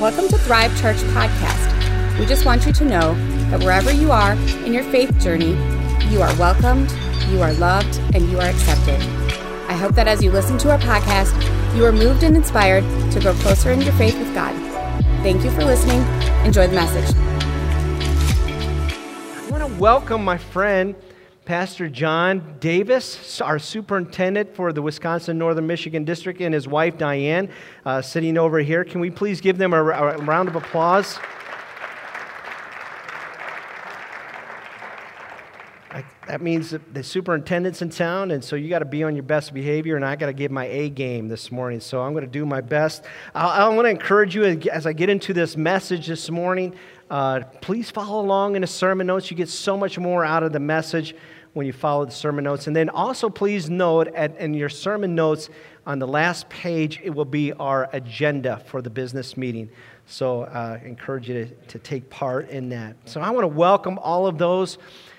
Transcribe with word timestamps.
Welcome 0.00 0.28
to 0.28 0.36
Thrive 0.36 0.78
Church 0.78 0.98
Podcast. 1.14 2.18
We 2.18 2.26
just 2.26 2.44
want 2.44 2.66
you 2.66 2.72
to 2.74 2.84
know 2.84 3.14
that 3.50 3.62
wherever 3.62 3.90
you 3.90 4.12
are 4.12 4.34
in 4.66 4.74
your 4.74 4.82
faith 4.84 5.18
journey, 5.18 5.52
you 6.10 6.20
are 6.20 6.36
welcomed, 6.36 6.90
you 7.30 7.40
are 7.40 7.54
loved, 7.54 7.98
and 8.14 8.28
you 8.28 8.38
are 8.38 8.46
accepted. 8.46 9.00
I 9.70 9.72
hope 9.72 9.94
that 9.94 10.06
as 10.06 10.22
you 10.22 10.30
listen 10.30 10.58
to 10.58 10.70
our 10.70 10.78
podcast, 10.78 11.34
you 11.74 11.82
are 11.86 11.92
moved 11.92 12.24
and 12.24 12.36
inspired 12.36 12.84
to 13.12 13.20
grow 13.20 13.32
closer 13.36 13.70
in 13.70 13.80
your 13.80 13.94
faith 13.94 14.18
with 14.18 14.34
God. 14.34 14.54
Thank 15.22 15.42
you 15.42 15.50
for 15.52 15.64
listening. 15.64 16.02
Enjoy 16.44 16.66
the 16.66 16.74
message. 16.74 17.16
I 19.34 19.50
want 19.50 19.66
to 19.66 19.80
welcome 19.80 20.22
my 20.22 20.36
friend, 20.36 20.94
Pastor 21.46 21.88
John 21.88 22.56
Davis, 22.58 23.40
our 23.40 23.60
superintendent 23.60 24.56
for 24.56 24.72
the 24.72 24.82
Wisconsin 24.82 25.38
Northern 25.38 25.64
Michigan 25.64 26.04
District, 26.04 26.40
and 26.40 26.52
his 26.52 26.66
wife, 26.66 26.98
Diane, 26.98 27.48
uh, 27.84 28.02
sitting 28.02 28.36
over 28.36 28.58
here. 28.58 28.82
Can 28.82 29.00
we 29.00 29.10
please 29.10 29.40
give 29.40 29.56
them 29.56 29.72
a, 29.72 29.80
a 29.80 30.16
round 30.18 30.48
of 30.48 30.56
applause? 30.56 31.20
that 36.26 36.42
means 36.42 36.74
the 36.92 37.02
superintendent's 37.02 37.80
in 37.82 37.90
town, 37.90 38.32
and 38.32 38.42
so 38.42 38.56
you 38.56 38.68
got 38.68 38.80
to 38.80 38.84
be 38.84 39.04
on 39.04 39.14
your 39.14 39.22
best 39.22 39.54
behavior, 39.54 39.94
and 39.94 40.04
I 40.04 40.16
got 40.16 40.26
to 40.26 40.32
give 40.32 40.50
my 40.50 40.66
A 40.66 40.88
game 40.88 41.28
this 41.28 41.52
morning. 41.52 41.78
So 41.78 42.02
I'm 42.02 42.12
going 42.12 42.24
to 42.24 42.30
do 42.30 42.44
my 42.44 42.60
best. 42.60 43.04
I, 43.34 43.46
I 43.46 43.68
want 43.68 43.86
to 43.86 43.90
encourage 43.90 44.34
you 44.34 44.44
as 44.44 44.86
I 44.86 44.92
get 44.92 45.08
into 45.08 45.32
this 45.32 45.56
message 45.56 46.08
this 46.08 46.28
morning. 46.28 46.74
Uh, 47.08 47.42
please 47.60 47.88
follow 47.88 48.20
along 48.20 48.56
in 48.56 48.62
the 48.62 48.66
sermon 48.66 49.06
notes. 49.06 49.30
You 49.30 49.36
get 49.36 49.48
so 49.48 49.76
much 49.76 49.96
more 49.96 50.24
out 50.24 50.42
of 50.42 50.52
the 50.52 50.58
message 50.58 51.14
when 51.56 51.66
you 51.66 51.72
follow 51.72 52.04
the 52.04 52.12
sermon 52.12 52.44
notes. 52.44 52.66
And 52.66 52.76
then 52.76 52.90
also, 52.90 53.30
please 53.30 53.70
note 53.70 54.08
at, 54.08 54.36
in 54.36 54.52
your 54.52 54.68
sermon 54.68 55.14
notes 55.14 55.48
on 55.86 55.98
the 55.98 56.06
last 56.06 56.46
page, 56.50 57.00
it 57.02 57.08
will 57.08 57.24
be 57.24 57.50
our 57.54 57.88
agenda 57.94 58.62
for 58.66 58.82
the 58.82 58.90
business 58.90 59.38
meeting. 59.38 59.70
So 60.04 60.42
uh, 60.42 60.78
encourage 60.84 61.30
you 61.30 61.46
to, 61.46 61.54
to 61.68 61.78
take 61.78 62.10
part 62.10 62.50
in 62.50 62.68
that. 62.68 62.96
So 63.06 63.22
I 63.22 63.30
want 63.30 63.44
to 63.44 63.48
welcome 63.48 63.98
all 64.00 64.26
of 64.26 64.36
those 64.36 64.76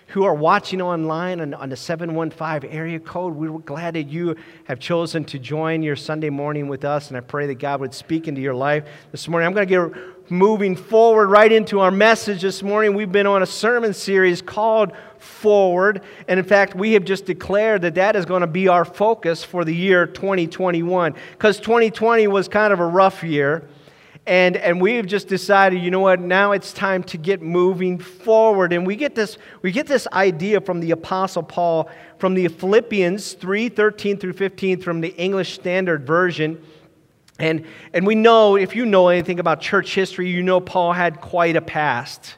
who 0.08 0.23
are 0.23 0.33
watching 0.33 0.81
online 0.81 1.41
on, 1.41 1.53
on, 1.53 1.69
the 1.69 1.75
715 1.75 2.69
area 2.72 3.00
code. 3.00 3.36
We're 3.36 3.59
glad 3.59 3.95
that 3.95 4.03
you 4.03 4.36
have 4.63 4.80
chosen 4.80 5.25
to 5.25 5.38
join 5.38 5.83
your 5.83 5.97
Sunday 5.97 6.30
morning 6.30 6.69
with 6.69 6.86
us, 6.86 7.09
and 7.09 7.17
I 7.17 7.19
pray 7.19 7.45
that 7.47 7.55
God 7.55 7.81
would 7.81 7.94
speak 7.94 8.28
into 8.28 8.39
your 8.39 8.55
life 8.55 8.85
this 9.11 9.28
morning. 9.28 9.47
I'm 9.47 9.53
going 9.53 9.67
to 9.67 9.89
get 9.89 10.31
moving 10.31 10.75
forward 10.75 11.28
right 11.28 11.52
into 11.52 11.81
our 11.81 11.91
message 11.91 12.41
this 12.41 12.63
morning. 12.63 12.95
We've 12.95 13.11
been 13.11 13.28
on 13.28 13.44
a 13.44 13.45
sermon 13.45 13.94
series 13.94 14.41
called 14.41 14.94
Forward, 15.19 16.02
and 16.30 16.39
in 16.39 16.45
fact, 16.45 16.73
we 16.73 16.94
have 16.94 17.03
just 17.03 17.25
declared 17.25 17.81
that 17.81 17.95
that 17.95 18.16
is 18.16 18.23
going 18.23 18.41
to 18.41 18.47
be 18.47 18.69
our 18.69 18.85
focus 18.85 19.44
for 19.44 19.66
the 19.66 19.75
year 19.75 20.05
2021 20.05 21.16
because 21.31 21.59
2020 21.59 22.28
was 22.28 22.47
kind 22.47 22.72
of 22.72 22.80
a 22.80 22.85
rough 22.85 23.23
year. 23.23 23.67
And, 24.28 24.58
and 24.58 24.81
we've 24.81 25.06
just 25.06 25.30
decided, 25.30 25.81
you 25.81 25.89
know 25.89 26.02
what, 26.02 26.20
now 26.20 26.52
it's 26.52 26.73
time 26.73 27.02
to 27.06 27.17
get 27.17 27.42
moving 27.42 27.97
forward. 27.97 28.73
And 28.73 28.86
we 28.86 28.97
get 28.97 29.16
this, 29.16 29.38
we 29.61 29.72
get 29.72 29.88
this 29.88 30.06
idea 30.11 30.59
from 30.59 30.81
the 30.81 30.92
Apostle 30.92 31.44
Paul 31.44 31.89
from 32.19 32.34
the 32.34 32.50
Philippians 32.50 33.34
3 33.34 33.69
13 33.69 34.17
through 34.17 34.34
15 34.34 34.81
from 34.81 35.00
the 35.00 35.16
English 35.16 35.53
Standard 35.53 36.06
Version. 36.06 36.61
And, 37.39 37.66
and 37.94 38.06
we 38.06 38.16
know, 38.16 38.58
if 38.58 38.75
you 38.75 38.86
know 38.86 39.08
anything 39.08 39.39
about 39.39 39.61
church 39.61 39.95
history, 39.95 40.30
you 40.30 40.44
know 40.44 40.59
Paul 40.59 40.91
had 40.91 41.22
quite 41.22 41.56
a 41.56 41.62
past. 41.62 42.36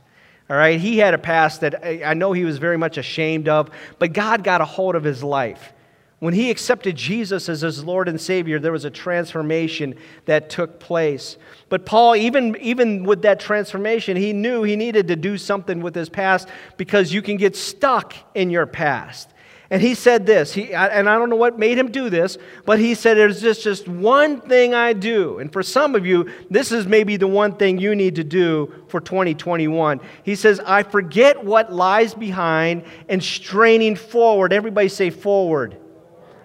All 0.48 0.58
right, 0.58 0.80
he 0.80 1.00
had 1.00 1.16
a 1.16 1.20
past 1.20 1.62
that 1.62 1.84
I 1.84 2.14
know 2.14 2.34
he 2.34 2.46
was 2.46 2.60
very 2.60 2.78
much 2.78 3.00
ashamed 3.00 3.50
of, 3.50 3.72
but 3.98 4.14
God 4.14 4.44
got 4.44 4.62
a 4.62 4.66
hold 4.66 4.96
of 4.96 5.04
his 5.04 5.24
life. 5.24 5.74
When 6.20 6.34
he 6.34 6.52
accepted 6.52 6.98
Jesus 6.98 7.48
as 7.48 7.62
his 7.62 7.84
Lord 7.84 8.10
and 8.10 8.20
Savior, 8.20 8.60
there 8.60 8.74
was 8.74 8.84
a 8.84 8.90
transformation 8.90 9.96
that 10.26 10.50
took 10.50 10.78
place. 10.80 11.38
But 11.70 11.86
Paul, 11.86 12.18
even, 12.18 12.58
even 12.58 13.04
with 13.04 13.22
that 13.22 13.40
transformation, 13.40 14.18
he 14.18 14.34
knew 14.34 14.64
he 14.64 14.76
needed 14.76 15.08
to 15.08 15.16
do 15.16 15.38
something 15.38 15.82
with 15.82 15.96
his 15.96 16.10
past 16.10 16.50
because 16.76 17.14
you 17.14 17.22
can 17.22 17.38
get 17.38 17.56
stuck 17.56 18.16
in 18.36 18.50
your 18.50 18.66
past. 18.66 19.30
And 19.72 19.82
he 19.82 19.94
said 19.94 20.26
this, 20.26 20.52
he, 20.52 20.74
and 20.74 21.08
I 21.08 21.18
don't 21.18 21.30
know 21.30 21.36
what 21.36 21.60
made 21.60 21.78
him 21.78 21.92
do 21.92 22.10
this, 22.10 22.40
but 22.66 22.80
he 22.80 22.96
said, 22.96 23.14
There's 23.14 23.40
just, 23.40 23.64
just 23.64 23.88
one 23.88 24.42
thing 24.42 24.74
I 24.74 24.94
do. 24.94 25.38
And 25.38 25.54
for 25.54 25.62
some 25.62 25.94
of 25.94 26.08
you, 26.08 26.28
this 26.50 26.72
is 26.72 26.88
maybe 26.88 27.18
the 27.18 27.28
one 27.28 27.54
thing 27.56 27.78
you 27.78 27.94
need 27.94 28.16
to 28.16 28.24
do 28.24 28.74
for 28.88 29.00
2021. 29.00 30.02
He 30.24 30.34
says, 30.34 30.60
I 30.66 30.82
forget 30.82 31.46
what 31.46 31.72
lies 31.72 32.16
behind 32.16 32.84
and 33.08 33.24
straining 33.24 33.96
forward. 33.96 34.54
Everybody 34.54 34.90
say 34.90 35.12
forward. 35.12 35.78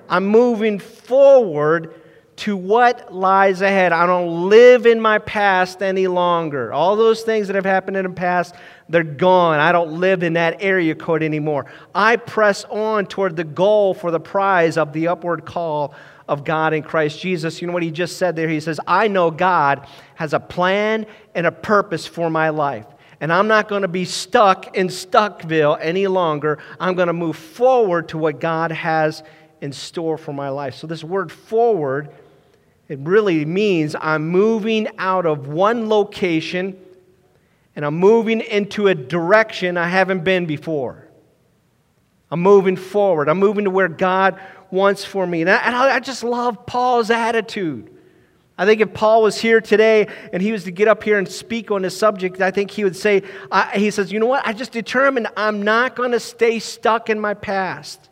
I'm 0.09 0.27
moving 0.27 0.79
forward 0.79 1.95
to 2.37 2.57
what 2.57 3.15
lies 3.15 3.63
ahead. 3.63 3.93
I 3.93 4.07
don't 4.07 4.49
live 4.49 4.87
in 4.87 5.01
my 5.01 5.19
past 5.19 5.83
any 5.83 6.09
longer. 6.09 6.73
All 6.73 6.97
those 6.97 7.23
things 7.23 7.47
that 7.47 7.55
have 7.55 7.65
happened 7.65 7.97
in 7.97 8.05
the 8.05 8.11
past, 8.11 8.55
they're 8.89 9.05
gone. 9.05 9.61
I 9.61 9.71
don't 9.71 10.01
live 10.01 10.23
in 10.23 10.33
that 10.33 10.57
area 10.61 10.95
code 10.95 11.23
anymore. 11.23 11.67
I 11.95 12.17
press 12.17 12.65
on 12.65 13.07
toward 13.07 13.37
the 13.37 13.45
goal 13.45 13.95
for 13.95 14.11
the 14.11 14.21
prize 14.21 14.77
of 14.77 14.93
the 14.93 15.09
upward 15.09 15.45
call 15.45 15.95
of 16.29 16.45
God 16.45 16.73
in 16.73 16.83
Christ 16.83 17.21
Jesus. 17.21 17.61
You 17.61 17.69
know 17.69 17.73
what 17.73 17.83
he 17.83 17.91
just 17.91 18.17
said 18.17 18.35
there? 18.35 18.49
He 18.49 18.61
says, 18.61 18.81
I 18.87 19.09
know 19.09 19.31
God 19.31 19.87
has 20.17 20.33
a 20.33 20.41
plan 20.41 21.07
and 21.35 21.47
a 21.47 21.53
purpose 21.53 22.07
for 22.07 22.31
my 22.31 22.49
life. 22.49 22.87
And 23.21 23.33
I'm 23.33 23.47
not 23.47 23.69
going 23.69 23.83
to 23.83 23.89
be 23.89 24.05
stuck 24.05 24.77
in 24.77 24.89
Stuckville 24.89 25.79
any 25.81 26.09
longer. 26.09 26.59
I'm 26.81 26.95
going 26.95 27.07
to 27.07 27.15
move 27.15 27.37
forward 27.37 28.09
to 28.09 28.19
what 28.19 28.41
God 28.41 28.73
has 28.73 29.23
in 29.61 29.73
store 29.73 30.19
for 30.19 30.33
my 30.33 30.49
life. 30.49 30.75
So, 30.75 30.87
this 30.87 31.05
word 31.05 31.33
forward, 31.33 32.11
it 32.89 32.99
really 33.01 33.45
means 33.45 33.97
I'm 34.01 34.29
moving 34.29 34.89
out 34.99 35.27
of 35.27 35.49
one 35.49 35.89
location 35.89 36.79
and 37.77 37.85
I'm 37.85 37.97
moving 37.97 38.41
into 38.41 38.89
a 38.89 38.95
direction 38.95 39.77
I 39.77 39.89
haven't 39.89 40.23
been 40.23 40.47
before. 40.47 41.09
I'm 42.31 42.41
moving 42.41 42.77
forward. 42.77 43.29
I'm 43.29 43.39
moving 43.39 43.65
to 43.65 43.71
where 43.71 43.89
God 43.89 44.41
wants 44.71 45.05
for 45.05 45.27
me. 45.27 45.41
And 45.41 45.51
I, 45.51 45.57
and 45.59 45.75
I 45.75 46.01
just 46.01 46.25
love 46.25 46.67
Paul's 46.67 47.11
attitude. 47.11 47.91
I 48.57 48.67
think 48.67 48.81
if 48.81 48.95
Paul 48.95 49.23
was 49.23 49.41
here 49.41 49.61
today 49.61 50.07
and 50.33 50.41
he 50.41 50.53
was 50.53 50.65
to 50.65 50.71
get 50.71 50.87
up 50.87 51.03
here 51.03 51.19
and 51.19 51.29
speak 51.29 51.71
on 51.71 51.83
this 51.83 51.97
subject, 51.97 52.41
I 52.41 52.53
think 52.53 52.71
he 52.71 52.85
would 52.85 52.97
say, 52.97 53.23
I, 53.51 53.79
he 53.79 53.91
says, 53.91 54.13
You 54.13 54.21
know 54.21 54.27
what? 54.27 54.47
I 54.47 54.53
just 54.53 54.71
determined 54.71 55.27
I'm 55.37 55.63
not 55.63 55.97
going 55.97 56.13
to 56.13 56.21
stay 56.21 56.61
stuck 56.61 57.11
in 57.11 57.19
my 57.19 57.35
past. 57.35 58.09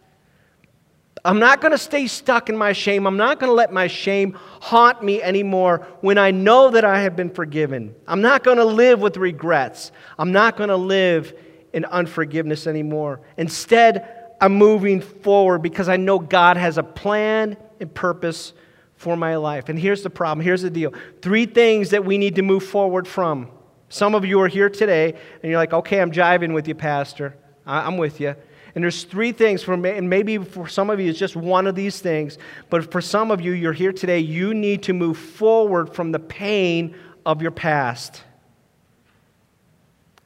I'm 1.25 1.39
not 1.39 1.61
going 1.61 1.71
to 1.71 1.79
stay 1.79 2.09
stuck 2.09 2.49
in 2.49 2.57
my 2.57 2.73
shame. 2.73 3.07
I'm 3.07 3.17
not 3.17 3.39
going 3.39 3.49
to 3.49 3.55
let 3.55 3.73
my 3.73 3.87
shame 3.87 4.37
haunt 4.61 5.05
me 5.05 5.23
anymore 5.23 5.87
when 6.01 6.19
I 6.19 6.33
know 6.33 6.71
that 6.71 6.85
I 6.85 7.03
have 7.03 7.15
been 7.15 7.31
forgiven. 7.31 7.95
I'm 8.09 8.23
not 8.23 8.43
going 8.43 8.57
to 8.59 8.65
live 8.65 9.01
with 9.01 9.17
regrets. 9.17 9.93
I'm 10.19 10.33
not 10.33 10.57
going 10.57 10.71
to 10.71 10.77
live 10.77 11.33
in 11.73 11.85
unforgiveness 11.85 12.67
anymore. 12.67 13.21
Instead, 13.37 14.35
I'm 14.41 14.55
moving 14.55 15.01
forward 15.01 15.61
because 15.61 15.89
I 15.89 15.97
know 15.97 16.19
God 16.19 16.57
has 16.57 16.77
a 16.77 16.83
plan 16.83 17.57
and 17.79 17.95
purpose 17.95 18.53
for 18.97 19.17
my 19.17 19.37
life. 19.37 19.69
And 19.69 19.79
here's 19.79 20.03
the 20.03 20.11
problem 20.11 20.45
here's 20.45 20.63
the 20.63 20.71
deal 20.71 20.93
three 21.23 21.47
things 21.47 21.91
that 21.91 22.05
we 22.05 22.19
need 22.19 22.37
to 22.37 22.43
move 22.43 22.65
forward 22.65 23.07
from. 23.07 23.49
Some 23.89 24.15
of 24.15 24.25
you 24.25 24.41
are 24.41 24.49
here 24.49 24.71
today 24.71 25.15
and 25.43 25.51
you're 25.51 25.59
like, 25.59 25.73
okay, 25.73 26.01
I'm 26.01 26.11
jiving 26.11 26.55
with 26.55 26.67
you, 26.67 26.75
Pastor. 26.75 27.37
I'm 27.67 27.97
with 27.97 28.21
you. 28.21 28.35
And 28.75 28.83
there's 28.83 29.05
three 29.05 29.33
things, 29.33 29.63
for, 29.63 29.77
me, 29.77 29.91
and 29.91 30.09
maybe 30.09 30.39
for 30.39 30.67
some 30.67 30.89
of 30.89 30.99
you 30.99 31.11
it's 31.11 31.19
just 31.19 31.37
one 31.37 31.67
of 31.67 31.75
these 31.75 32.01
things, 32.01 32.39
but 32.71 32.91
for 32.91 33.01
some 33.01 33.31
of 33.31 33.41
you, 33.41 33.53
you're 33.53 33.73
here 33.73 33.93
today, 33.93 34.19
you 34.19 34.55
need 34.55 34.83
to 34.85 34.95
move 34.95 35.19
forward 35.19 35.95
from 35.95 36.11
the 36.11 36.19
pain 36.19 36.97
of 37.27 37.43
your 37.43 37.51
past. 37.51 38.25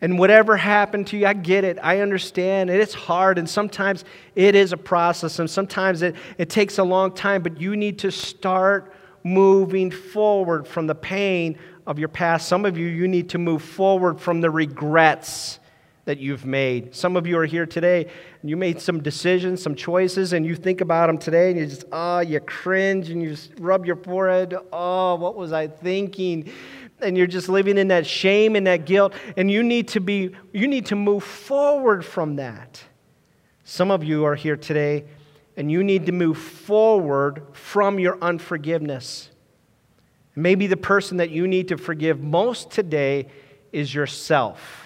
And 0.00 0.18
whatever 0.18 0.56
happened 0.56 1.08
to 1.08 1.16
you, 1.16 1.26
I 1.26 1.32
get 1.32 1.64
it. 1.64 1.78
I 1.82 2.00
understand. 2.00 2.70
It's 2.70 2.94
hard, 2.94 3.38
and 3.38 3.48
sometimes 3.48 4.04
it 4.34 4.54
is 4.54 4.72
a 4.72 4.76
process, 4.76 5.38
and 5.40 5.50
sometimes 5.50 6.02
it, 6.02 6.14
it 6.38 6.48
takes 6.48 6.78
a 6.78 6.84
long 6.84 7.12
time, 7.12 7.42
but 7.42 7.60
you 7.60 7.76
need 7.76 7.98
to 8.00 8.12
start 8.12 8.92
moving 9.24 9.90
forward 9.90 10.68
from 10.68 10.86
the 10.86 10.94
pain 10.94 11.58
of 11.86 11.98
your 11.98 12.08
past. 12.08 12.46
Some 12.46 12.64
of 12.64 12.78
you, 12.78 12.86
you 12.86 13.08
need 13.08 13.30
to 13.30 13.38
move 13.38 13.62
forward 13.62 14.20
from 14.20 14.40
the 14.40 14.50
regrets 14.50 15.58
that 16.06 16.18
you've 16.18 16.46
made. 16.46 16.94
Some 16.94 17.16
of 17.16 17.26
you 17.26 17.36
are 17.36 17.44
here 17.44 17.66
today 17.66 18.06
and 18.40 18.48
you 18.48 18.56
made 18.56 18.80
some 18.80 19.02
decisions, 19.02 19.60
some 19.60 19.74
choices, 19.74 20.32
and 20.32 20.46
you 20.46 20.54
think 20.54 20.80
about 20.80 21.08
them 21.08 21.18
today 21.18 21.50
and 21.50 21.58
you 21.58 21.66
just, 21.66 21.84
oh, 21.90 22.20
you 22.20 22.38
cringe 22.40 23.10
and 23.10 23.20
you 23.20 23.30
just 23.30 23.50
rub 23.58 23.84
your 23.84 23.96
forehead. 23.96 24.56
Oh, 24.72 25.16
what 25.16 25.34
was 25.34 25.52
I 25.52 25.66
thinking? 25.66 26.50
And 27.00 27.18
you're 27.18 27.26
just 27.26 27.48
living 27.48 27.76
in 27.76 27.88
that 27.88 28.06
shame 28.06 28.54
and 28.54 28.66
that 28.68 28.86
guilt. 28.86 29.14
And 29.36 29.50
you 29.50 29.64
need 29.64 29.88
to 29.88 30.00
be, 30.00 30.30
you 30.52 30.68
need 30.68 30.86
to 30.86 30.96
move 30.96 31.24
forward 31.24 32.04
from 32.04 32.36
that. 32.36 32.82
Some 33.64 33.90
of 33.90 34.04
you 34.04 34.24
are 34.24 34.36
here 34.36 34.56
today 34.56 35.06
and 35.56 35.72
you 35.72 35.82
need 35.82 36.06
to 36.06 36.12
move 36.12 36.38
forward 36.38 37.42
from 37.52 37.98
your 37.98 38.16
unforgiveness. 38.22 39.30
Maybe 40.36 40.68
the 40.68 40.76
person 40.76 41.16
that 41.16 41.30
you 41.30 41.48
need 41.48 41.66
to 41.68 41.76
forgive 41.76 42.22
most 42.22 42.70
today 42.70 43.26
is 43.72 43.92
yourself. 43.92 44.85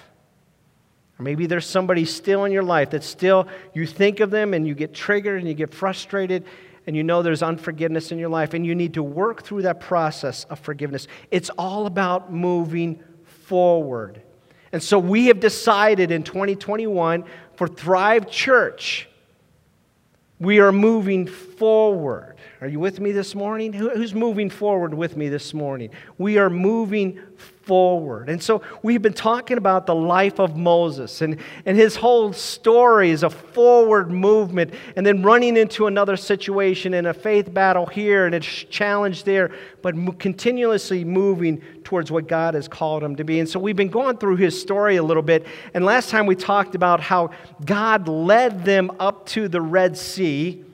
Or 1.21 1.23
maybe 1.23 1.45
there's 1.45 1.67
somebody 1.67 2.07
still 2.07 2.47
in 2.47 2.53
your 2.53 2.63
life 2.63 2.91
that 2.91 3.05
still, 3.05 3.47
you 3.75 3.87
think 3.87 4.21
of 4.21 4.31
them 4.31 4.55
and 4.55 4.67
you 4.67 4.75
get 4.75 4.95
triggered 4.95 5.39
and 5.39 5.47
you 5.47 5.53
get 5.53 5.75
frustrated 5.75 6.47
and 6.87 6.97
you 6.97 7.05
know 7.05 7.23
there's 7.23 7.43
unforgiveness 7.43 8.11
in 8.11 8.19
your 8.19 8.31
life 8.31 8.55
and 8.55 8.65
you 8.65 8.75
need 8.75 8.95
to 8.95 9.03
work 9.03 9.43
through 9.43 9.61
that 9.63 9.81
process 9.81 10.45
of 10.45 10.59
forgiveness. 10.59 11.09
It's 11.31 11.51
all 11.51 11.85
about 11.85 12.33
moving 12.33 13.05
forward. 13.45 14.23
And 14.73 14.83
so 14.83 14.99
we 14.99 15.27
have 15.27 15.41
decided 15.41 16.11
in 16.11 16.23
2021 16.23 17.25
for 17.55 17.69
Thrive 17.69 18.31
Church, 18.31 19.07
we 20.39 20.59
are 20.59 20.73
moving 20.73 21.27
forward. 21.27 22.37
Are 22.63 22.67
you 22.67 22.81
with 22.81 22.99
me 22.99 23.13
this 23.13 23.35
morning? 23.35 23.75
Who's 23.75 24.15
moving 24.15 24.49
forward 24.49 24.95
with 24.95 25.19
me 25.19 25.29
this 25.29 25.53
morning? 25.53 25.91
We 26.17 26.39
are 26.39 26.49
moving 26.49 27.21
forward. 27.71 28.29
And 28.29 28.43
so 28.43 28.63
we've 28.83 29.01
been 29.01 29.13
talking 29.13 29.57
about 29.57 29.87
the 29.87 29.95
life 29.95 30.41
of 30.41 30.57
Moses, 30.57 31.23
and, 31.23 31.37
and 31.65 31.77
his 31.77 31.95
whole 31.95 32.33
story 32.33 33.11
is 33.11 33.23
a 33.23 33.31
forward 33.31 34.11
movement, 34.11 34.75
and 34.97 35.07
then 35.07 35.23
running 35.23 35.57
into 35.57 35.87
another 35.87 36.17
situation 36.17 36.95
in 36.95 37.07
a 37.07 37.15
faith 37.15 37.55
battle 37.55 37.87
here 37.87 38.27
and 38.27 38.35
a 38.35 38.41
challenge 38.41 39.23
there, 39.23 39.53
but 39.83 39.95
continuously 40.19 41.05
moving 41.05 41.63
towards 41.85 42.11
what 42.11 42.27
God 42.27 42.55
has 42.55 42.67
called 42.67 43.05
him 43.05 43.15
to 43.15 43.23
be. 43.23 43.39
And 43.39 43.49
so 43.49 43.61
we've 43.61 43.77
been 43.77 43.87
going 43.87 44.17
through 44.17 44.39
his 44.39 44.61
story 44.61 44.97
a 44.97 45.03
little 45.05 45.23
bit, 45.23 45.47
and 45.73 45.85
last 45.85 46.11
time 46.11 46.27
we 46.27 46.35
talked 46.35 46.75
about 46.75 46.99
how 46.99 47.31
God 47.65 48.09
led 48.09 48.65
them 48.65 48.91
up 48.99 49.27
to 49.27 49.47
the 49.47 49.61
Red 49.61 49.97
Sea 49.97 50.65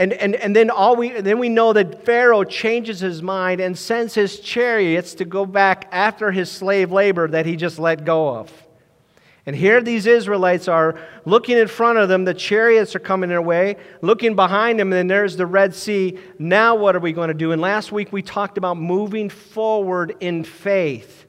and, 0.00 0.14
and, 0.14 0.34
and 0.34 0.56
then, 0.56 0.70
all 0.70 0.96
we, 0.96 1.20
then 1.20 1.38
we 1.38 1.50
know 1.50 1.74
that 1.74 2.06
Pharaoh 2.06 2.42
changes 2.42 3.00
his 3.00 3.20
mind 3.20 3.60
and 3.60 3.76
sends 3.76 4.14
his 4.14 4.40
chariots 4.40 5.12
to 5.16 5.26
go 5.26 5.44
back 5.44 5.88
after 5.92 6.32
his 6.32 6.50
slave 6.50 6.90
labor 6.90 7.28
that 7.28 7.44
he 7.44 7.54
just 7.54 7.78
let 7.78 8.06
go 8.06 8.34
of. 8.34 8.50
And 9.44 9.54
here 9.54 9.82
these 9.82 10.06
Israelites 10.06 10.68
are 10.68 10.98
looking 11.26 11.58
in 11.58 11.68
front 11.68 11.98
of 11.98 12.08
them, 12.08 12.24
the 12.24 12.32
chariots 12.32 12.96
are 12.96 12.98
coming 12.98 13.28
their 13.28 13.42
way, 13.42 13.76
looking 14.00 14.34
behind 14.34 14.80
them, 14.80 14.86
and 14.86 14.94
then 14.94 15.06
there's 15.06 15.36
the 15.36 15.44
Red 15.44 15.74
Sea. 15.74 16.18
Now, 16.38 16.76
what 16.76 16.96
are 16.96 17.00
we 17.00 17.12
going 17.12 17.28
to 17.28 17.34
do? 17.34 17.52
And 17.52 17.60
last 17.60 17.92
week 17.92 18.10
we 18.10 18.22
talked 18.22 18.56
about 18.56 18.78
moving 18.78 19.28
forward 19.28 20.16
in 20.20 20.44
faith. 20.44 21.26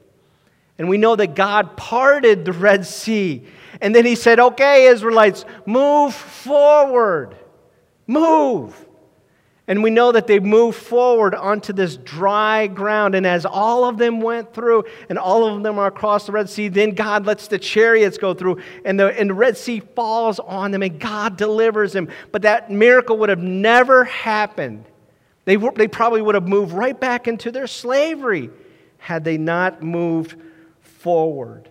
And 0.78 0.88
we 0.88 0.96
know 0.96 1.14
that 1.14 1.34
God 1.34 1.76
parted 1.76 2.46
the 2.46 2.54
Red 2.54 2.86
Sea. 2.86 3.44
And 3.82 3.94
then 3.94 4.06
he 4.06 4.14
said, 4.14 4.40
Okay, 4.40 4.86
Israelites, 4.86 5.44
move 5.66 6.14
forward. 6.14 7.36
Move. 8.12 8.86
And 9.68 9.82
we 9.82 9.90
know 9.90 10.12
that 10.12 10.26
they 10.26 10.40
moved 10.40 10.76
forward 10.76 11.34
onto 11.34 11.72
this 11.72 11.96
dry 11.96 12.66
ground. 12.66 13.14
And 13.14 13.24
as 13.24 13.46
all 13.46 13.84
of 13.84 13.96
them 13.96 14.20
went 14.20 14.52
through, 14.52 14.84
and 15.08 15.18
all 15.18 15.46
of 15.46 15.62
them 15.62 15.78
are 15.78 15.86
across 15.86 16.26
the 16.26 16.32
Red 16.32 16.50
Sea, 16.50 16.68
then 16.68 16.90
God 16.90 17.26
lets 17.26 17.46
the 17.46 17.58
chariots 17.58 18.18
go 18.18 18.34
through, 18.34 18.60
and 18.84 18.98
the, 18.98 19.18
and 19.18 19.30
the 19.30 19.34
Red 19.34 19.56
Sea 19.56 19.80
falls 19.80 20.40
on 20.40 20.72
them, 20.72 20.82
and 20.82 20.98
God 20.98 21.36
delivers 21.36 21.92
them. 21.92 22.08
But 22.32 22.42
that 22.42 22.70
miracle 22.70 23.16
would 23.18 23.28
have 23.28 23.42
never 23.42 24.04
happened. 24.04 24.84
They, 25.44 25.56
they 25.56 25.88
probably 25.88 26.22
would 26.22 26.34
have 26.34 26.48
moved 26.48 26.72
right 26.72 26.98
back 26.98 27.28
into 27.28 27.50
their 27.50 27.66
slavery 27.66 28.50
had 28.98 29.24
they 29.24 29.38
not 29.38 29.82
moved 29.82 30.36
forward. 30.80 31.68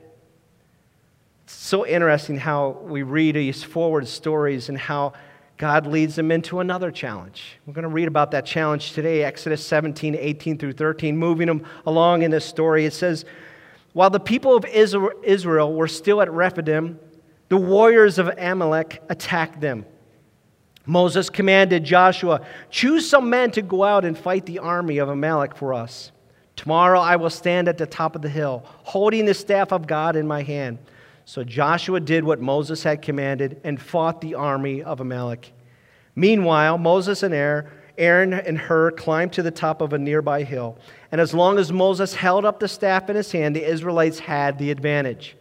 It's 1.44 1.54
so 1.54 1.86
interesting 1.86 2.38
how 2.38 2.70
we 2.70 3.04
read 3.04 3.36
these 3.36 3.64
forward 3.64 4.08
stories 4.08 4.70
and 4.70 4.78
how 4.78 5.14
God 5.62 5.86
leads 5.86 6.16
them 6.16 6.32
into 6.32 6.60
another 6.60 6.90
challenge. 6.90 7.60
We're 7.68 7.76
going 7.76 7.84
to 7.84 7.90
read 7.90 8.08
about 8.08 8.32
that 8.32 8.48
challenge 8.48 8.94
today, 8.94 9.24
Exodus 9.24 9.64
17, 9.64 10.16
18 10.16 10.58
through 10.58 10.74
13, 10.74 11.16
moving 11.16 11.46
them 11.46 11.68
along 11.86 12.24
in 12.24 12.32
this 12.32 12.46
story. 12.46 12.86
It 12.86 12.94
says, 12.94 13.26
While 13.94 14.10
the 14.10 14.20
people 14.20 14.56
of 14.58 14.66
Israel 14.66 15.72
were 15.72 15.88
still 15.88 16.20
at 16.20 16.32
Rephidim, 16.32 17.00
the 17.50 17.58
warriors 17.58 18.18
of 18.18 18.28
Amalek 18.40 19.04
attacked 19.08 19.62
them. 19.62 19.86
Moses 20.88 21.30
commanded 21.30 21.84
Joshua, 21.84 22.42
Choose 22.72 23.08
some 23.08 23.30
men 23.30 23.52
to 23.52 23.62
go 23.62 23.84
out 23.84 24.04
and 24.04 24.18
fight 24.18 24.48
the 24.48 24.58
army 24.58 24.98
of 24.98 25.10
Amalek 25.10 25.56
for 25.56 25.76
us. 25.76 26.12
Tomorrow 26.56 27.00
I 27.00 27.18
will 27.18 27.30
stand 27.30 27.68
at 27.68 27.78
the 27.78 27.86
top 27.86 28.16
of 28.16 28.24
the 28.24 28.30
hill, 28.30 28.66
holding 28.66 29.26
the 29.26 29.36
staff 29.36 29.72
of 29.72 29.86
God 29.86 30.16
in 30.16 30.26
my 30.26 30.42
hand. 30.42 30.80
So 31.26 31.44
Joshua 31.44 32.00
did 32.00 32.24
what 32.24 32.42
Moses 32.42 32.84
had 32.84 33.02
commanded 33.02 33.62
and 33.64 33.82
fought 33.82 34.22
the 34.22 34.36
army 34.36 34.84
of 34.84 35.00
Amalek. 35.00 35.54
Meanwhile, 36.16 36.78
Moses 36.78 37.24
and 37.24 37.34
Aaron 37.34 38.34
and 38.34 38.58
Hur 38.58 38.92
climbed 38.92 39.34
to 39.34 39.44
the 39.44 39.52
top 39.52 39.82
of 39.82 39.94
a 39.94 39.98
nearby 39.98 40.44
hill. 40.44 40.78
And 41.12 41.22
as 41.22 41.34
long 41.34 41.58
as 41.58 41.72
Moses 41.72 42.16
held 42.16 42.46
up 42.46 42.60
the 42.60 42.68
staff 42.68 43.10
in 43.10 43.16
his 43.16 43.32
hand, 43.32 43.56
the 43.56 43.64
Israelites 43.64 44.20
had 44.20 44.58
the 44.58 44.72
advantage. 44.72 45.38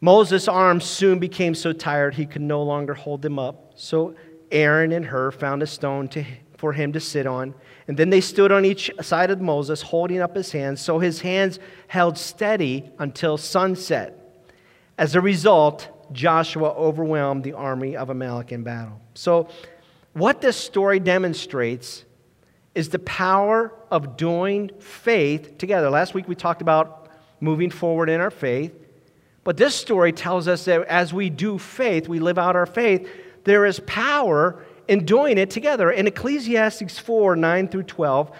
Moses' 0.00 0.48
arms 0.48 0.84
soon 0.84 1.18
became 1.18 1.54
so 1.54 1.72
tired 1.72 2.14
he 2.14 2.26
could 2.26 2.42
no 2.42 2.62
longer 2.62 2.94
hold 2.94 3.22
them 3.22 3.38
up. 3.38 3.72
So 3.76 4.14
Aaron 4.50 4.92
and 4.92 5.04
Hur 5.06 5.30
found 5.30 5.62
a 5.62 5.66
stone 5.66 6.08
to, 6.08 6.24
for 6.56 6.72
him 6.72 6.92
to 6.92 7.00
sit 7.00 7.26
on. 7.26 7.54
And 7.88 7.96
then 7.96 8.10
they 8.10 8.20
stood 8.20 8.52
on 8.52 8.64
each 8.64 8.90
side 9.00 9.30
of 9.30 9.40
Moses, 9.40 9.80
holding 9.82 10.20
up 10.20 10.34
his 10.34 10.52
hands, 10.52 10.80
so 10.80 10.98
his 10.98 11.20
hands 11.20 11.58
held 11.88 12.18
steady 12.18 12.90
until 12.98 13.36
sunset. 13.36 14.25
As 14.98 15.14
a 15.14 15.20
result, 15.20 15.88
Joshua 16.12 16.70
overwhelmed 16.70 17.44
the 17.44 17.52
army 17.52 17.96
of 17.96 18.10
Amalek 18.10 18.52
in 18.52 18.62
battle. 18.62 19.00
So, 19.14 19.48
what 20.12 20.40
this 20.40 20.56
story 20.56 20.98
demonstrates 20.98 22.04
is 22.74 22.88
the 22.88 22.98
power 22.98 23.72
of 23.90 24.16
doing 24.16 24.70
faith 24.78 25.58
together. 25.58 25.90
Last 25.90 26.14
week 26.14 26.26
we 26.28 26.34
talked 26.34 26.62
about 26.62 27.10
moving 27.40 27.70
forward 27.70 28.08
in 28.08 28.20
our 28.20 28.30
faith, 28.30 28.72
but 29.44 29.58
this 29.58 29.74
story 29.74 30.12
tells 30.12 30.48
us 30.48 30.64
that 30.64 30.86
as 30.86 31.12
we 31.12 31.28
do 31.28 31.58
faith, 31.58 32.08
we 32.08 32.18
live 32.18 32.38
out 32.38 32.56
our 32.56 32.66
faith, 32.66 33.08
there 33.44 33.66
is 33.66 33.80
power 33.80 34.64
in 34.88 35.04
doing 35.04 35.36
it 35.38 35.50
together. 35.50 35.90
In 35.90 36.06
Ecclesiastes 36.06 36.98
4 36.98 37.36
9 37.36 37.68
through 37.68 37.82
12, 37.82 38.30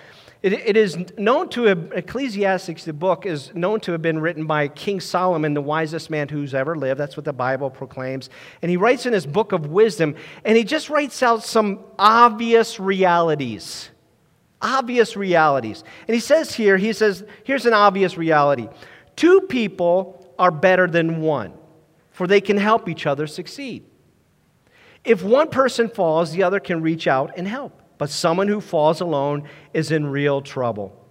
it, 0.43 0.53
it 0.53 0.77
is 0.77 0.99
known 1.17 1.49
to 1.51 1.65
have, 1.65 1.93
Ecclesiastes, 1.93 2.85
the 2.85 2.93
book, 2.93 3.27
is 3.27 3.55
known 3.55 3.81
to 3.81 3.93
have 3.93 4.03
been 4.03 4.19
written 4.19 4.47
by 4.47 4.69
King 4.69 5.01
Solomon, 5.01 5.55
the 5.55 5.63
wisest 5.63 6.11
man 6.11 6.29
who's 6.29 6.55
ever 6.55 6.77
lived. 6.77 7.01
That's 7.01 7.17
what 7.17 7.25
the 7.25 7.33
Bible 7.33 7.71
proclaims. 7.71 8.29
And 8.61 8.71
he 8.71 8.77
writes 8.77 9.07
in 9.07 9.13
his 9.13 9.27
book 9.27 9.53
of 9.53 9.69
wisdom, 9.69 10.15
and 10.45 10.57
he 10.57 10.65
just 10.65 10.91
writes 10.91 11.23
out 11.23 11.43
some 11.43 11.81
obvious 11.99 12.79
realities. 12.79 13.91
Obvious 14.61 15.17
realities. 15.17 15.85
And 16.07 16.15
he 16.15 16.21
says 16.21 16.55
here, 16.55 16.77
he 16.77 16.93
says, 16.93 17.25
here's 17.45 17.67
an 17.67 17.75
obvious 17.75 18.17
reality. 18.17 18.69
Two 19.17 19.43
people 19.43 20.35
are 20.39 20.51
better 20.51 20.87
than 20.87 21.23
one, 21.23 21.55
for 22.11 22.27
they 22.27 22.41
can 22.41 22.59
help 22.59 22.89
each 22.89 23.07
other 23.07 23.27
succeed. 23.27 23.85
If 25.03 25.23
one 25.23 25.49
person 25.49 25.89
falls, 25.89 26.33
the 26.33 26.43
other 26.43 26.61
can 26.61 26.83
reach 26.83 27.07
out 27.07 27.33
and 27.37 27.49
help 27.49 27.81
but 27.99 28.11
someone 28.11 28.49
who 28.49 28.61
falls 28.61 29.01
alone 29.01 29.49
is 29.73 29.91
in 29.91 30.07
real 30.07 30.41
trouble. 30.41 31.05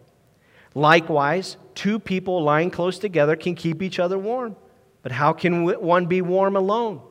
Likewise, 0.74 1.58
two 1.74 2.00
people 2.00 2.44
lying 2.44 2.70
close 2.70 3.00
together 3.00 3.36
can 3.36 3.56
keep 3.56 3.82
each 3.82 4.00
other 4.00 4.18
warm, 4.18 4.56
but 5.04 5.12
how 5.12 5.34
can 5.34 5.66
one 5.82 6.06
be 6.06 6.22
warm 6.22 6.56
alone? 6.56 7.02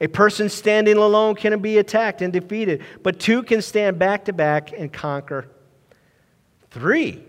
A 0.00 0.06
person 0.06 0.48
standing 0.48 0.96
alone 0.96 1.34
can 1.34 1.60
be 1.60 1.78
attacked 1.78 2.22
and 2.22 2.32
defeated, 2.32 2.82
but 3.02 3.18
two 3.18 3.42
can 3.42 3.62
stand 3.62 3.98
back 3.98 4.26
to 4.26 4.32
back 4.32 4.72
and 4.72 4.92
conquer. 4.92 5.48
Three 6.70 7.24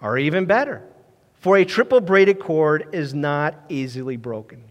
are 0.00 0.16
even 0.16 0.44
better, 0.44 0.82
for 1.40 1.56
a 1.56 1.64
triple 1.64 2.00
braided 2.00 2.38
cord 2.38 2.88
is 2.92 3.14
not 3.14 3.56
easily 3.68 4.16
broken. 4.16 4.62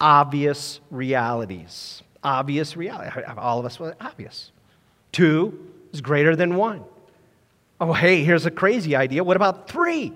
Obvious 0.00 0.80
realities. 0.90 2.02
Obvious 2.22 2.76
reality. 2.76 3.22
All 3.36 3.60
of 3.60 3.66
us 3.66 3.78
were 3.78 3.94
obvious. 4.00 4.50
Two 5.12 5.72
is 5.92 6.00
greater 6.00 6.36
than 6.36 6.56
one. 6.56 6.84
Oh, 7.80 7.92
hey, 7.92 8.24
here's 8.24 8.46
a 8.46 8.50
crazy 8.50 8.96
idea. 8.96 9.22
What 9.22 9.36
about 9.36 9.68
three? 9.68 10.12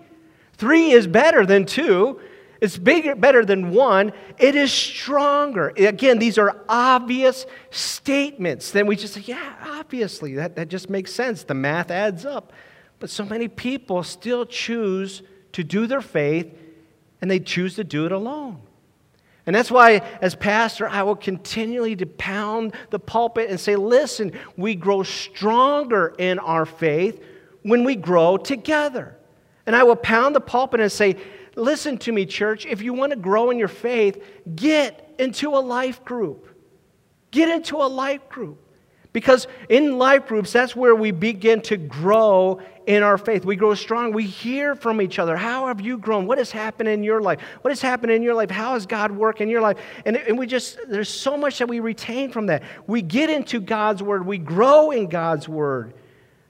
Three 0.55 0.91
is 0.91 1.07
better 1.07 1.47
than 1.47 1.65
two. 1.65 2.21
It's 2.61 2.79
bigger, 2.79 3.17
better 3.17 3.45
than 3.45 3.71
one. 3.71 4.13
It 4.39 4.55
is 4.55 4.73
stronger. 4.73 5.71
Again, 5.77 6.19
these 6.19 6.39
are 6.39 6.61
obvious 6.69 7.45
statements. 7.71 8.71
Then 8.71 8.87
we 8.87 8.95
just 8.95 9.15
say, 9.15 9.23
yeah, 9.23 9.55
obviously, 9.65 10.35
that, 10.35 10.55
that 10.57 10.69
just 10.69 10.89
makes 10.89 11.13
sense. 11.13 11.43
The 11.43 11.55
math 11.55 11.91
adds 11.91 12.25
up. 12.25 12.53
But 13.01 13.11
so 13.11 13.25
many 13.25 13.49
people 13.49 14.05
still 14.05 14.47
choose 14.47 15.23
to 15.53 15.65
do 15.65 15.89
their 15.89 16.01
faith 16.01 16.57
and 17.21 17.31
they 17.31 17.41
choose 17.41 17.75
to 17.77 17.85
do 17.85 18.07
it 18.07 18.13
alone. 18.13 18.61
And 19.47 19.57
that's 19.57 19.71
why, 19.71 20.03
as 20.21 20.35
pastor, 20.35 20.89
I 20.89 21.03
will 21.03 21.17
continually 21.17 21.97
to 21.97 22.07
pound 22.07 22.75
the 22.91 22.99
pulpit 23.01 23.51
and 23.51 23.59
say, 23.59 23.75
listen, 23.75 24.33
we 24.57 24.75
grow 24.75 25.03
stronger 25.03 26.15
in 26.19 26.39
our 26.39 26.65
faith 26.65 27.23
when 27.63 27.85
we 27.85 27.97
grow 27.97 28.37
together. 28.37 29.17
And 29.67 29.75
I 29.75 29.83
will 29.83 29.97
pound 29.97 30.35
the 30.35 30.41
pulpit 30.41 30.81
and 30.81 30.91
say, 30.91 31.17
listen 31.57 31.99
to 31.99 32.13
me, 32.13 32.25
church, 32.25 32.67
if 32.67 32.83
you 32.83 32.93
want 32.93 33.11
to 33.11 33.17
grow 33.17 33.51
in 33.51 33.59
your 33.59 33.69
faith, 33.69 34.23
get 34.55 35.15
into 35.19 35.51
a 35.51 35.59
life 35.59 36.05
group. 36.05 36.49
Get 37.33 37.49
into 37.49 37.77
a 37.77 37.89
life 37.89 38.29
group. 38.29 38.61
Because 39.13 39.47
in 39.69 39.99
life 39.99 40.27
groups, 40.27 40.53
that's 40.53 40.75
where 40.75 40.95
we 40.95 41.11
begin 41.11 41.61
to 41.63 41.77
grow 41.77 42.61
in 42.87 43.03
our 43.03 43.19
faith. 43.19 43.45
We 43.45 43.57
grow 43.57 43.75
strong. 43.75 44.13
We 44.13 44.25
hear 44.25 44.75
from 44.75 45.03
each 45.03 45.19
other. 45.19 45.37
How 45.37 45.67
have 45.67 45.81
you 45.81 45.99
grown? 45.99 46.27
What 46.27 46.39
has 46.39 46.51
happened 46.51 46.89
in 46.89 47.03
your 47.03 47.21
life? 47.21 47.41
What 47.61 47.71
has 47.71 47.83
happened 47.83 48.13
in 48.13 48.23
your 48.23 48.35
life? 48.35 48.51
How 48.51 48.73
has 48.73 48.87
God 48.87 49.13
worked 49.13 49.41
in 49.41 49.49
your 49.49 49.61
life? 49.61 49.79
And, 50.07 50.17
and 50.17 50.39
we 50.39 50.47
just, 50.47 50.79
there's 50.89 51.11
so 51.11 51.37
much 51.37 51.59
that 51.59 51.69
we 51.69 51.81
retain 51.81 52.33
from 52.33 52.47
that. 52.47 52.63
We 52.87 53.03
get 53.03 53.29
into 53.29 53.61
God's 53.61 54.03
word, 54.03 54.27
we 54.27 54.39
grow 54.39 54.91
in 54.91 55.09
God's 55.09 55.49
word, 55.49 55.93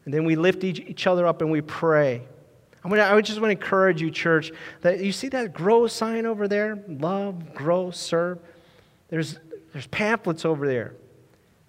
and 0.04 0.14
then 0.14 0.24
we 0.24 0.36
lift 0.36 0.64
each, 0.64 0.80
each 0.80 1.06
other 1.06 1.26
up 1.26 1.42
and 1.42 1.50
we 1.50 1.60
pray. 1.60 2.22
I, 2.84 2.88
mean, 2.88 3.00
I 3.00 3.20
just 3.20 3.40
want 3.40 3.50
to 3.50 3.64
encourage 3.64 4.00
you, 4.00 4.10
church, 4.10 4.52
that 4.80 5.00
you 5.00 5.12
see 5.12 5.28
that 5.28 5.52
grow 5.52 5.86
sign 5.86 6.26
over 6.26 6.48
there? 6.48 6.82
Love, 6.88 7.54
grow, 7.54 7.90
serve. 7.90 8.38
There's, 9.08 9.38
there's 9.72 9.86
pamphlets 9.88 10.44
over 10.44 10.66
there. 10.66 10.94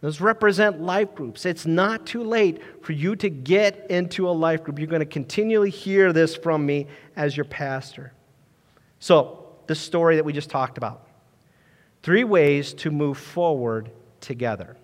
Those 0.04 0.20
represent 0.20 0.82
life 0.82 1.16
groups. 1.16 1.46
It's 1.46 1.66
not 1.66 2.06
too 2.06 2.26
late 2.26 2.62
for 2.84 2.92
you 2.92 3.16
to 3.16 3.30
get 3.30 3.90
into 3.90 4.28
a 4.28 4.32
life 4.32 4.62
group. 4.62 4.78
You're 4.78 4.90
going 4.90 5.00
to 5.00 5.06
continually 5.06 5.70
hear 5.70 6.12
this 6.12 6.36
from 6.36 6.66
me 6.66 6.88
as 7.16 7.38
your 7.38 7.46
pastor. 7.46 8.12
So, 9.00 9.46
the 9.68 9.76
story 9.76 10.18
that 10.18 10.26
we 10.26 10.34
just 10.34 10.50
talked 10.50 10.78
about 10.78 11.08
three 12.02 12.26
ways 12.26 12.74
to 12.74 12.92
move 12.92 13.18
forward 13.18 13.92
together. 14.20 14.76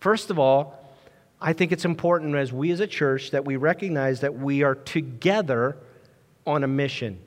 First 0.00 0.30
of 0.30 0.40
all, 0.40 0.92
I 1.40 1.52
think 1.52 1.70
it's 1.70 1.84
important 1.84 2.34
as 2.34 2.52
we 2.52 2.72
as 2.72 2.80
a 2.80 2.86
church 2.88 3.30
that 3.30 3.44
we 3.44 3.54
recognize 3.54 4.22
that 4.22 4.34
we 4.34 4.64
are 4.64 4.74
together 4.74 5.76
on 6.44 6.64
a 6.64 6.66
mission. 6.66 7.20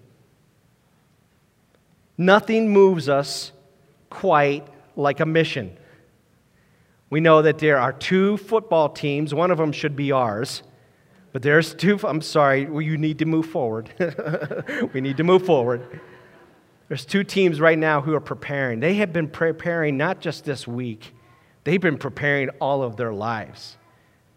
Nothing 2.17 2.73
moves 2.73 3.07
us 3.07 3.53
quite 4.09 4.67
like 4.97 5.21
a 5.21 5.25
mission. 5.25 5.77
We 7.11 7.19
know 7.19 7.41
that 7.41 7.59
there 7.59 7.77
are 7.77 7.93
two 7.93 8.37
football 8.37 8.89
teams. 8.89 9.33
One 9.33 9.51
of 9.51 9.59
them 9.59 9.73
should 9.73 9.95
be 9.95 10.11
ours. 10.11 10.63
But 11.33 11.43
there's 11.43 11.73
two, 11.73 11.99
I'm 12.03 12.21
sorry, 12.21 12.61
you 12.61 12.97
need 12.97 13.19
to 13.19 13.25
move 13.25 13.45
forward. 13.45 13.91
we 14.93 15.01
need 15.01 15.17
to 15.17 15.23
move 15.23 15.45
forward. 15.45 16.01
There's 16.87 17.05
two 17.05 17.23
teams 17.23 17.61
right 17.61 17.77
now 17.77 18.01
who 18.01 18.13
are 18.13 18.21
preparing. 18.21 18.79
They 18.79 18.95
have 18.95 19.13
been 19.13 19.27
preparing 19.27 19.97
not 19.97 20.19
just 20.19 20.45
this 20.45 20.67
week, 20.67 21.13
they've 21.63 21.79
been 21.79 21.97
preparing 21.97 22.49
all 22.59 22.81
of 22.81 22.97
their 22.97 23.13
lives. 23.13 23.77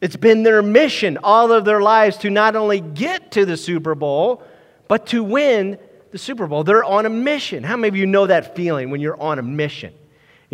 It's 0.00 0.16
been 0.16 0.42
their 0.42 0.60
mission 0.60 1.18
all 1.22 1.50
of 1.50 1.64
their 1.64 1.80
lives 1.80 2.18
to 2.18 2.30
not 2.30 2.56
only 2.56 2.80
get 2.80 3.32
to 3.32 3.46
the 3.46 3.56
Super 3.56 3.94
Bowl, 3.94 4.42
but 4.86 5.06
to 5.06 5.24
win 5.24 5.78
the 6.10 6.18
Super 6.18 6.46
Bowl. 6.46 6.62
They're 6.62 6.84
on 6.84 7.06
a 7.06 7.10
mission. 7.10 7.64
How 7.64 7.76
many 7.76 7.88
of 7.88 7.96
you 7.96 8.06
know 8.06 8.26
that 8.26 8.54
feeling 8.54 8.90
when 8.90 9.00
you're 9.00 9.20
on 9.20 9.38
a 9.38 9.42
mission? 9.42 9.94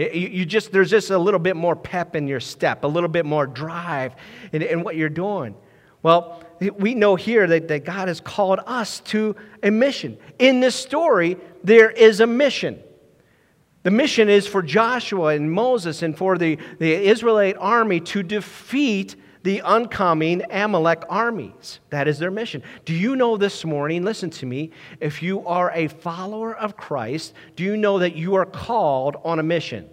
You 0.01 0.47
just, 0.47 0.73
there's 0.73 0.91
just 0.91 1.11
a 1.11 1.19
little 1.19 1.41
bit 1.41 1.57
more 1.57 1.77
pep 1.77 2.17
in 2.17 2.27
your 2.27 2.41
step, 2.41 2.85
a 2.85 2.87
little 2.87 3.09
bit 3.09 3.27
more 3.27 3.47
drive 3.47 4.15
in, 4.53 4.63
in 4.63 4.83
what 4.83 4.97
you're 4.97 5.09
doing. 5.09 5.55
Well, 6.03 6.43
we 6.79 6.95
know 6.95 7.17
here 7.17 7.47
that, 7.47 7.69
that 7.69 7.85
God 7.85 8.09
has 8.09 8.21
called 8.21 8.61
us 8.67 9.01
to 9.01 9.37
a 9.63 9.71
mission. 9.71 10.17
In 10.39 10.61
this 10.61 10.75
story, 10.75 11.37
there 11.63 11.91
is 11.91 12.21
a 12.21 12.27
mission. 12.27 12.83
The 13.83 13.91
mission 13.91 14.29
is 14.29 14.47
for 14.47 14.63
Joshua 14.63 15.29
and 15.29 15.51
Moses 15.51 16.03
and 16.03 16.17
for 16.17 16.39
the, 16.39 16.59
the 16.79 16.93
Israelite 16.93 17.57
army 17.59 18.01
to 18.01 18.23
defeat 18.23 19.17
the 19.43 19.61
oncoming 19.63 20.43
Amalek 20.51 21.05
armies. 21.09 21.81
That 21.91 22.09
is 22.09 22.19
their 22.19 22.31
mission. 22.31 22.63
Do 22.85 22.93
you 22.93 23.17
know 23.17 23.37
this 23.37 23.65
morning, 23.65 24.05
listen 24.05 24.31
to 24.31 24.47
me, 24.47 24.71
if 25.01 25.23
you 25.23 25.47
are 25.47 25.71
a 25.75 25.89
follower 25.89 26.55
of 26.55 26.77
Christ, 26.77 27.35
do 27.57 27.65
you 27.65 27.77
know 27.77 27.99
that 28.01 28.17
you 28.17 28.35
are 28.35 28.47
called 28.47 29.17
on 29.25 29.39
a 29.39 29.43
mission? 29.43 29.89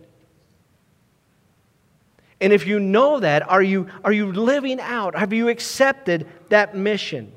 And 2.39 2.53
if 2.53 2.67
you 2.67 2.79
know 2.79 3.19
that, 3.19 3.49
are 3.49 3.63
you, 3.63 3.87
are 4.03 4.11
you 4.11 4.31
living 4.31 4.79
out? 4.79 5.15
Have 5.15 5.33
you 5.33 5.49
accepted 5.49 6.27
that 6.49 6.75
mission? 6.75 7.31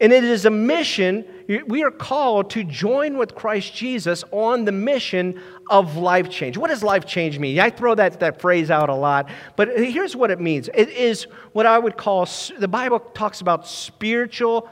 And 0.00 0.12
it 0.12 0.24
is 0.24 0.44
a 0.44 0.50
mission, 0.50 1.24
we 1.66 1.84
are 1.84 1.90
called 1.90 2.50
to 2.50 2.64
join 2.64 3.16
with 3.16 3.34
Christ 3.34 3.74
Jesus 3.74 4.24
on 4.32 4.64
the 4.64 4.72
mission 4.72 5.40
of 5.70 5.96
life 5.96 6.28
change. 6.28 6.56
What 6.56 6.70
does 6.70 6.82
life 6.82 7.06
change 7.06 7.38
mean? 7.38 7.60
I 7.60 7.70
throw 7.70 7.94
that, 7.94 8.18
that 8.20 8.40
phrase 8.40 8.70
out 8.70 8.88
a 8.88 8.94
lot, 8.94 9.30
but 9.54 9.68
here's 9.78 10.16
what 10.16 10.30
it 10.30 10.40
means 10.40 10.68
it 10.74 10.88
is 10.88 11.24
what 11.52 11.64
I 11.66 11.78
would 11.78 11.96
call, 11.96 12.28
the 12.58 12.68
Bible 12.68 12.98
talks 12.98 13.40
about 13.40 13.68
spiritual 13.68 14.68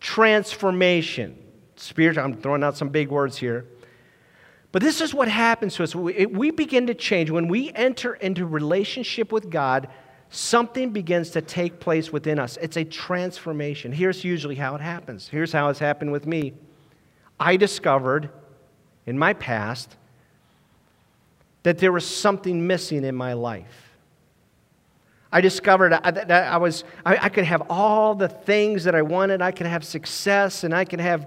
transformation. 0.00 1.38
Spiritual, 1.76 2.24
I'm 2.24 2.36
throwing 2.36 2.62
out 2.62 2.76
some 2.76 2.90
big 2.90 3.08
words 3.08 3.38
here. 3.38 3.66
But 4.72 4.82
this 4.82 5.00
is 5.00 5.14
what 5.14 5.28
happens 5.28 5.74
to 5.76 5.84
us. 5.84 5.94
We, 5.94 6.26
we 6.26 6.50
begin 6.50 6.86
to 6.88 6.94
change. 6.94 7.30
When 7.30 7.48
we 7.48 7.72
enter 7.74 8.14
into 8.14 8.44
relationship 8.44 9.32
with 9.32 9.48
God, 9.48 9.88
something 10.36 10.90
begins 10.90 11.30
to 11.30 11.40
take 11.40 11.80
place 11.80 12.12
within 12.12 12.38
us. 12.38 12.58
It's 12.60 12.76
a 12.76 12.84
transformation. 12.84 13.90
Here's 13.90 14.22
usually 14.22 14.54
how 14.54 14.74
it 14.74 14.80
happens. 14.82 15.28
Here's 15.28 15.50
how 15.50 15.70
it's 15.70 15.78
happened 15.78 16.12
with 16.12 16.26
me. 16.26 16.52
I 17.40 17.56
discovered 17.56 18.28
in 19.06 19.18
my 19.18 19.32
past 19.32 19.96
that 21.62 21.78
there 21.78 21.90
was 21.90 22.06
something 22.06 22.66
missing 22.66 23.04
in 23.04 23.14
my 23.14 23.32
life. 23.32 23.90
I 25.32 25.40
discovered 25.40 25.92
that 25.92 26.30
I, 26.30 26.56
was, 26.58 26.84
I, 27.04 27.28
could 27.28 27.44
have 27.44 27.62
all 27.68 28.14
the 28.14 28.28
things 28.28 28.84
that 28.84 28.94
I 28.94 29.02
wanted. 29.02 29.42
I 29.42 29.50
could 29.52 29.66
have 29.66 29.84
success 29.84 30.64
and 30.64 30.74
I 30.74 30.84
could 30.84 31.00
have 31.00 31.26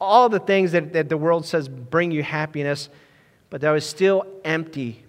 all 0.00 0.28
the 0.28 0.40
things 0.40 0.72
that, 0.72 0.92
that 0.92 1.08
the 1.08 1.16
world 1.16 1.44
says 1.44 1.68
bring 1.68 2.10
you 2.10 2.22
happiness, 2.22 2.88
but 3.50 3.62
I 3.62 3.72
was 3.72 3.84
still 3.84 4.26
empty 4.44 5.04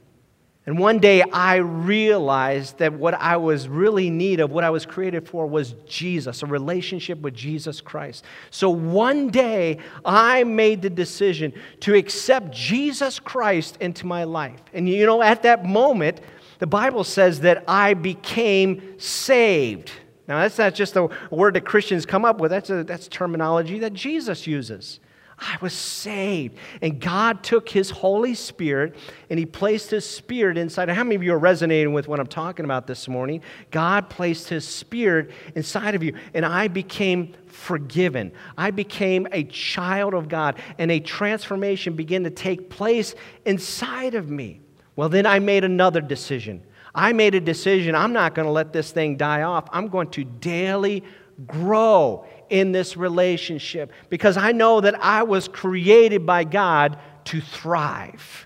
and 0.67 0.77
one 0.77 0.99
day 0.99 1.23
I 1.23 1.55
realized 1.55 2.77
that 2.77 2.93
what 2.93 3.15
I 3.15 3.37
was 3.37 3.67
really 3.67 4.11
need 4.11 4.39
of, 4.39 4.51
what 4.51 4.63
I 4.63 4.69
was 4.69 4.85
created 4.85 5.27
for, 5.27 5.47
was 5.47 5.73
Jesus, 5.87 6.43
a 6.43 6.45
relationship 6.45 7.19
with 7.19 7.33
Jesus 7.33 7.81
Christ. 7.81 8.25
So 8.51 8.69
one 8.69 9.29
day 9.29 9.79
I 10.05 10.43
made 10.43 10.83
the 10.83 10.89
decision 10.89 11.51
to 11.79 11.95
accept 11.95 12.51
Jesus 12.51 13.19
Christ 13.19 13.77
into 13.81 14.05
my 14.05 14.23
life. 14.23 14.61
And 14.71 14.87
you 14.87 15.05
know, 15.07 15.23
at 15.23 15.41
that 15.43 15.65
moment, 15.65 16.21
the 16.59 16.67
Bible 16.67 17.03
says 17.03 17.39
that 17.39 17.63
I 17.67 17.95
became 17.95 18.99
saved. 18.99 19.91
Now, 20.27 20.41
that's 20.41 20.59
not 20.59 20.75
just 20.75 20.95
a 20.95 21.09
word 21.31 21.55
that 21.55 21.65
Christians 21.65 22.05
come 22.05 22.23
up 22.23 22.39
with, 22.39 22.51
that's, 22.51 22.69
a, 22.69 22.83
that's 22.83 23.07
terminology 23.07 23.79
that 23.79 23.93
Jesus 23.93 24.45
uses. 24.45 24.99
I 25.41 25.57
was 25.59 25.73
saved. 25.73 26.57
And 26.83 26.99
God 26.99 27.43
took 27.43 27.67
His 27.67 27.89
Holy 27.89 28.35
Spirit 28.35 28.95
and 29.29 29.39
He 29.39 29.45
placed 29.45 29.89
His 29.89 30.07
Spirit 30.07 30.55
inside. 30.55 30.87
How 30.89 31.03
many 31.03 31.15
of 31.15 31.23
you 31.23 31.33
are 31.33 31.39
resonating 31.39 31.93
with 31.93 32.07
what 32.07 32.19
I'm 32.19 32.27
talking 32.27 32.63
about 32.63 32.85
this 32.85 33.07
morning? 33.07 33.41
God 33.71 34.07
placed 34.07 34.49
His 34.49 34.67
Spirit 34.67 35.31
inside 35.55 35.95
of 35.95 36.03
you, 36.03 36.13
and 36.35 36.45
I 36.45 36.67
became 36.67 37.33
forgiven. 37.47 38.31
I 38.55 38.69
became 38.69 39.27
a 39.31 39.43
child 39.45 40.13
of 40.13 40.29
God, 40.29 40.59
and 40.77 40.91
a 40.91 40.99
transformation 40.99 41.95
began 41.95 42.23
to 42.23 42.29
take 42.29 42.69
place 42.69 43.15
inside 43.43 44.13
of 44.13 44.29
me. 44.29 44.61
Well, 44.95 45.09
then 45.09 45.25
I 45.25 45.39
made 45.39 45.63
another 45.63 46.01
decision. 46.01 46.61
I 46.93 47.13
made 47.13 47.33
a 47.33 47.39
decision. 47.39 47.95
I'm 47.95 48.13
not 48.13 48.35
going 48.35 48.45
to 48.45 48.51
let 48.51 48.73
this 48.73 48.91
thing 48.91 49.17
die 49.17 49.41
off. 49.41 49.67
I'm 49.71 49.87
going 49.87 50.09
to 50.11 50.23
daily 50.23 51.03
grow 51.47 52.25
in 52.51 52.73
this 52.73 52.95
relationship 52.97 53.91
because 54.09 54.37
I 54.37 54.51
know 54.51 54.81
that 54.81 55.01
I 55.03 55.23
was 55.23 55.47
created 55.47 56.25
by 56.25 56.43
God 56.43 56.99
to 57.25 57.41
thrive. 57.41 58.45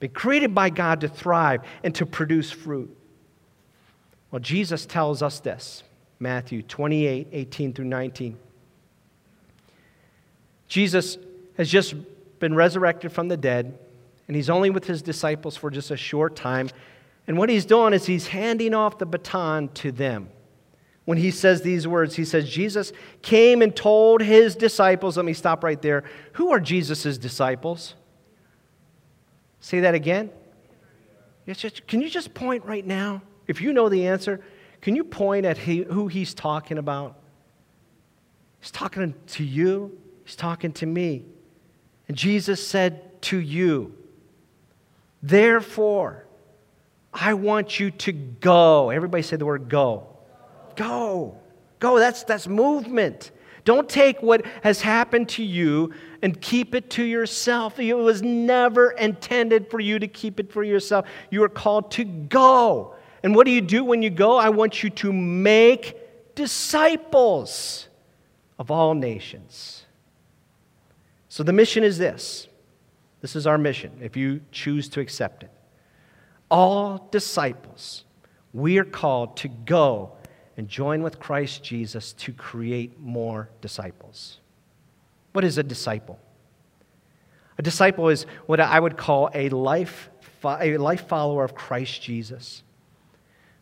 Been 0.00 0.10
created 0.10 0.54
by 0.54 0.70
God 0.70 1.00
to 1.02 1.08
thrive 1.08 1.62
and 1.82 1.94
to 1.94 2.04
produce 2.04 2.50
fruit. 2.50 2.94
Well, 4.30 4.40
Jesus 4.40 4.84
tells 4.84 5.22
us 5.22 5.40
this 5.40 5.84
Matthew 6.18 6.62
28 6.62 7.28
18 7.30 7.72
through 7.72 7.84
19. 7.86 8.36
Jesus 10.66 11.16
has 11.56 11.70
just 11.70 11.94
been 12.40 12.54
resurrected 12.54 13.12
from 13.12 13.28
the 13.28 13.36
dead, 13.36 13.78
and 14.26 14.34
he's 14.34 14.50
only 14.50 14.70
with 14.70 14.84
his 14.84 15.02
disciples 15.02 15.56
for 15.56 15.70
just 15.70 15.92
a 15.92 15.96
short 15.96 16.34
time. 16.34 16.68
And 17.28 17.38
what 17.38 17.48
he's 17.48 17.64
doing 17.64 17.92
is 17.92 18.06
he's 18.06 18.26
handing 18.26 18.74
off 18.74 18.98
the 18.98 19.06
baton 19.06 19.68
to 19.74 19.92
them 19.92 20.28
when 21.04 21.18
he 21.18 21.30
says 21.30 21.62
these 21.62 21.86
words. 21.86 22.14
He 22.14 22.24
says, 22.24 22.48
Jesus 22.48 22.92
came 23.22 23.62
and 23.62 23.74
told 23.74 24.22
his 24.22 24.56
disciples, 24.56 25.16
let 25.16 25.26
me 25.26 25.34
stop 25.34 25.62
right 25.62 25.80
there. 25.80 26.04
Who 26.34 26.50
are 26.52 26.60
Jesus' 26.60 27.18
disciples? 27.18 27.94
Say 29.60 29.80
that 29.80 29.94
again. 29.94 30.30
Can 31.86 32.00
you 32.00 32.08
just 32.08 32.32
point 32.34 32.64
right 32.64 32.86
now? 32.86 33.22
If 33.46 33.60
you 33.60 33.72
know 33.72 33.88
the 33.88 34.06
answer, 34.06 34.40
can 34.80 34.96
you 34.96 35.04
point 35.04 35.44
at 35.44 35.58
who 35.58 36.08
he's 36.08 36.32
talking 36.32 36.78
about? 36.78 37.18
He's 38.60 38.70
talking 38.70 39.14
to 39.26 39.44
you, 39.44 39.98
he's 40.24 40.36
talking 40.36 40.72
to 40.74 40.86
me. 40.86 41.26
And 42.08 42.16
Jesus 42.16 42.66
said 42.66 43.20
to 43.22 43.38
you, 43.38 43.94
Therefore, 45.22 46.26
I 47.12 47.34
want 47.34 47.78
you 47.78 47.90
to 47.90 48.12
go. 48.12 48.90
Everybody 48.90 49.22
say 49.22 49.36
the 49.36 49.46
word 49.46 49.68
go 49.68 50.13
Go. 50.76 51.36
Go. 51.78 51.98
That's, 51.98 52.24
that's 52.24 52.46
movement. 52.46 53.30
Don't 53.64 53.88
take 53.88 54.22
what 54.22 54.44
has 54.62 54.80
happened 54.80 55.28
to 55.30 55.42
you 55.42 55.92
and 56.22 56.38
keep 56.40 56.74
it 56.74 56.90
to 56.90 57.02
yourself. 57.02 57.80
It 57.80 57.94
was 57.94 58.22
never 58.22 58.90
intended 58.90 59.70
for 59.70 59.80
you 59.80 59.98
to 59.98 60.06
keep 60.06 60.38
it 60.38 60.52
for 60.52 60.62
yourself. 60.62 61.06
You 61.30 61.42
are 61.44 61.48
called 61.48 61.90
to 61.92 62.04
go. 62.04 62.94
And 63.22 63.34
what 63.34 63.46
do 63.46 63.52
you 63.52 63.62
do 63.62 63.84
when 63.84 64.02
you 64.02 64.10
go? 64.10 64.36
I 64.36 64.50
want 64.50 64.82
you 64.82 64.90
to 64.90 65.12
make 65.12 65.96
disciples 66.34 67.88
of 68.58 68.70
all 68.70 68.94
nations. 68.94 69.86
So 71.30 71.42
the 71.42 71.52
mission 71.52 71.82
is 71.82 71.98
this 71.98 72.48
this 73.22 73.34
is 73.34 73.46
our 73.46 73.56
mission, 73.56 73.90
if 74.02 74.18
you 74.18 74.42
choose 74.52 74.86
to 74.90 75.00
accept 75.00 75.42
it. 75.44 75.50
All 76.50 77.08
disciples, 77.10 78.04
we 78.52 78.76
are 78.78 78.84
called 78.84 79.38
to 79.38 79.48
go 79.48 80.12
and 80.56 80.68
join 80.68 81.02
with 81.02 81.18
Christ 81.18 81.62
Jesus 81.62 82.12
to 82.14 82.32
create 82.32 83.00
more 83.00 83.48
disciples. 83.60 84.38
What 85.32 85.44
is 85.44 85.58
a 85.58 85.62
disciple? 85.62 86.18
A 87.58 87.62
disciple 87.62 88.08
is 88.08 88.24
what 88.46 88.60
I 88.60 88.78
would 88.78 88.96
call 88.96 89.30
a 89.34 89.48
life, 89.48 90.10
a 90.44 90.76
life 90.78 91.08
follower 91.08 91.44
of 91.44 91.54
Christ 91.54 92.02
Jesus. 92.02 92.62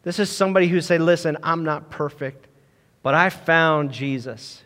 This 0.02 0.18
is 0.18 0.30
somebody 0.30 0.68
who 0.68 0.80
say, 0.80 0.98
Listen, 0.98 1.36
I'm 1.42 1.64
not 1.64 1.90
perfect, 1.90 2.48
but 3.02 3.14
I 3.14 3.30
found 3.30 3.92
Jesus, 3.92 4.62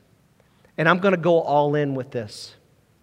and 0.76 0.88
I'm 0.88 0.98
going 0.98 1.14
to 1.14 1.20
go 1.20 1.40
all 1.40 1.74
in 1.74 1.94
with 1.94 2.10
this. 2.10 2.54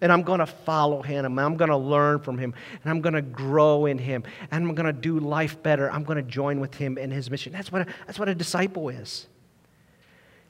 And 0.03 0.11
I'm 0.11 0.21
going 0.21 0.39
to 0.39 0.45
follow 0.45 1.01
him. 1.01 1.25
And 1.25 1.39
I'm 1.39 1.57
going 1.57 1.69
to 1.69 1.77
learn 1.77 2.19
from 2.19 2.37
him. 2.37 2.53
And 2.83 2.91
I'm 2.91 3.01
going 3.01 3.15
to 3.15 3.21
grow 3.21 3.87
in 3.87 3.97
him. 3.97 4.23
And 4.51 4.63
I'm 4.63 4.75
going 4.75 4.85
to 4.85 4.93
do 4.93 5.17
life 5.17 5.63
better. 5.63 5.89
I'm 5.89 6.03
going 6.03 6.17
to 6.17 6.29
join 6.29 6.59
with 6.59 6.75
him 6.75 6.97
in 6.97 7.09
his 7.09 7.31
mission. 7.31 7.53
That's 7.53 7.71
what 7.71 7.83
a, 7.83 7.85
that's 8.05 8.19
what 8.19 8.29
a 8.29 8.35
disciple 8.35 8.89
is. 8.89 9.27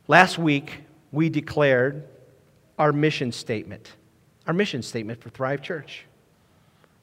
Last 0.08 0.38
week, 0.38 0.80
we 1.12 1.30
declared 1.30 2.06
our 2.78 2.92
mission 2.92 3.32
statement, 3.32 3.94
our 4.48 4.54
mission 4.54 4.82
statement 4.82 5.22
for 5.22 5.30
Thrive 5.30 5.62
Church. 5.62 6.06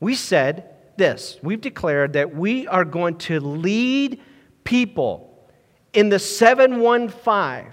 We 0.00 0.14
said 0.14 0.74
this 0.96 1.38
we've 1.42 1.60
declared 1.60 2.14
that 2.14 2.34
we 2.34 2.66
are 2.66 2.84
going 2.84 3.16
to 3.18 3.40
lead 3.40 4.20
people 4.64 5.48
in 5.92 6.08
the 6.08 6.18
715 6.18 7.72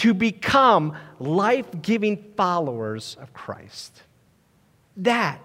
to 0.00 0.14
become 0.14 0.96
life 1.18 1.66
giving 1.82 2.32
followers 2.34 3.18
of 3.20 3.34
Christ. 3.34 4.02
That 4.96 5.42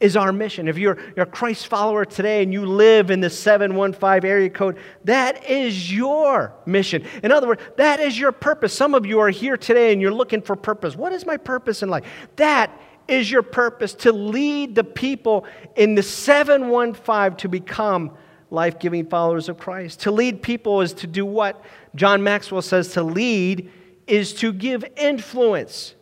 is 0.00 0.16
our 0.16 0.32
mission. 0.32 0.66
If 0.66 0.78
you're, 0.78 0.98
you're, 1.14 1.26
a 1.26 1.30
Christ 1.30 1.68
follower 1.68 2.04
today 2.04 2.42
and 2.42 2.52
you 2.52 2.66
live 2.66 3.12
in 3.12 3.20
the 3.20 3.30
715 3.30 4.28
area 4.28 4.50
code, 4.50 4.78
that 5.04 5.48
is 5.48 5.92
your 5.92 6.54
mission. 6.66 7.04
In 7.22 7.30
other 7.30 7.46
words, 7.46 7.62
that 7.76 8.00
is 8.00 8.18
your 8.18 8.32
purpose. 8.32 8.72
Some 8.72 8.94
of 8.94 9.06
you 9.06 9.20
are 9.20 9.30
here 9.30 9.56
today 9.56 9.92
and 9.92 10.02
you're 10.02 10.12
looking 10.12 10.42
for 10.42 10.56
purpose. 10.56 10.96
What 10.96 11.12
is 11.12 11.24
my 11.24 11.36
purpose 11.36 11.84
in 11.84 11.88
life? 11.88 12.04
That 12.34 12.76
is 13.06 13.30
your 13.30 13.42
purpose 13.42 13.94
to 13.94 14.10
lead 14.10 14.74
the 14.74 14.84
people 14.84 15.46
in 15.76 15.94
the 15.94 16.02
715 16.02 17.36
to 17.36 17.48
become 17.48 18.10
life 18.50 18.78
giving 18.78 19.06
followers 19.06 19.48
of 19.48 19.56
Christ. 19.56 20.00
To 20.00 20.10
lead 20.10 20.42
people 20.42 20.80
is 20.80 20.94
to 20.94 21.06
do 21.06 21.24
what? 21.24 21.62
John 21.98 22.22
Maxwell 22.22 22.62
says 22.62 22.92
to 22.92 23.02
lead 23.02 23.70
is 24.06 24.32
to 24.34 24.52
give 24.52 24.84
influence. 24.96 25.94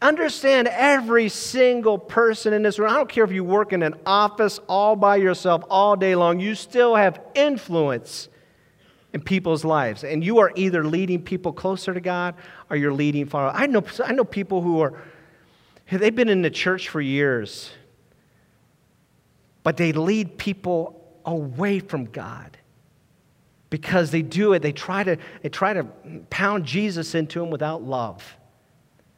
Understand 0.00 0.68
every 0.68 1.28
single 1.28 1.98
person 1.98 2.52
in 2.52 2.62
this 2.62 2.78
room. 2.78 2.90
I 2.90 2.94
don't 2.94 3.08
care 3.08 3.24
if 3.24 3.32
you 3.32 3.44
work 3.44 3.72
in 3.72 3.82
an 3.82 3.94
office 4.06 4.58
all 4.68 4.96
by 4.96 5.16
yourself 5.16 5.62
all 5.70 5.94
day 5.94 6.14
long, 6.14 6.40
you 6.40 6.54
still 6.54 6.94
have 6.94 7.20
influence 7.34 8.28
in 9.12 9.20
people's 9.20 9.64
lives. 9.64 10.04
And 10.04 10.24
you 10.24 10.38
are 10.38 10.52
either 10.54 10.84
leading 10.84 11.22
people 11.22 11.52
closer 11.52 11.94
to 11.94 12.00
God 12.00 12.34
or 12.70 12.76
you're 12.76 12.92
leading 12.92 13.26
far. 13.26 13.50
I 13.50 13.66
know, 13.66 13.82
I 14.04 14.12
know 14.12 14.24
people 14.24 14.62
who 14.62 14.80
are, 14.80 14.94
they've 15.90 16.14
been 16.14 16.28
in 16.28 16.42
the 16.42 16.50
church 16.50 16.88
for 16.88 17.00
years, 17.00 17.70
but 19.62 19.76
they 19.76 19.92
lead 19.92 20.38
people 20.38 21.20
away 21.24 21.80
from 21.80 22.06
God 22.06 22.56
because 23.70 24.10
they 24.10 24.22
do 24.22 24.52
it. 24.52 24.62
They 24.62 24.72
try 24.72 25.04
to, 25.04 25.18
they 25.42 25.48
try 25.48 25.72
to 25.72 25.84
pound 26.30 26.64
Jesus 26.64 27.14
into 27.14 27.40
them 27.40 27.50
without 27.50 27.82
love. 27.82 28.36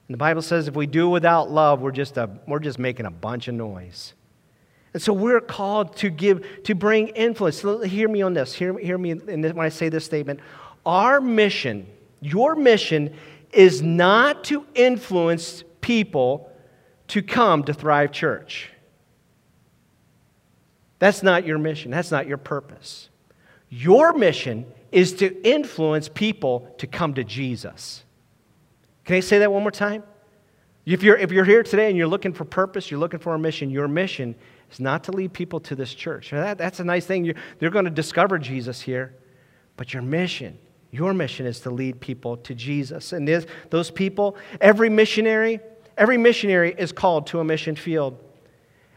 And 0.09 0.15
the 0.15 0.19
Bible 0.19 0.43
says 0.43 0.69
if 0.69 0.75
we 0.75 0.87
do 0.87 1.09
without 1.09 1.51
love, 1.51 1.81
we're 1.81 1.93
just, 1.93 2.17
a, 2.17 2.31
we're 2.47 2.61
just 2.61 2.79
making 2.79 3.07
a 3.07 3.11
bunch 3.11 3.49
of 3.49 3.55
noise. 3.55 4.15
And 4.95 5.03
so 5.03 5.13
we're 5.13 5.41
called 5.41 5.97
to 5.99 6.09
give, 6.09 6.63
to 6.65 6.75
bring 6.75 7.09
influence. 7.09 7.61
Hear 7.61 8.09
me 8.09 8.23
on 8.23 8.33
this. 8.33 8.55
Hear, 8.55 8.79
hear 8.79 8.97
me 8.97 9.15
when 9.15 9.61
I 9.61 9.69
say 9.69 9.91
this 9.91 10.05
statement. 10.05 10.41
Our 10.87 11.21
mission, 11.21 11.87
your 12.23 12.55
mission, 12.55 13.15
is 13.53 13.83
not 13.83 14.45
to 14.45 14.67
influence 14.75 15.63
people 15.83 16.51
to 17.09 17.23
come 17.23 17.65
to 17.65 17.75
Thrive 17.75 18.13
Church. 18.13 18.71
That's 20.99 21.23
not 21.23 21.47
your 21.47 21.59
mission. 21.59 21.91
That's 21.91 22.11
not 22.11 22.27
your 22.27 22.39
purpose. 22.39 23.08
Your 23.69 24.13
mission 24.13 24.67
is 24.91 25.13
to 25.15 25.47
influence 25.47 26.09
people 26.09 26.75
to 26.79 26.87
come 26.87 27.15
to 27.15 27.25
Jesus. 27.25 28.05
Can 29.05 29.17
I 29.17 29.21
say 29.21 29.39
that 29.39 29.53
one 29.53 29.63
more 29.63 29.71
time? 29.71 30.03
If 30.87 31.03
you're, 31.03 31.19
if 31.19 31.31
you're 31.33 31.45
here 31.45 31.63
today 31.63 31.89
and 31.89 31.99
you're 31.99 32.07
looking 32.07 32.33
for 32.33 32.47
purpose, 32.47 32.91
you're 32.91 33.01
looking 33.01 33.21
for 33.21 33.35
a 33.35 33.39
mission, 33.39 33.71
your 33.71 33.89
mission 33.89 34.35
is 34.73 34.81
not 34.81 35.05
to 35.05 35.13
lead 35.13 35.35
people 35.35 35.61
to 35.61 35.75
this 35.75 35.93
church. 35.93 36.31
That, 36.31 36.57
that's 36.57 36.81
a 36.81 36.85
nice 36.85 37.05
thing. 37.05 37.25
You're, 37.25 37.35
they're 37.59 37.71
going 37.71 37.85
to 37.85 37.91
discover 37.91 38.39
Jesus 38.39 38.81
here. 38.81 39.15
But 39.77 39.93
your 39.93 40.03
mission, 40.03 40.59
your 40.91 41.13
mission 41.13 41.47
is 41.47 41.61
to 41.61 41.71
lead 41.71 42.01
people 42.01 42.39
to 42.39 42.55
Jesus. 42.55 43.13
And 43.13 43.29
those 43.71 43.91
people, 43.91 44.37
every 44.61 44.89
missionary, 44.89 45.61
every 45.97 46.17
missionary 46.17 46.75
is 46.77 46.91
called 46.91 47.27
to 47.29 47.41
a 47.41 47.45
mission 47.45 47.77
field. 47.77 48.19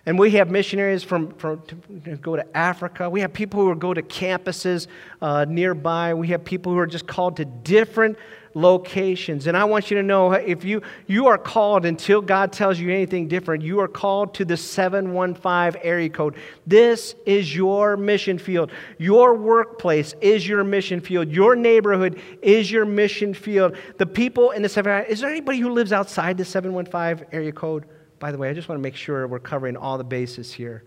And 0.05 0.17
we 0.17 0.31
have 0.31 0.49
missionaries 0.49 1.03
from, 1.03 1.31
from 1.33 1.61
to 2.05 2.15
go 2.17 2.35
to 2.35 2.57
Africa. 2.57 3.09
We 3.09 3.21
have 3.21 3.33
people 3.33 3.63
who 3.63 3.75
go 3.75 3.93
to 3.93 4.01
campuses 4.01 4.87
uh, 5.21 5.45
nearby. 5.47 6.15
We 6.15 6.29
have 6.29 6.43
people 6.43 6.71
who 6.71 6.79
are 6.79 6.87
just 6.87 7.05
called 7.05 7.37
to 7.37 7.45
different 7.45 8.17
locations. 8.53 9.47
And 9.47 9.55
I 9.55 9.63
want 9.63 9.91
you 9.91 9.97
to 9.97 10.03
know 10.03 10.31
if 10.33 10.63
you, 10.63 10.81
you 11.07 11.27
are 11.27 11.37
called 11.37 11.85
until 11.85 12.21
God 12.21 12.51
tells 12.51 12.79
you 12.79 12.89
anything 12.89 13.27
different, 13.27 13.63
you 13.63 13.79
are 13.79 13.87
called 13.87 14.33
to 14.35 14.45
the 14.45 14.57
715 14.57 15.81
area 15.83 16.09
code. 16.09 16.35
This 16.65 17.15
is 17.25 17.55
your 17.55 17.95
mission 17.95 18.37
field. 18.37 18.71
Your 18.97 19.35
workplace 19.35 20.15
is 20.19 20.47
your 20.47 20.63
mission 20.63 20.99
field. 20.99 21.29
Your 21.29 21.55
neighborhood 21.55 22.19
is 22.41 22.71
your 22.71 22.85
mission 22.85 23.33
field. 23.33 23.77
The 23.97 24.05
people 24.05 24.51
in 24.51 24.63
the 24.63 24.69
715, 24.69 25.11
is 25.13 25.21
there 25.21 25.29
anybody 25.29 25.59
who 25.59 25.71
lives 25.71 25.93
outside 25.93 26.37
the 26.37 26.45
715 26.45 27.27
area 27.31 27.51
code? 27.51 27.85
By 28.21 28.31
the 28.31 28.37
way, 28.37 28.49
I 28.49 28.53
just 28.53 28.69
want 28.69 28.77
to 28.77 28.83
make 28.83 28.95
sure 28.95 29.27
we're 29.27 29.39
covering 29.39 29.75
all 29.75 29.97
the 29.97 30.03
bases 30.03 30.53
here. 30.53 30.83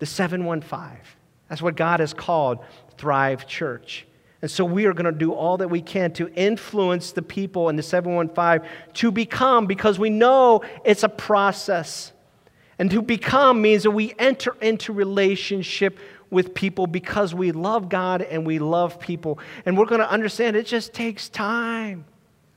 The 0.00 0.06
715. 0.06 0.98
That's 1.48 1.62
what 1.62 1.76
God 1.76 2.00
has 2.00 2.12
called 2.12 2.58
Thrive 2.98 3.46
Church. 3.46 4.06
And 4.42 4.50
so 4.50 4.62
we 4.62 4.84
are 4.84 4.92
going 4.92 5.06
to 5.06 5.18
do 5.18 5.32
all 5.32 5.56
that 5.56 5.68
we 5.68 5.80
can 5.80 6.12
to 6.12 6.28
influence 6.34 7.12
the 7.12 7.22
people 7.22 7.70
in 7.70 7.76
the 7.76 7.82
715 7.82 8.70
to 8.94 9.10
become, 9.10 9.66
because 9.66 9.98
we 9.98 10.10
know 10.10 10.60
it's 10.84 11.04
a 11.04 11.08
process. 11.08 12.12
And 12.78 12.90
to 12.90 13.00
become 13.00 13.62
means 13.62 13.84
that 13.84 13.92
we 13.92 14.14
enter 14.18 14.54
into 14.60 14.92
relationship 14.92 15.98
with 16.28 16.52
people 16.52 16.86
because 16.86 17.34
we 17.34 17.50
love 17.50 17.88
God 17.88 18.20
and 18.20 18.44
we 18.46 18.58
love 18.58 19.00
people. 19.00 19.38
And 19.64 19.78
we're 19.78 19.86
going 19.86 20.02
to 20.02 20.10
understand 20.10 20.54
it 20.54 20.66
just 20.66 20.92
takes 20.92 21.30
time. 21.30 22.04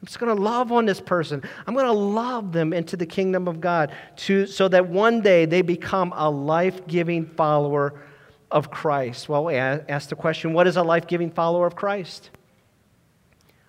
I'm 0.02 0.06
just 0.06 0.20
going 0.20 0.34
to 0.34 0.42
love 0.42 0.72
on 0.72 0.86
this 0.86 1.02
person. 1.02 1.44
I'm 1.68 1.74
going 1.74 1.86
to 1.86 1.92
love 1.92 2.54
them 2.54 2.72
into 2.72 2.96
the 2.96 3.06
kingdom 3.06 3.48
of 3.50 3.60
God 3.60 3.92
to, 4.18 4.46
so 4.46 4.70
that 4.70 4.88
one 4.88 5.22
day 5.22 5.46
they 5.46 5.62
become 5.62 6.14
a 6.16 6.30
life 6.30 6.88
giving 6.88 7.26
follower 7.26 8.02
of 8.50 8.72
Christ. 8.72 9.28
Well, 9.28 9.46
we 9.46 9.56
ask 9.56 10.10
the 10.10 10.16
question 10.16 10.54
what 10.54 10.68
is 10.68 10.78
a 10.78 10.84
life 10.84 11.06
giving 11.06 11.30
follower 11.32 11.68
of 11.68 11.76
Christ? 11.76 12.30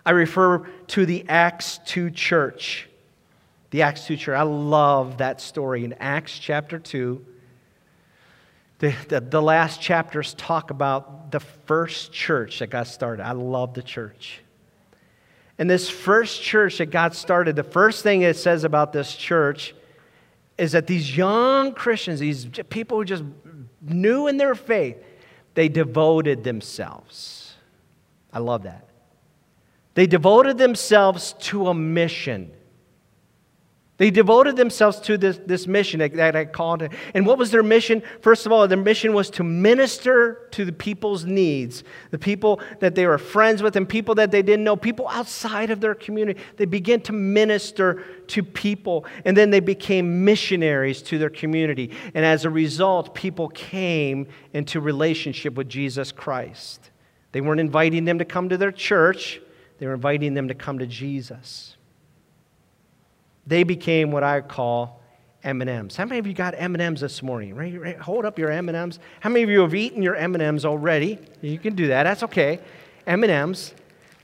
I 0.07 0.13
refer 0.13 0.67
to 0.89 1.05
the 1.05 1.25
Acts 1.29 1.79
2 1.87 2.11
church. 2.11 2.89
The 3.71 3.83
Acts 3.83 4.07
2 4.07 4.17
church. 4.17 4.37
I 4.37 4.43
love 4.43 5.19
that 5.19 5.41
story 5.41 5.85
in 5.85 5.95
Acts 5.95 6.39
chapter 6.39 6.79
2. 6.79 7.25
The, 8.79 8.95
the, 9.09 9.21
the 9.21 9.43
last 9.43 9.81
chapters 9.81 10.33
talk 10.35 10.71
about 10.71 11.33
the 11.33 11.41
first 11.41 12.13
church 12.13 12.61
that 12.61 12.69
got 12.69 12.87
started. 12.87 13.25
I 13.25 13.33
love 13.33 13.75
the 13.75 13.83
church. 13.83 14.41
And 15.61 15.69
this 15.69 15.91
first 15.91 16.43
church 16.43 16.79
that 16.79 16.87
God 16.87 17.15
started, 17.15 17.55
the 17.55 17.63
first 17.63 18.03
thing 18.03 18.23
it 18.23 18.37
says 18.37 18.65
about 18.65 18.95
this 18.95 19.15
church 19.15 19.75
is 20.57 20.73
that 20.73 20.87
these 20.87 21.15
young 21.15 21.75
Christians, 21.75 22.19
these 22.19 22.47
people 22.71 22.97
who 22.97 23.05
just 23.05 23.25
knew 23.83 24.27
in 24.27 24.39
their 24.39 24.55
faith, 24.55 24.97
they 25.53 25.69
devoted 25.69 26.45
themselves. 26.45 27.57
I 28.33 28.39
love 28.39 28.63
that. 28.63 28.87
They 29.93 30.07
devoted 30.07 30.57
themselves 30.57 31.35
to 31.41 31.69
a 31.69 31.75
mission. 31.75 32.53
They 34.01 34.11
devoted 34.11 34.57
themselves 34.57 34.99
to 35.01 35.19
this, 35.19 35.39
this 35.45 35.67
mission 35.67 36.01
that, 36.01 36.15
that 36.15 36.35
I 36.35 36.47
called 36.47 36.81
it. 36.81 36.93
And 37.13 37.27
what 37.27 37.37
was 37.37 37.51
their 37.51 37.63
mission? 37.63 38.03
First 38.23 38.47
of 38.47 38.53
all, 38.53 38.67
their 38.67 38.79
mission 38.79 39.13
was 39.13 39.29
to 39.33 39.45
minister 39.45 40.49
to 40.53 40.65
the 40.65 40.73
people's 40.73 41.27
needs, 41.27 41.85
the 42.11 42.19
people 42.19 42.63
that 42.79 42.95
they 42.95 43.07
were 43.07 43.19
friends 43.19 43.63
with 43.63 43.77
and 43.77 43.87
people 43.87 44.15
that 44.15 44.31
they 44.31 44.41
didn't 44.41 44.65
know, 44.65 44.75
people 44.75 45.07
outside 45.11 45.69
of 45.69 45.83
their 45.83 45.95
community. 45.95 46.41
They 46.57 46.65
began 46.65 47.03
to 47.03 47.13
minister 47.13 48.03
to 48.29 48.43
people, 48.43 49.05
and 49.27 49.37
then 49.37 49.51
they 49.51 49.61
became 49.61 50.25
missionaries 50.25 51.03
to 51.03 51.19
their 51.19 51.29
community. 51.29 51.91
And 52.15 52.25
as 52.25 52.47
a 52.47 52.51
result, 52.51 53.15
people 53.15 53.49
came 53.49 54.29
into 54.55 54.81
relationship 54.81 55.57
with 55.57 55.69
Jesus 55.69 56.11
Christ. 56.11 56.91
They 57.33 57.43
weren't 57.43 57.61
inviting 57.61 58.07
them 58.07 58.19
to 58.19 58.25
come 58.25 58.49
to 58.49 58.57
their 58.57 58.73
church, 58.73 59.43
they 59.77 59.87
were 59.87 59.93
inviting 59.93 60.33
them 60.33 60.49
to 60.49 60.55
come 60.55 60.79
to 60.79 60.87
Jesus 60.87 61.77
they 63.51 63.65
became 63.65 64.13
what 64.13 64.23
I 64.23 64.41
call 64.43 65.03
M&Ms. 65.43 65.97
How 65.97 66.05
many 66.05 66.21
of 66.21 66.27
you 66.27 66.35
got 66.35 66.55
M&Ms 66.57 67.01
this 67.01 67.21
morning? 67.21 67.53
Right, 67.53 67.79
right, 67.79 67.99
hold 67.99 68.25
up 68.25 68.39
your 68.39 68.49
M&Ms. 68.53 69.01
How 69.19 69.29
many 69.29 69.43
of 69.43 69.51
you 69.51 69.61
have 69.63 69.75
eaten 69.75 70.05
your 70.05 70.15
M&Ms 70.15 70.65
already? 70.65 71.19
You 71.43 71.59
can 71.59 71.75
do 71.75 71.89
that. 71.89 72.05
That's 72.05 72.23
okay. 72.23 72.61
M&Ms. 73.09 73.75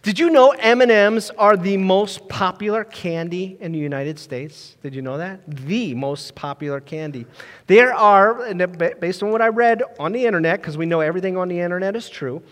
Did 0.02 0.20
you 0.20 0.30
know 0.30 0.50
M&Ms 0.50 1.32
are 1.36 1.56
the 1.56 1.76
most 1.76 2.28
popular 2.28 2.84
candy 2.84 3.56
in 3.58 3.72
the 3.72 3.80
United 3.80 4.16
States? 4.16 4.76
Did 4.80 4.94
you 4.94 5.02
know 5.02 5.18
that? 5.18 5.40
The 5.66 5.92
most 5.94 6.36
popular 6.36 6.78
candy. 6.78 7.26
There 7.66 7.92
are, 7.92 8.54
based 9.00 9.24
on 9.24 9.32
what 9.32 9.42
I 9.42 9.48
read 9.48 9.82
on 9.98 10.12
the 10.12 10.24
internet, 10.24 10.60
because 10.60 10.78
we 10.78 10.86
know 10.86 11.00
everything 11.00 11.36
on 11.36 11.48
the 11.48 11.58
internet 11.58 11.96
is 11.96 12.08
true, 12.08 12.44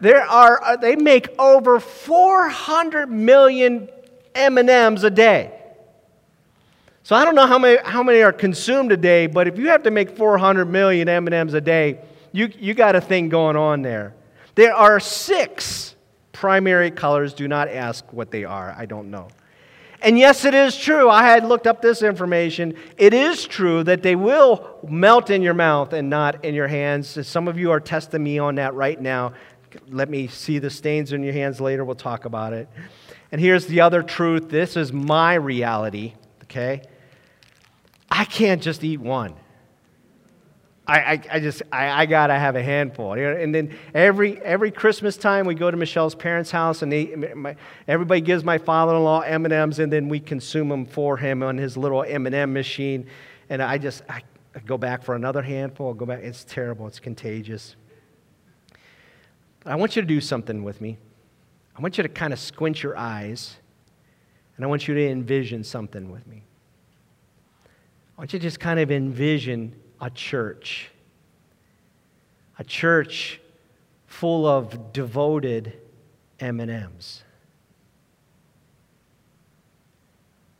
there 0.00 0.22
are, 0.22 0.62
uh, 0.62 0.76
they 0.76 0.94
make 0.94 1.28
over 1.36 1.80
400 1.80 3.10
million 3.10 3.88
M&Ms 4.36 5.04
a 5.04 5.10
day. 5.10 5.52
So 7.02 7.14
I 7.14 7.24
don't 7.24 7.34
know 7.34 7.46
how 7.46 7.58
many, 7.58 7.78
how 7.84 8.02
many 8.02 8.20
are 8.22 8.32
consumed 8.32 8.90
a 8.92 8.96
day, 8.96 9.26
but 9.26 9.46
if 9.46 9.58
you 9.58 9.68
have 9.68 9.84
to 9.84 9.90
make 9.90 10.16
400 10.16 10.64
million 10.64 11.08
M&Ms 11.08 11.54
a 11.54 11.60
day, 11.60 12.00
you, 12.32 12.50
you 12.58 12.74
got 12.74 12.96
a 12.96 13.00
thing 13.00 13.28
going 13.28 13.56
on 13.56 13.82
there. 13.82 14.14
There 14.56 14.74
are 14.74 14.98
six 14.98 15.94
primary 16.32 16.90
colors. 16.90 17.32
Do 17.32 17.48
not 17.48 17.68
ask 17.68 18.12
what 18.12 18.30
they 18.30 18.44
are. 18.44 18.74
I 18.76 18.86
don't 18.86 19.10
know. 19.10 19.28
And 20.02 20.18
yes, 20.18 20.44
it 20.44 20.54
is 20.54 20.76
true. 20.76 21.08
I 21.08 21.24
had 21.24 21.44
looked 21.44 21.66
up 21.66 21.80
this 21.80 22.02
information. 22.02 22.74
It 22.96 23.14
is 23.14 23.46
true 23.46 23.82
that 23.84 24.02
they 24.02 24.14
will 24.14 24.78
melt 24.86 25.30
in 25.30 25.42
your 25.42 25.54
mouth 25.54 25.92
and 25.92 26.10
not 26.10 26.44
in 26.44 26.54
your 26.54 26.68
hands. 26.68 27.26
Some 27.26 27.48
of 27.48 27.58
you 27.58 27.70
are 27.70 27.80
testing 27.80 28.22
me 28.22 28.38
on 28.38 28.56
that 28.56 28.74
right 28.74 29.00
now. 29.00 29.32
Let 29.88 30.10
me 30.10 30.26
see 30.26 30.58
the 30.58 30.70
stains 30.70 31.12
in 31.12 31.22
your 31.22 31.32
hands 31.32 31.60
later. 31.60 31.84
We'll 31.84 31.96
talk 31.96 32.24
about 32.24 32.52
it. 32.52 32.68
And 33.32 33.40
here's 33.40 33.66
the 33.66 33.80
other 33.80 34.02
truth 34.02 34.48
this 34.50 34.76
is 34.76 34.92
my 34.92 35.34
reality, 35.34 36.14
okay? 36.44 36.82
I 38.10 38.24
can't 38.24 38.62
just 38.62 38.84
eat 38.84 39.00
one. 39.00 39.34
I, 40.88 40.98
I, 40.98 41.22
I 41.32 41.40
just, 41.40 41.62
I, 41.72 42.02
I, 42.02 42.06
gotta 42.06 42.38
have 42.38 42.54
a 42.54 42.62
handful. 42.62 43.14
And 43.14 43.52
then 43.52 43.76
every, 43.92 44.40
every 44.40 44.70
Christmas 44.70 45.16
time 45.16 45.44
we 45.44 45.56
go 45.56 45.68
to 45.68 45.76
Michelle's 45.76 46.14
parents' 46.14 46.52
house 46.52 46.82
and 46.82 46.92
they, 46.92 47.06
my, 47.34 47.56
everybody 47.88 48.20
gives 48.20 48.44
my 48.44 48.56
father-in-law 48.56 49.22
M&Ms 49.22 49.80
and 49.80 49.92
then 49.92 50.08
we 50.08 50.20
consume 50.20 50.68
them 50.68 50.86
for 50.86 51.16
him 51.16 51.42
on 51.42 51.58
his 51.58 51.76
little 51.76 52.04
M&M 52.04 52.52
machine. 52.52 53.08
And 53.50 53.60
I 53.60 53.78
just, 53.78 54.02
I, 54.08 54.22
I 54.54 54.60
go 54.60 54.78
back 54.78 55.02
for 55.02 55.16
another 55.16 55.42
handful, 55.42 55.88
I'll 55.88 55.94
go 55.94 56.06
back. 56.06 56.20
It's 56.20 56.44
terrible, 56.44 56.86
it's 56.86 57.00
contagious. 57.00 57.74
I 59.64 59.74
want 59.74 59.96
you 59.96 60.02
to 60.02 60.08
do 60.08 60.20
something 60.20 60.62
with 60.62 60.80
me. 60.80 60.98
I 61.76 61.82
want 61.82 61.98
you 61.98 62.02
to 62.02 62.08
kind 62.08 62.32
of 62.32 62.38
squint 62.38 62.82
your 62.82 62.96
eyes 62.96 63.56
and 64.56 64.64
I 64.64 64.68
want 64.68 64.88
you 64.88 64.94
to 64.94 65.08
envision 65.08 65.62
something 65.62 66.10
with 66.10 66.26
me. 66.26 66.42
I 68.16 68.20
want 68.22 68.32
you 68.32 68.38
to 68.38 68.42
just 68.42 68.58
kind 68.58 68.80
of 68.80 68.90
envision 68.90 69.74
a 70.00 70.08
church. 70.08 70.90
A 72.58 72.64
church 72.64 73.40
full 74.06 74.46
of 74.46 74.94
devoted 74.94 75.74
M&Ms. 76.40 77.22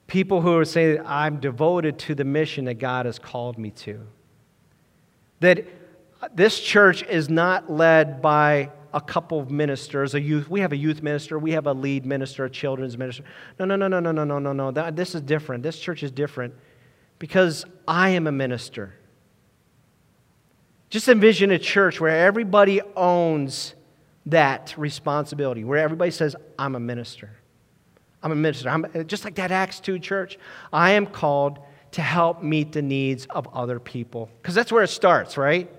People 0.06 0.42
who 0.42 0.56
are 0.56 0.64
saying, 0.66 1.00
I'm 1.06 1.40
devoted 1.40 1.98
to 2.00 2.14
the 2.14 2.24
mission 2.24 2.66
that 2.66 2.74
God 2.74 3.06
has 3.06 3.18
called 3.18 3.56
me 3.56 3.70
to. 3.70 4.06
That 5.40 5.64
this 6.34 6.60
church 6.60 7.02
is 7.04 7.30
not 7.30 7.70
led 7.70 8.20
by 8.20 8.70
a 8.96 9.00
couple 9.00 9.38
of 9.38 9.50
ministers, 9.50 10.14
a 10.14 10.20
youth. 10.20 10.48
We 10.48 10.60
have 10.60 10.72
a 10.72 10.76
youth 10.76 11.02
minister, 11.02 11.38
we 11.38 11.52
have 11.52 11.66
a 11.66 11.74
lead 11.74 12.06
minister, 12.06 12.46
a 12.46 12.50
children's 12.50 12.96
minister. 12.96 13.24
No, 13.58 13.66
no, 13.66 13.76
no, 13.76 13.88
no, 13.88 14.00
no, 14.00 14.10
no, 14.10 14.24
no, 14.24 14.38
no, 14.38 14.70
no. 14.70 14.90
This 14.90 15.14
is 15.14 15.20
different. 15.20 15.62
This 15.62 15.78
church 15.78 16.02
is 16.02 16.10
different 16.10 16.54
because 17.18 17.66
I 17.86 18.10
am 18.10 18.26
a 18.26 18.32
minister. 18.32 18.94
Just 20.88 21.08
envision 21.08 21.50
a 21.50 21.58
church 21.58 22.00
where 22.00 22.26
everybody 22.26 22.80
owns 22.96 23.74
that 24.24 24.72
responsibility, 24.78 25.62
where 25.62 25.78
everybody 25.78 26.10
says, 26.10 26.34
I'm 26.58 26.74
a 26.74 26.80
minister. 26.80 27.30
I'm 28.22 28.32
a 28.32 28.34
minister. 28.36 28.70
I'm, 28.70 29.06
just 29.06 29.24
like 29.24 29.34
that 29.34 29.52
Acts 29.52 29.78
2 29.80 29.98
church, 29.98 30.38
I 30.72 30.92
am 30.92 31.06
called 31.06 31.58
to 31.92 32.00
help 32.00 32.42
meet 32.42 32.72
the 32.72 32.82
needs 32.82 33.26
of 33.26 33.46
other 33.52 33.78
people. 33.78 34.30
Because 34.40 34.54
that's 34.54 34.72
where 34.72 34.82
it 34.82 34.88
starts, 34.88 35.36
right? 35.36 35.70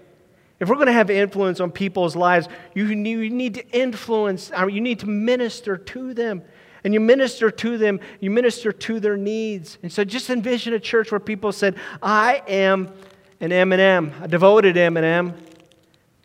If 0.60 0.70
we're 0.70 0.76
going 0.76 0.88
to 0.88 0.94
have 0.94 1.10
influence 1.10 1.60
on 1.60 1.72
people's 1.72 2.16
lives, 2.16 2.48
you 2.74 2.96
need 2.96 3.54
to 3.56 3.70
influence, 3.70 4.52
you 4.70 4.82
need 4.82 5.00
to 5.00 5.08
minister 5.08 5.78
to 5.78 6.14
them. 6.14 6.42
And 6.84 6.94
you 6.94 7.00
minister 7.00 7.52
to 7.52 7.78
them, 7.78 8.00
you 8.22 8.32
minister 8.32 8.72
to 8.72 9.00
their 9.00 9.18
needs. 9.18 9.78
And 9.84 9.92
so 9.92 10.06
just 10.06 10.30
envision 10.30 10.74
a 10.74 10.80
church 10.80 11.12
where 11.12 11.20
people 11.20 11.52
said, 11.52 11.76
I 12.02 12.44
am 12.48 12.94
an 13.42 13.52
M&M, 13.52 14.14
a 14.22 14.28
devoted 14.28 14.78
M&M, 14.78 15.34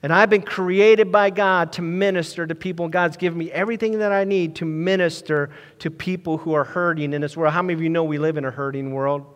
and 0.03 0.13
I've 0.13 0.31
been 0.31 0.43
created 0.43 1.11
by 1.11 1.31
God 1.31 1.73
to 1.75 1.83
minister 1.83 2.47
to 2.47 2.55
people. 2.55 2.89
God's 2.89 3.17
given 3.17 3.39
me 3.39 3.51
everything 3.51 3.99
that 3.99 4.13
I 4.13 4.25
need 4.25 4.57
to 4.57 4.65
minister 4.65 5.51
to 5.81 5.91
people 5.91 6.39
who 6.39 6.55
are 6.55 6.65
hurting 6.65 7.13
in 7.13 7.21
this 7.21 7.37
world. 7.37 7.55
How 7.55 7.63
many 7.63 7.75
of 7.75 7.83
you 7.83 7.89
know 7.89 8.05
we 8.05 8.19
live 8.19 8.37
in 8.37 8.45
a 8.45 8.51
hurting 8.51 8.93
world? 8.93 9.27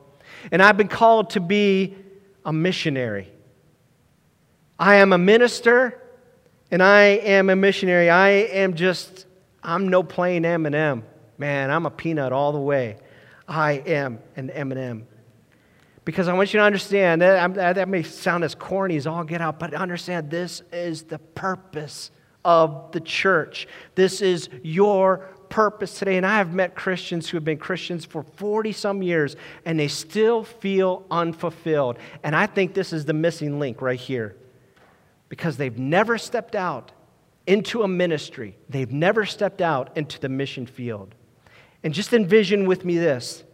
And 0.52 0.62
I've 0.62 0.76
been 0.76 0.88
called 0.88 1.30
to 1.30 1.40
be 1.40 1.96
a 2.44 2.52
missionary. 2.52 3.32
I 4.78 4.96
am 4.96 5.12
a 5.12 5.18
minister 5.18 6.00
and 6.70 6.82
I 6.82 7.02
am 7.02 7.48
a 7.48 7.56
missionary. 7.56 8.10
I 8.10 8.28
am 8.30 8.74
just, 8.74 9.26
I'm 9.62 9.88
no 9.88 10.02
plain 10.02 10.44
M&M. 10.44 11.04
Man, 11.38 11.70
I'm 11.70 11.86
a 11.86 11.90
peanut 11.90 12.32
all 12.32 12.52
the 12.52 12.60
way. 12.60 12.96
I 13.48 13.72
am 13.72 14.18
an 14.36 14.50
M&M. 14.50 15.06
Because 16.04 16.28
I 16.28 16.34
want 16.34 16.52
you 16.52 16.60
to 16.60 16.66
understand 16.66 17.22
that, 17.22 17.54
that 17.54 17.88
may 17.88 18.02
sound 18.02 18.44
as 18.44 18.54
corny 18.54 18.96
as 18.96 19.06
all 19.06 19.24
get 19.24 19.40
out, 19.40 19.58
but 19.58 19.74
understand 19.74 20.30
this 20.30 20.62
is 20.72 21.02
the 21.02 21.18
purpose 21.18 22.10
of 22.44 22.92
the 22.92 23.00
church. 23.00 23.66
This 23.96 24.22
is 24.22 24.48
your 24.62 25.18
purpose 25.48 25.98
today. 25.98 26.16
And 26.16 26.26
I 26.26 26.38
have 26.38 26.54
met 26.54 26.74
Christians 26.74 27.28
who 27.28 27.36
have 27.36 27.44
been 27.44 27.58
Christians 27.58 28.04
for 28.04 28.22
40 28.22 28.72
some 28.72 29.02
years 29.02 29.36
and 29.64 29.78
they 29.78 29.88
still 29.88 30.44
feel 30.44 31.04
unfulfilled. 31.10 31.98
And 32.22 32.36
I 32.36 32.46
think 32.46 32.74
this 32.74 32.92
is 32.92 33.04
the 33.04 33.12
missing 33.12 33.58
link 33.58 33.82
right 33.82 33.98
here 33.98 34.36
because 35.28 35.56
they've 35.56 35.78
never 35.78 36.18
stepped 36.18 36.54
out 36.54 36.92
into 37.46 37.82
a 37.82 37.88
ministry, 37.88 38.56
they've 38.68 38.92
never 38.92 39.24
stepped 39.24 39.60
out 39.60 39.96
into 39.96 40.18
the 40.18 40.28
mission 40.28 40.66
field. 40.66 41.14
And 41.82 41.94
just 41.94 42.12
envision 42.12 42.66
with 42.66 42.84
me 42.84 42.98
this 42.98 43.44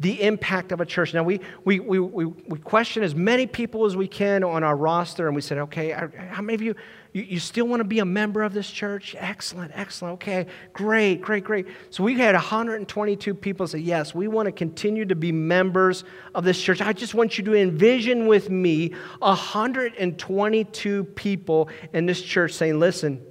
the 0.00 0.22
impact 0.22 0.72
of 0.72 0.80
a 0.80 0.86
church. 0.86 1.14
Now, 1.14 1.22
we, 1.22 1.40
we, 1.64 1.78
we, 1.78 2.00
we, 2.00 2.24
we 2.24 2.58
question 2.58 3.04
as 3.04 3.14
many 3.14 3.46
people 3.46 3.84
as 3.84 3.96
we 3.96 4.08
can 4.08 4.42
on 4.42 4.64
our 4.64 4.76
roster, 4.76 5.28
and 5.28 5.36
we 5.36 5.40
said, 5.40 5.58
okay, 5.58 5.90
how 5.90 6.42
many 6.42 6.54
of 6.54 6.62
you, 6.62 6.74
you, 7.12 7.22
you 7.22 7.38
still 7.38 7.68
want 7.68 7.78
to 7.78 7.84
be 7.84 8.00
a 8.00 8.04
member 8.04 8.42
of 8.42 8.52
this 8.52 8.68
church? 8.68 9.14
Excellent, 9.16 9.70
excellent. 9.72 10.14
Okay, 10.14 10.46
great, 10.72 11.20
great, 11.20 11.44
great. 11.44 11.68
So 11.90 12.02
we 12.02 12.18
had 12.18 12.34
122 12.34 13.34
people 13.34 13.68
say, 13.68 13.78
yes, 13.78 14.14
we 14.14 14.26
want 14.26 14.46
to 14.46 14.52
continue 14.52 15.04
to 15.04 15.14
be 15.14 15.30
members 15.30 16.02
of 16.34 16.42
this 16.42 16.60
church. 16.60 16.80
I 16.80 16.92
just 16.92 17.14
want 17.14 17.38
you 17.38 17.44
to 17.44 17.54
envision 17.54 18.26
with 18.26 18.50
me 18.50 18.94
122 19.20 21.04
people 21.04 21.68
in 21.92 22.06
this 22.06 22.20
church 22.20 22.52
saying, 22.52 22.80
listen, 22.80 23.24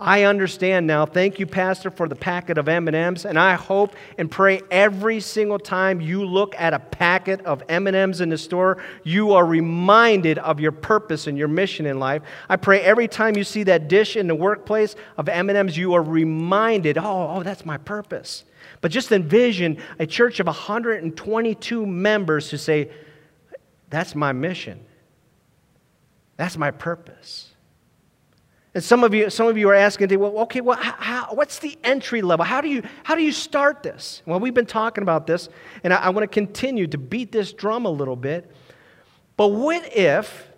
I 0.00 0.24
understand 0.24 0.86
now. 0.86 1.04
Thank 1.04 1.38
you, 1.38 1.46
Pastor, 1.46 1.90
for 1.90 2.08
the 2.08 2.16
packet 2.16 2.56
of 2.56 2.68
M&Ms. 2.68 3.26
And 3.26 3.38
I 3.38 3.54
hope 3.54 3.94
and 4.16 4.30
pray 4.30 4.62
every 4.70 5.20
single 5.20 5.58
time 5.58 6.00
you 6.00 6.24
look 6.24 6.54
at 6.56 6.72
a 6.72 6.78
packet 6.78 7.42
of 7.42 7.62
M&Ms 7.68 8.22
in 8.22 8.30
the 8.30 8.38
store, 8.38 8.82
you 9.04 9.32
are 9.32 9.44
reminded 9.44 10.38
of 10.38 10.58
your 10.58 10.72
purpose 10.72 11.26
and 11.26 11.36
your 11.36 11.48
mission 11.48 11.84
in 11.84 11.98
life. 11.98 12.22
I 12.48 12.56
pray 12.56 12.80
every 12.80 13.08
time 13.08 13.36
you 13.36 13.44
see 13.44 13.62
that 13.64 13.88
dish 13.88 14.16
in 14.16 14.26
the 14.26 14.34
workplace 14.34 14.96
of 15.18 15.28
M&Ms, 15.28 15.76
you 15.76 15.92
are 15.92 16.02
reminded, 16.02 16.96
oh, 16.96 17.36
oh, 17.36 17.42
that's 17.42 17.66
my 17.66 17.76
purpose. 17.76 18.44
But 18.80 18.90
just 18.92 19.12
envision 19.12 19.76
a 19.98 20.06
church 20.06 20.40
of 20.40 20.46
122 20.46 21.86
members 21.86 22.50
who 22.50 22.56
say, 22.56 22.90
that's 23.90 24.14
my 24.14 24.32
mission. 24.32 24.80
That's 26.38 26.56
my 26.56 26.70
purpose. 26.70 27.49
And 28.74 28.84
some 28.84 29.02
of 29.02 29.12
you, 29.12 29.30
some 29.30 29.48
of 29.48 29.58
you 29.58 29.68
are 29.68 29.74
asking, 29.74 30.16
well, 30.18 30.38
okay, 30.40 30.60
well, 30.60 30.78
how, 30.78 31.34
what's 31.34 31.58
the 31.58 31.76
entry 31.82 32.22
level? 32.22 32.44
How 32.44 32.60
do, 32.60 32.68
you, 32.68 32.82
how 33.02 33.16
do 33.16 33.22
you 33.22 33.32
start 33.32 33.82
this? 33.82 34.22
Well, 34.26 34.38
we've 34.38 34.54
been 34.54 34.66
talking 34.66 35.02
about 35.02 35.26
this, 35.26 35.48
and 35.82 35.92
I, 35.92 35.96
I 35.96 36.10
want 36.10 36.22
to 36.22 36.32
continue 36.32 36.86
to 36.86 36.98
beat 36.98 37.32
this 37.32 37.52
drum 37.52 37.84
a 37.84 37.90
little 37.90 38.14
bit. 38.14 38.48
But 39.36 39.48
what 39.48 39.96
if, 39.96 40.48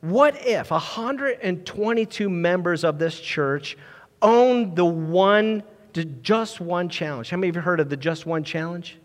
what 0.00 0.36
if 0.46 0.70
122 0.70 2.30
members 2.30 2.84
of 2.84 3.00
this 3.00 3.18
church 3.18 3.76
own 4.22 4.76
the 4.76 4.84
one, 4.84 5.64
the 5.92 6.04
just 6.04 6.60
one 6.60 6.88
challenge? 6.88 7.30
How 7.30 7.36
many 7.36 7.48
of 7.48 7.56
you 7.56 7.62
heard 7.62 7.80
of 7.80 7.88
the 7.88 7.96
just 7.96 8.26
one 8.26 8.44
challenge? 8.44 8.96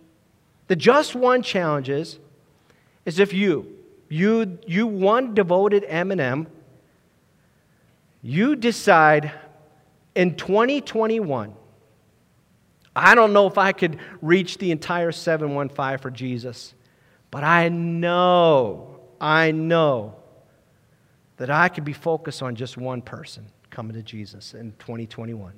The 0.67 0.75
just 0.75 1.15
one 1.15 1.41
challenge 1.41 1.89
is, 1.89 2.19
is 3.05 3.17
if 3.17 3.33
you, 3.33 3.75
you, 4.07 4.59
you 4.67 4.85
one 4.85 5.33
devoted 5.33 5.83
M&M, 5.87 6.45
you 8.21 8.55
decide 8.55 9.31
in 10.15 10.35
2021, 10.35 11.55
I 12.95 13.15
don't 13.15 13.33
know 13.33 13.47
if 13.47 13.57
I 13.57 13.71
could 13.71 13.99
reach 14.21 14.57
the 14.57 14.71
entire 14.71 15.11
715 15.11 15.97
for 15.99 16.11
Jesus, 16.11 16.73
but 17.31 17.43
I 17.43 17.69
know, 17.69 18.99
I 19.19 19.51
know 19.51 20.15
that 21.37 21.49
I 21.49 21.69
could 21.69 21.85
be 21.85 21.93
focused 21.93 22.43
on 22.43 22.55
just 22.55 22.77
one 22.77 23.01
person 23.01 23.45
coming 23.69 23.93
to 23.93 24.03
Jesus 24.03 24.53
in 24.53 24.73
2021. 24.79 25.53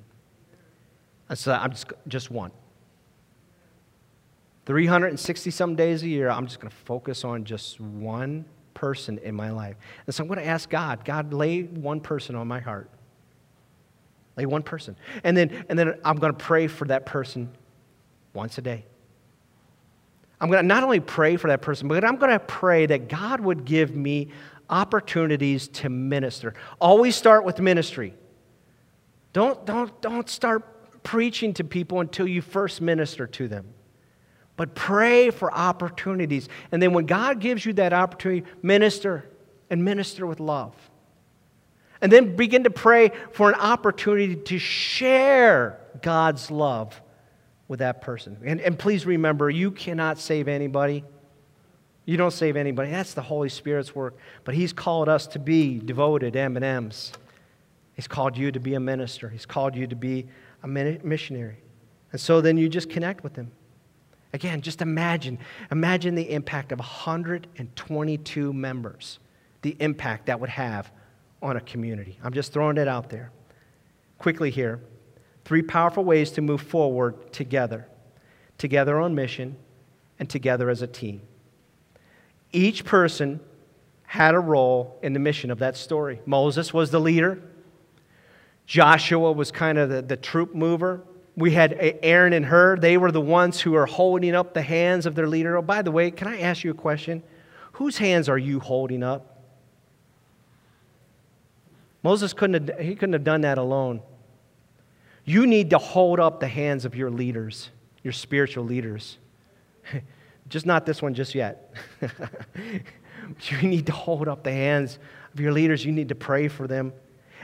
And 1.28 1.38
so 1.38 1.52
I'm 1.52 1.70
just, 1.70 1.92
just 2.06 2.30
one. 2.30 2.52
360 4.66 5.50
some 5.50 5.76
days 5.76 6.02
a 6.02 6.08
year, 6.08 6.30
I'm 6.30 6.46
just 6.46 6.60
going 6.60 6.70
to 6.70 6.76
focus 6.76 7.24
on 7.24 7.44
just 7.44 7.80
one 7.80 8.46
person 8.84 9.16
in 9.16 9.34
my 9.34 9.50
life. 9.50 9.76
And 10.04 10.14
so 10.14 10.22
I'm 10.22 10.28
going 10.28 10.40
to 10.40 10.46
ask 10.46 10.68
God, 10.68 11.06
God, 11.06 11.32
lay 11.32 11.62
one 11.62 12.00
person 12.00 12.34
on 12.34 12.46
my 12.46 12.60
heart. 12.60 12.90
Lay 14.36 14.44
one 14.44 14.62
person. 14.62 14.94
And 15.22 15.34
then, 15.34 15.64
and 15.70 15.78
then 15.78 15.94
I'm 16.04 16.16
going 16.16 16.34
to 16.34 16.38
pray 16.38 16.66
for 16.66 16.84
that 16.88 17.06
person 17.06 17.48
once 18.34 18.58
a 18.58 18.60
day. 18.60 18.84
I'm 20.38 20.50
going 20.50 20.62
to 20.62 20.66
not 20.66 20.82
only 20.82 21.00
pray 21.00 21.36
for 21.36 21.48
that 21.48 21.62
person, 21.62 21.88
but 21.88 22.04
I'm 22.04 22.16
going 22.16 22.32
to 22.32 22.38
pray 22.38 22.84
that 22.84 23.08
God 23.08 23.40
would 23.40 23.64
give 23.64 23.96
me 23.96 24.28
opportunities 24.68 25.68
to 25.68 25.88
minister. 25.88 26.52
Always 26.78 27.16
start 27.16 27.46
with 27.46 27.60
ministry. 27.60 28.12
Don't, 29.32 29.64
don't, 29.64 29.98
don't 30.02 30.28
start 30.28 31.02
preaching 31.02 31.54
to 31.54 31.64
people 31.64 32.00
until 32.00 32.28
you 32.28 32.42
first 32.42 32.82
minister 32.82 33.26
to 33.28 33.48
them. 33.48 33.64
But 34.56 34.74
pray 34.74 35.30
for 35.30 35.52
opportunities. 35.52 36.48
And 36.70 36.80
then 36.80 36.92
when 36.92 37.06
God 37.06 37.40
gives 37.40 37.64
you 37.66 37.72
that 37.74 37.92
opportunity, 37.92 38.46
minister 38.62 39.28
and 39.70 39.84
minister 39.84 40.26
with 40.26 40.40
love. 40.40 40.74
And 42.00 42.12
then 42.12 42.36
begin 42.36 42.64
to 42.64 42.70
pray 42.70 43.12
for 43.32 43.48
an 43.48 43.54
opportunity 43.54 44.36
to 44.36 44.58
share 44.58 45.80
God's 46.02 46.50
love 46.50 47.00
with 47.66 47.78
that 47.78 48.02
person. 48.02 48.36
And, 48.44 48.60
and 48.60 48.78
please 48.78 49.06
remember, 49.06 49.48
you 49.48 49.70
cannot 49.70 50.18
save 50.18 50.46
anybody. 50.46 51.02
You 52.04 52.16
don't 52.16 52.32
save 52.32 52.56
anybody. 52.56 52.90
That's 52.90 53.14
the 53.14 53.22
Holy 53.22 53.48
Spirit's 53.48 53.94
work. 53.94 54.16
But 54.44 54.54
He's 54.54 54.72
called 54.72 55.08
us 55.08 55.26
to 55.28 55.38
be 55.38 55.78
devoted 55.78 56.36
M&Ms. 56.36 57.12
He's 57.94 58.06
called 58.06 58.36
you 58.36 58.52
to 58.52 58.60
be 58.60 58.74
a 58.74 58.80
minister. 58.80 59.28
He's 59.28 59.46
called 59.46 59.74
you 59.74 59.86
to 59.86 59.96
be 59.96 60.26
a 60.62 60.68
missionary. 60.68 61.56
And 62.12 62.20
so 62.20 62.40
then 62.40 62.58
you 62.58 62.68
just 62.68 62.90
connect 62.90 63.24
with 63.24 63.34
Him. 63.34 63.50
Again, 64.34 64.62
just 64.62 64.82
imagine, 64.82 65.38
imagine 65.70 66.16
the 66.16 66.32
impact 66.32 66.72
of 66.72 66.80
122 66.80 68.52
members, 68.52 69.20
the 69.62 69.76
impact 69.78 70.26
that 70.26 70.40
would 70.40 70.50
have 70.50 70.90
on 71.40 71.56
a 71.56 71.60
community. 71.60 72.18
I'm 72.20 72.32
just 72.32 72.52
throwing 72.52 72.76
it 72.76 72.88
out 72.88 73.10
there. 73.10 73.30
Quickly 74.18 74.50
here, 74.50 74.80
three 75.44 75.62
powerful 75.62 76.04
ways 76.04 76.32
to 76.32 76.42
move 76.42 76.60
forward 76.60 77.32
together 77.32 77.86
together 78.58 79.00
on 79.00 79.14
mission 79.14 79.56
and 80.18 80.30
together 80.30 80.70
as 80.70 80.80
a 80.80 80.86
team. 80.86 81.20
Each 82.52 82.84
person 82.84 83.40
had 84.04 84.34
a 84.34 84.38
role 84.38 84.98
in 85.02 85.12
the 85.12 85.18
mission 85.18 85.50
of 85.50 85.58
that 85.58 85.76
story. 85.76 86.20
Moses 86.24 86.72
was 86.72 86.90
the 86.90 87.00
leader, 87.00 87.40
Joshua 88.66 89.32
was 89.32 89.50
kind 89.50 89.76
of 89.76 89.90
the, 89.90 90.02
the 90.02 90.16
troop 90.16 90.54
mover, 90.54 91.02
we 91.36 91.50
had 91.50 91.98
Aaron 92.02 92.32
and 92.32 92.44
Hur. 92.44 92.76
They 92.76 92.96
were 92.96 93.10
the 93.10 93.20
ones 93.20 93.60
who 93.60 93.74
are 93.74 93.86
holding 93.86 94.34
up 94.34 94.54
the 94.54 94.62
hands 94.62 95.06
of 95.06 95.14
their 95.14 95.26
leader. 95.26 95.56
Oh, 95.56 95.62
by 95.62 95.82
the 95.82 95.90
way, 95.90 96.10
can 96.10 96.28
I 96.28 96.40
ask 96.40 96.62
you 96.62 96.70
a 96.70 96.74
question? 96.74 97.22
Whose 97.72 97.98
hands 97.98 98.28
are 98.28 98.38
you 98.38 98.60
holding 98.60 99.02
up? 99.02 99.42
Moses 102.02 102.32
couldn't 102.32 102.68
have, 102.68 102.78
he 102.78 102.94
couldn't 102.94 103.14
have 103.14 103.24
done 103.24 103.40
that 103.40 103.58
alone. 103.58 104.02
You 105.24 105.46
need 105.46 105.70
to 105.70 105.78
hold 105.78 106.20
up 106.20 106.38
the 106.38 106.48
hands 106.48 106.84
of 106.84 106.94
your 106.94 107.10
leaders, 107.10 107.70
your 108.02 108.12
spiritual 108.12 108.64
leaders. 108.64 109.18
just 110.48 110.66
not 110.66 110.84
this 110.86 111.00
one 111.00 111.14
just 111.14 111.34
yet. 111.34 111.72
you 113.48 113.62
need 113.62 113.86
to 113.86 113.92
hold 113.92 114.28
up 114.28 114.44
the 114.44 114.52
hands 114.52 114.98
of 115.32 115.40
your 115.40 115.52
leaders. 115.52 115.84
You 115.84 115.92
need 115.92 116.10
to 116.10 116.14
pray 116.14 116.48
for 116.48 116.68
them. 116.68 116.92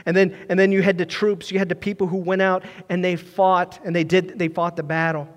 And 0.05 0.15
then, 0.15 0.35
and 0.49 0.57
then 0.59 0.71
you 0.71 0.81
had 0.81 0.97
the 0.97 1.05
troops, 1.05 1.51
you 1.51 1.59
had 1.59 1.69
the 1.69 1.75
people 1.75 2.07
who 2.07 2.17
went 2.17 2.41
out 2.41 2.63
and 2.89 3.03
they 3.03 3.15
fought 3.15 3.79
and 3.83 3.95
they 3.95 4.03
did 4.03 4.39
they 4.39 4.47
fought 4.47 4.75
the 4.75 4.83
battle. 4.83 5.27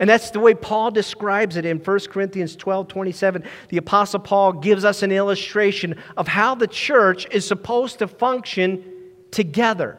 And 0.00 0.08
that's 0.08 0.30
the 0.30 0.40
way 0.40 0.54
Paul 0.54 0.90
describes 0.90 1.56
it 1.56 1.66
in 1.66 1.78
1 1.78 1.98
Corinthians 2.10 2.56
12 2.56 2.88
27. 2.88 3.44
The 3.68 3.76
Apostle 3.76 4.20
Paul 4.20 4.54
gives 4.54 4.84
us 4.84 5.02
an 5.02 5.12
illustration 5.12 5.96
of 6.16 6.26
how 6.26 6.54
the 6.54 6.66
church 6.66 7.26
is 7.30 7.46
supposed 7.46 7.98
to 7.98 8.08
function 8.08 8.82
together. 9.30 9.98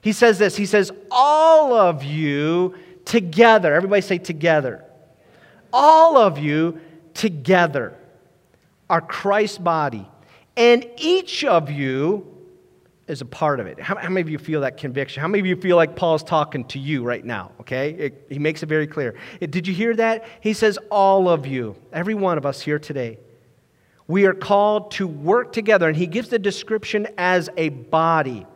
He 0.00 0.12
says 0.12 0.38
this 0.38 0.56
He 0.56 0.66
says, 0.66 0.92
All 1.10 1.74
of 1.74 2.04
you 2.04 2.76
together. 3.04 3.74
Everybody 3.74 4.02
say 4.02 4.18
together. 4.18 4.84
All 5.72 6.16
of 6.16 6.38
you 6.38 6.80
together 7.14 7.96
are 8.88 9.00
Christ's 9.00 9.58
body. 9.58 10.08
And 10.56 10.86
each 10.96 11.44
of 11.44 11.70
you 11.70 12.33
is 13.06 13.20
a 13.20 13.24
part 13.24 13.60
of 13.60 13.66
it. 13.66 13.78
How, 13.78 13.96
how, 13.96 14.08
many 14.08 14.22
of 14.22 14.30
you 14.30 14.38
feel 14.38 14.62
that 14.62 14.76
conviction? 14.76 15.20
How 15.20 15.28
many 15.28 15.40
of 15.40 15.46
you 15.46 15.56
feel 15.56 15.76
like 15.76 15.94
Paul's 15.94 16.22
talking 16.22 16.64
to 16.66 16.78
you 16.78 17.04
right 17.04 17.24
now? 17.24 17.52
Okay? 17.60 17.90
It, 17.90 18.26
he 18.30 18.38
makes 18.38 18.62
it 18.62 18.66
very 18.66 18.86
clear. 18.86 19.14
It, 19.40 19.50
did 19.50 19.66
you 19.66 19.74
hear 19.74 19.94
that? 19.96 20.24
He 20.40 20.52
says, 20.52 20.78
All 20.90 21.28
of 21.28 21.46
you, 21.46 21.76
every 21.92 22.14
one 22.14 22.38
of 22.38 22.46
us 22.46 22.60
here 22.60 22.78
today, 22.78 23.18
we 24.06 24.26
are 24.26 24.34
called 24.34 24.90
to 24.92 25.06
work 25.06 25.52
together. 25.52 25.88
And 25.88 25.96
he 25.96 26.06
gives 26.06 26.28
the 26.28 26.38
description 26.38 27.08
as 27.18 27.50
a 27.56 27.68
body. 27.70 28.46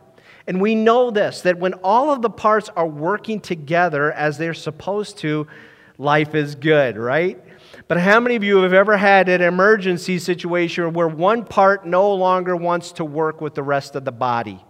And 0.47 0.59
we 0.59 0.73
know 0.73 1.11
this 1.11 1.41
that 1.41 1.59
when 1.59 1.73
all 1.75 2.11
of 2.11 2.21
the 2.21 2.29
parts 2.29 2.69
are 2.69 2.87
working 2.87 3.39
together 3.39 4.11
as 4.11 4.37
they're 4.37 4.55
supposed 4.55 5.19
to, 5.19 5.47
life 5.99 6.33
is 6.33 6.55
good, 6.55 6.97
right? 6.97 7.39
But 7.89 7.99
how 7.99 8.19
many 8.19 8.35
of 8.35 8.43
you 8.43 8.57
have 8.57 8.71
ever 8.71 8.95
had 8.95 9.29
an 9.29 9.41
emergency 9.41 10.19
situation 10.19 10.93
where 10.93 11.07
one 11.07 11.43
part 11.43 11.87
no 11.87 12.13
longer 12.13 12.55
wants 12.55 12.91
to 12.93 13.03
work 13.03 13.41
with 13.41 13.55
the 13.55 13.63
rest 13.63 13.95
of 13.95 14.05
the 14.05 14.11
body? 14.11 14.63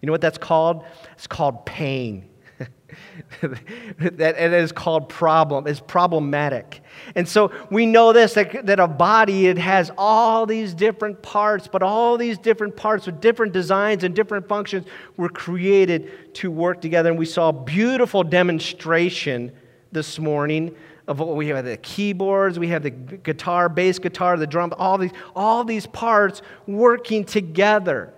You 0.00 0.06
know 0.06 0.12
what 0.12 0.20
that's 0.20 0.36
called? 0.36 0.84
It's 1.14 1.26
called 1.26 1.64
pain. 1.64 2.28
that 3.40 4.34
it 4.36 4.52
is 4.52 4.72
called 4.72 5.08
problem 5.08 5.66
it's 5.68 5.78
problematic 5.78 6.82
and 7.14 7.26
so 7.26 7.52
we 7.70 7.86
know 7.86 8.12
this 8.12 8.34
that, 8.34 8.66
that 8.66 8.80
a 8.80 8.88
body 8.88 9.46
it 9.46 9.56
has 9.56 9.92
all 9.96 10.44
these 10.44 10.74
different 10.74 11.22
parts 11.22 11.68
but 11.68 11.84
all 11.84 12.18
these 12.18 12.36
different 12.36 12.76
parts 12.76 13.06
with 13.06 13.20
different 13.20 13.52
designs 13.52 14.02
and 14.02 14.14
different 14.14 14.46
functions 14.48 14.84
were 15.16 15.28
created 15.28 16.34
to 16.34 16.50
work 16.50 16.80
together 16.80 17.10
and 17.10 17.18
we 17.18 17.24
saw 17.24 17.50
a 17.50 17.52
beautiful 17.52 18.24
demonstration 18.24 19.52
this 19.92 20.18
morning 20.18 20.74
of 21.10 21.18
what 21.18 21.34
we 21.34 21.48
have 21.48 21.64
the 21.64 21.76
keyboards, 21.76 22.56
we 22.56 22.68
have 22.68 22.84
the 22.84 22.90
guitar, 22.90 23.68
bass 23.68 23.98
guitar, 23.98 24.36
the 24.36 24.46
drum, 24.46 24.72
all 24.78 24.96
these, 24.96 25.10
all 25.34 25.64
these 25.64 25.84
parts 25.88 26.40
working 26.68 27.24
together. 27.24 28.14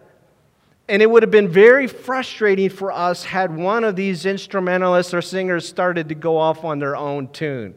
And 0.90 1.00
it 1.00 1.10
would 1.10 1.22
have 1.22 1.30
been 1.30 1.48
very 1.48 1.86
frustrating 1.86 2.68
for 2.68 2.92
us 2.92 3.24
had 3.24 3.56
one 3.56 3.82
of 3.82 3.96
these 3.96 4.26
instrumentalists 4.26 5.14
or 5.14 5.22
singers 5.22 5.66
started 5.66 6.10
to 6.10 6.14
go 6.14 6.36
off 6.36 6.64
on 6.64 6.80
their 6.80 6.94
own 6.94 7.28
tune. 7.28 7.74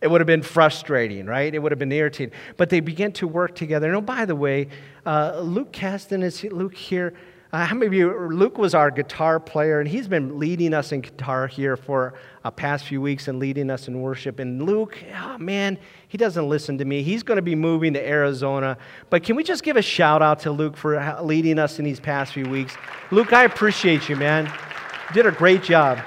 It 0.00 0.10
would 0.10 0.20
have 0.20 0.26
been 0.26 0.42
frustrating, 0.42 1.26
right? 1.26 1.54
It 1.54 1.60
would 1.60 1.70
have 1.70 1.78
been 1.78 1.92
irritating. 1.92 2.34
But 2.56 2.70
they 2.70 2.80
began 2.80 3.12
to 3.12 3.28
work 3.28 3.54
together. 3.54 3.86
And 3.86 3.96
oh, 3.96 4.00
by 4.00 4.24
the 4.24 4.34
way, 4.34 4.66
uh, 5.06 5.38
Luke 5.42 5.70
Caston, 5.70 6.24
is 6.24 6.42
Luke 6.42 6.74
here? 6.74 7.14
Uh, 7.54 7.64
how 7.64 7.74
many 7.76 7.86
of 7.86 7.94
you, 7.94 8.12
Luke 8.30 8.58
was 8.58 8.74
our 8.74 8.90
guitar 8.90 9.38
player, 9.38 9.78
and 9.78 9.88
he's 9.88 10.08
been 10.08 10.40
leading 10.40 10.74
us 10.74 10.90
in 10.90 11.00
guitar 11.00 11.46
here 11.46 11.76
for 11.76 12.14
uh, 12.42 12.50
past 12.50 12.84
few 12.84 13.00
weeks 13.00 13.28
and 13.28 13.38
leading 13.38 13.70
us 13.70 13.86
in 13.86 14.00
worship. 14.00 14.40
And 14.40 14.60
Luke, 14.64 14.98
oh 15.22 15.38
man, 15.38 15.78
he 16.08 16.18
doesn't 16.18 16.48
listen 16.48 16.78
to 16.78 16.84
me. 16.84 17.04
He's 17.04 17.22
going 17.22 17.36
to 17.36 17.42
be 17.42 17.54
moving 17.54 17.92
to 17.92 18.04
Arizona. 18.04 18.76
But 19.08 19.22
can 19.22 19.36
we 19.36 19.44
just 19.44 19.62
give 19.62 19.76
a 19.76 19.82
shout 19.82 20.20
out 20.20 20.40
to 20.40 20.50
Luke 20.50 20.76
for 20.76 21.16
leading 21.22 21.60
us 21.60 21.78
in 21.78 21.84
these 21.84 22.00
past 22.00 22.32
few 22.32 22.44
weeks? 22.50 22.76
Luke, 23.12 23.32
I 23.32 23.44
appreciate 23.44 24.08
you, 24.08 24.16
man. 24.16 24.46
You 24.46 25.14
did 25.14 25.26
a 25.26 25.30
great 25.30 25.62
job. 25.62 26.00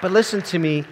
But 0.00 0.12
listen 0.12 0.40
to 0.40 0.60
me 0.60 0.84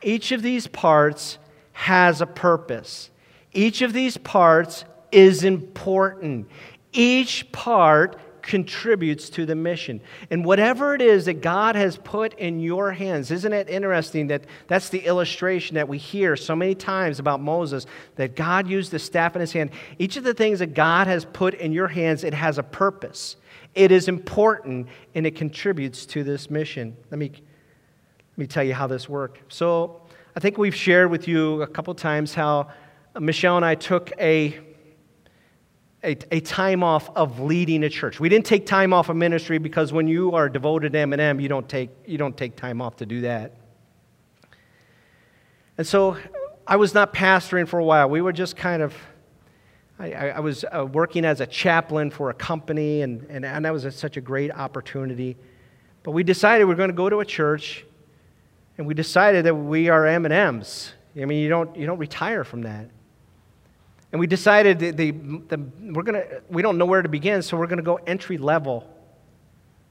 each 0.00 0.30
of 0.30 0.42
these 0.42 0.68
parts 0.68 1.38
has 1.72 2.20
a 2.20 2.26
purpose, 2.26 3.10
each 3.52 3.82
of 3.82 3.92
these 3.92 4.16
parts 4.16 4.84
is 5.10 5.42
important. 5.42 6.48
Each 6.92 7.50
part 7.50 8.16
contributes 8.48 9.28
to 9.28 9.44
the 9.44 9.54
mission. 9.54 10.00
And 10.30 10.42
whatever 10.42 10.94
it 10.94 11.02
is 11.02 11.26
that 11.26 11.42
God 11.42 11.76
has 11.76 11.98
put 11.98 12.32
in 12.38 12.60
your 12.60 12.92
hands, 12.92 13.30
isn't 13.30 13.52
it 13.52 13.68
interesting 13.68 14.28
that 14.28 14.44
that's 14.68 14.88
the 14.88 15.00
illustration 15.00 15.74
that 15.74 15.86
we 15.86 15.98
hear 15.98 16.34
so 16.34 16.56
many 16.56 16.74
times 16.74 17.18
about 17.18 17.42
Moses, 17.42 17.84
that 18.16 18.34
God 18.34 18.66
used 18.66 18.90
the 18.90 18.98
staff 18.98 19.36
in 19.36 19.42
his 19.42 19.52
hand? 19.52 19.70
Each 19.98 20.16
of 20.16 20.24
the 20.24 20.32
things 20.32 20.60
that 20.60 20.72
God 20.72 21.06
has 21.06 21.26
put 21.26 21.52
in 21.54 21.72
your 21.72 21.88
hands, 21.88 22.24
it 22.24 22.32
has 22.32 22.56
a 22.56 22.62
purpose. 22.62 23.36
It 23.74 23.92
is 23.92 24.08
important 24.08 24.88
and 25.14 25.26
it 25.26 25.36
contributes 25.36 26.06
to 26.06 26.24
this 26.24 26.48
mission. 26.48 26.96
Let 27.10 27.18
me, 27.18 27.28
let 27.28 28.38
me 28.38 28.46
tell 28.46 28.64
you 28.64 28.72
how 28.72 28.86
this 28.86 29.10
worked. 29.10 29.52
So, 29.52 30.00
I 30.34 30.40
think 30.40 30.56
we've 30.56 30.74
shared 30.74 31.10
with 31.10 31.28
you 31.28 31.60
a 31.62 31.66
couple 31.66 31.92
times 31.94 32.32
how 32.32 32.68
Michelle 33.18 33.56
and 33.56 33.64
I 33.64 33.74
took 33.74 34.12
a 34.20 34.58
a, 36.04 36.16
a, 36.30 36.40
time 36.40 36.82
off 36.82 37.10
of 37.16 37.40
leading 37.40 37.82
a 37.84 37.88
church. 37.88 38.20
We 38.20 38.28
didn't 38.28 38.46
take 38.46 38.66
time 38.66 38.92
off 38.92 39.08
of 39.08 39.16
ministry 39.16 39.58
because 39.58 39.92
when 39.92 40.06
you 40.06 40.32
are 40.34 40.48
devoted 40.48 40.92
to 40.92 40.98
M&M, 41.00 41.40
you 41.40 41.48
don't 41.48 41.68
take, 41.68 41.90
you 42.06 42.18
don't 42.18 42.36
take 42.36 42.54
time 42.56 42.80
off 42.80 42.96
to 42.96 43.06
do 43.06 43.22
that. 43.22 43.54
And 45.76 45.86
so 45.86 46.16
I 46.66 46.76
was 46.76 46.94
not 46.94 47.12
pastoring 47.12 47.66
for 47.66 47.78
a 47.78 47.84
while. 47.84 48.08
We 48.08 48.20
were 48.20 48.32
just 48.32 48.56
kind 48.56 48.82
of, 48.82 48.94
I, 49.98 50.12
I 50.12 50.40
was 50.40 50.64
uh, 50.64 50.86
working 50.86 51.24
as 51.24 51.40
a 51.40 51.46
chaplain 51.46 52.10
for 52.10 52.30
a 52.30 52.34
company, 52.34 53.02
and, 53.02 53.26
and, 53.28 53.44
and 53.44 53.64
that 53.64 53.72
was 53.72 53.84
a, 53.84 53.90
such 53.90 54.16
a 54.16 54.20
great 54.20 54.52
opportunity. 54.52 55.36
But 56.04 56.12
we 56.12 56.22
decided 56.22 56.64
we 56.64 56.74
are 56.74 56.76
going 56.76 56.90
to 56.90 56.96
go 56.96 57.08
to 57.08 57.18
a 57.18 57.24
church, 57.24 57.84
and 58.76 58.86
we 58.86 58.94
decided 58.94 59.44
that 59.46 59.54
we 59.54 59.88
are 59.88 60.06
M&Ms. 60.06 60.92
I 61.20 61.24
mean, 61.24 61.42
you 61.42 61.48
don't, 61.48 61.74
you 61.76 61.86
don't 61.86 61.98
retire 61.98 62.44
from 62.44 62.62
that. 62.62 62.90
And 64.10 64.20
we 64.20 64.26
decided 64.26 64.78
the, 64.78 64.90
the, 64.90 65.10
the, 65.10 65.60
we're 65.92 66.02
gonna, 66.02 66.24
we 66.48 66.62
don't 66.62 66.78
know 66.78 66.86
where 66.86 67.02
to 67.02 67.08
begin, 67.08 67.42
so 67.42 67.56
we're 67.56 67.66
going 67.66 67.78
to 67.78 67.82
go 67.82 67.96
entry 67.96 68.38
level. 68.38 68.88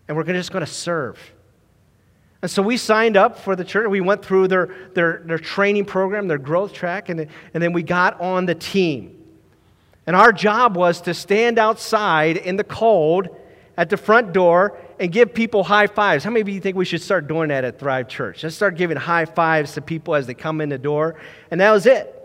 And 0.08 0.17
we're 0.17 0.23
gonna, 0.23 0.39
just 0.39 0.51
going 0.51 0.65
to 0.65 0.71
serve. 0.71 1.19
And 2.41 2.49
so 2.49 2.62
we 2.62 2.77
signed 2.77 3.17
up 3.17 3.39
for 3.39 3.56
the 3.56 3.63
church. 3.63 3.88
We 3.89 4.01
went 4.01 4.23
through 4.23 4.47
their, 4.47 4.73
their, 4.93 5.21
their 5.25 5.39
training 5.39 5.86
program, 5.86 6.27
their 6.27 6.38
growth 6.38 6.73
track, 6.73 7.10
and, 7.10 7.27
and 7.53 7.63
then 7.63 7.73
we 7.73 7.84
got 7.84 8.19
on 8.21 8.45
the 8.45 8.56
team. 8.56 9.13
And 10.06 10.15
our 10.15 10.32
job 10.32 10.75
was 10.75 11.01
to 11.01 11.13
stand 11.13 11.60
outside 11.60 12.38
in 12.38 12.56
the 12.56 12.63
cold 12.63 13.27
at 13.75 13.89
the 13.89 13.97
front 13.97 14.34
door 14.34 14.77
and 14.99 15.12
give 15.12 15.34
people 15.34 15.63
high 15.63 15.88
fives. 15.88 16.23
How 16.23 16.30
many 16.30 16.41
of 16.41 16.49
you 16.49 16.60
think 16.60 16.75
we 16.75 16.86
should 16.86 17.01
start 17.01 17.27
doing 17.27 17.49
that 17.49 17.63
at 17.63 17.80
Thrive 17.80 18.08
Church? 18.08 18.43
Let's 18.43 18.56
start 18.56 18.75
giving 18.75 18.97
high 18.97 19.25
fives 19.25 19.73
to 19.73 19.82
people 19.82 20.15
as 20.15 20.25
they 20.25 20.34
come 20.34 20.62
in 20.62 20.69
the 20.69 20.77
door. 20.77 21.19
And 21.51 21.60
that 21.62 21.71
was 21.71 21.86
it. 21.86 22.16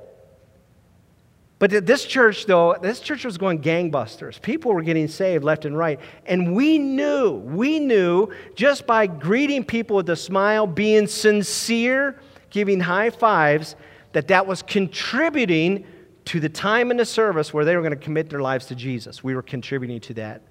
But 1.63 1.87
this 1.87 2.05
church, 2.05 2.47
though, 2.47 2.75
this 2.83 2.99
church 2.99 3.25
was 3.25 3.39
going 3.39 3.61
gangbusters. 3.61 4.43
People 4.43 4.75
were 4.75 4.83
getting 4.83 5.07
saved 5.07 5.45
left 5.45 5.65
and 5.65 5.79
right. 5.79 6.01
And 6.27 6.57
we 6.57 6.77
knew, 6.77 7.35
we 7.35 7.79
knew 7.79 8.31
just 8.57 8.85
by 8.85 9.07
greeting 9.07 9.63
people 9.63 9.95
with 9.95 10.11
a 10.11 10.17
smile, 10.17 10.67
being 10.67 11.07
sincere, 11.07 12.19
giving 12.51 12.81
high 12.81 13.11
fives, 13.11 13.77
that 14.11 14.27
that 14.27 14.45
was 14.45 14.61
contributing 14.63 15.87
to 16.25 16.41
the 16.41 16.49
time 16.49 16.91
in 16.91 16.97
the 16.97 17.05
service 17.05 17.55
where 17.55 17.65
they 17.65 17.77
were 17.77 17.83
going 17.83 17.97
to 17.97 18.05
commit 18.05 18.29
their 18.29 18.43
lives 18.43 18.67
to 18.67 18.75
Jesus. 18.75 19.23
We 19.23 19.37
were 19.37 19.41
contributing 19.41 20.01
to 20.01 20.15
that. 20.15 20.43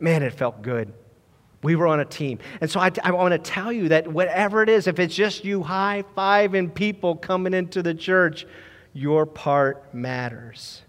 Man, 0.00 0.22
it 0.22 0.32
felt 0.32 0.62
good. 0.62 0.94
We 1.62 1.76
were 1.76 1.86
on 1.86 2.00
a 2.00 2.06
team. 2.06 2.38
And 2.62 2.70
so 2.70 2.80
I, 2.80 2.90
I 3.02 3.10
want 3.10 3.32
to 3.32 3.38
tell 3.38 3.70
you 3.70 3.90
that 3.90 4.08
whatever 4.08 4.62
it 4.62 4.70
is, 4.70 4.86
if 4.86 4.98
it's 4.98 5.14
just 5.14 5.44
you 5.44 5.62
high 5.62 6.02
fiving 6.16 6.74
people 6.74 7.14
coming 7.14 7.52
into 7.52 7.82
the 7.82 7.92
church, 7.92 8.46
your 8.94 9.26
part 9.26 9.92
matters. 9.92 10.82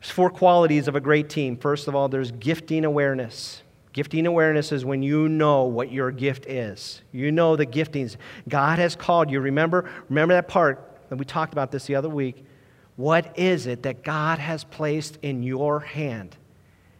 There's 0.00 0.10
four 0.10 0.30
qualities 0.30 0.86
of 0.86 0.94
a 0.94 1.00
great 1.00 1.28
team. 1.28 1.56
First 1.56 1.88
of 1.88 1.96
all, 1.96 2.08
there's 2.08 2.30
gifting 2.30 2.84
awareness. 2.84 3.62
Gifting 3.92 4.26
awareness 4.26 4.70
is 4.70 4.84
when 4.84 5.02
you 5.02 5.28
know 5.28 5.64
what 5.64 5.90
your 5.90 6.12
gift 6.12 6.46
is. 6.46 7.02
You 7.10 7.32
know 7.32 7.56
the 7.56 7.66
giftings. 7.66 8.16
God 8.48 8.78
has 8.78 8.94
called 8.94 9.30
you. 9.30 9.40
Remember, 9.40 9.90
remember 10.08 10.34
that 10.34 10.46
part 10.46 11.00
that 11.08 11.16
we 11.16 11.24
talked 11.24 11.52
about 11.52 11.72
this 11.72 11.86
the 11.86 11.96
other 11.96 12.08
week. 12.08 12.44
What 12.94 13.36
is 13.38 13.66
it 13.66 13.82
that 13.84 14.04
God 14.04 14.38
has 14.38 14.62
placed 14.62 15.18
in 15.22 15.42
your 15.42 15.80
hand? 15.80 16.36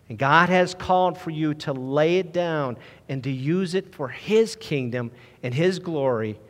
And 0.08 0.18
God 0.18 0.48
has 0.48 0.74
called 0.74 1.18
for 1.18 1.30
you 1.30 1.54
to 1.54 1.72
lay 1.72 2.18
it 2.18 2.32
down 2.32 2.78
and 3.08 3.22
to 3.24 3.30
use 3.30 3.74
it 3.74 3.94
for 3.94 4.08
His 4.08 4.56
kingdom 4.56 5.10
and 5.42 5.52
His 5.52 5.78
glory 5.78 6.40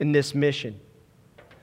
in 0.00 0.12
this 0.12 0.34
mission. 0.34 0.80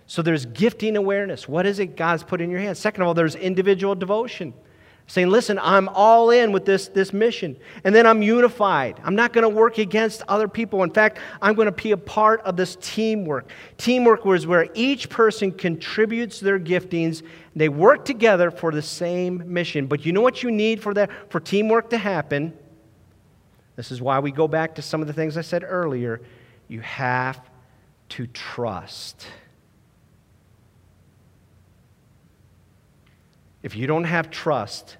So 0.10 0.24
there's 0.24 0.48
gifting 0.48 0.98
awareness. 0.98 1.48
What 1.48 1.68
is 1.68 1.78
it 1.78 1.96
God's 1.96 2.24
put 2.24 2.42
in 2.42 2.50
your 2.50 2.60
hands? 2.60 2.80
Second 2.80 3.04
of 3.04 3.08
all, 3.08 3.14
there's 3.14 3.36
individual 3.36 3.94
devotion. 3.94 4.56
Saying, 5.06 5.30
listen, 5.30 5.60
I'm 5.60 5.88
all 5.88 6.32
in 6.32 6.52
with 6.52 6.66
this, 6.66 6.88
this 6.88 7.14
mission. 7.14 7.56
And 7.84 7.94
then 7.94 8.08
I'm 8.08 8.24
unified. 8.24 9.00
I'm 9.04 9.14
not 9.14 9.34
going 9.34 9.44
to 9.44 9.50
work 9.50 9.78
against 9.78 10.24
other 10.28 10.48
people. 10.48 10.82
In 10.82 10.90
fact, 10.90 11.20
I'm 11.44 11.54
going 11.54 11.68
to 11.68 11.72
be 11.72 11.92
a 11.92 11.98
part 11.98 12.42
of 12.42 12.58
this 12.58 12.76
teamwork. 12.82 13.52
Teamwork 13.78 14.26
is 14.26 14.48
where 14.48 14.68
each 14.74 15.10
person 15.10 15.52
contributes 15.52 16.40
their 16.40 16.60
giftings. 16.60 17.22
They 17.56 17.70
work 17.70 18.04
together 18.04 18.50
for 18.50 18.72
the 18.72 18.82
same 18.82 19.44
mission. 19.46 19.86
But 19.86 20.08
you 20.08 20.12
know 20.12 20.22
what 20.22 20.42
you 20.42 20.50
need 20.50 20.82
for 20.82 20.92
that, 20.96 21.12
for 21.30 21.40
teamwork 21.40 21.92
to 21.92 22.00
happen? 22.00 22.58
This 23.76 23.92
is 23.92 24.02
why 24.02 24.18
we 24.18 24.32
go 24.32 24.48
back 24.48 24.74
to 24.76 24.82
some 24.82 25.02
of 25.02 25.08
the 25.08 25.14
things 25.14 25.38
I 25.38 25.42
said 25.42 25.64
earlier. 25.64 26.20
You 26.68 26.80
have 26.82 27.40
to 28.10 28.26
trust. 28.26 29.28
If 33.62 33.76
you 33.76 33.88
don't 33.88 34.06
have 34.06 34.30
trust, 34.30 34.98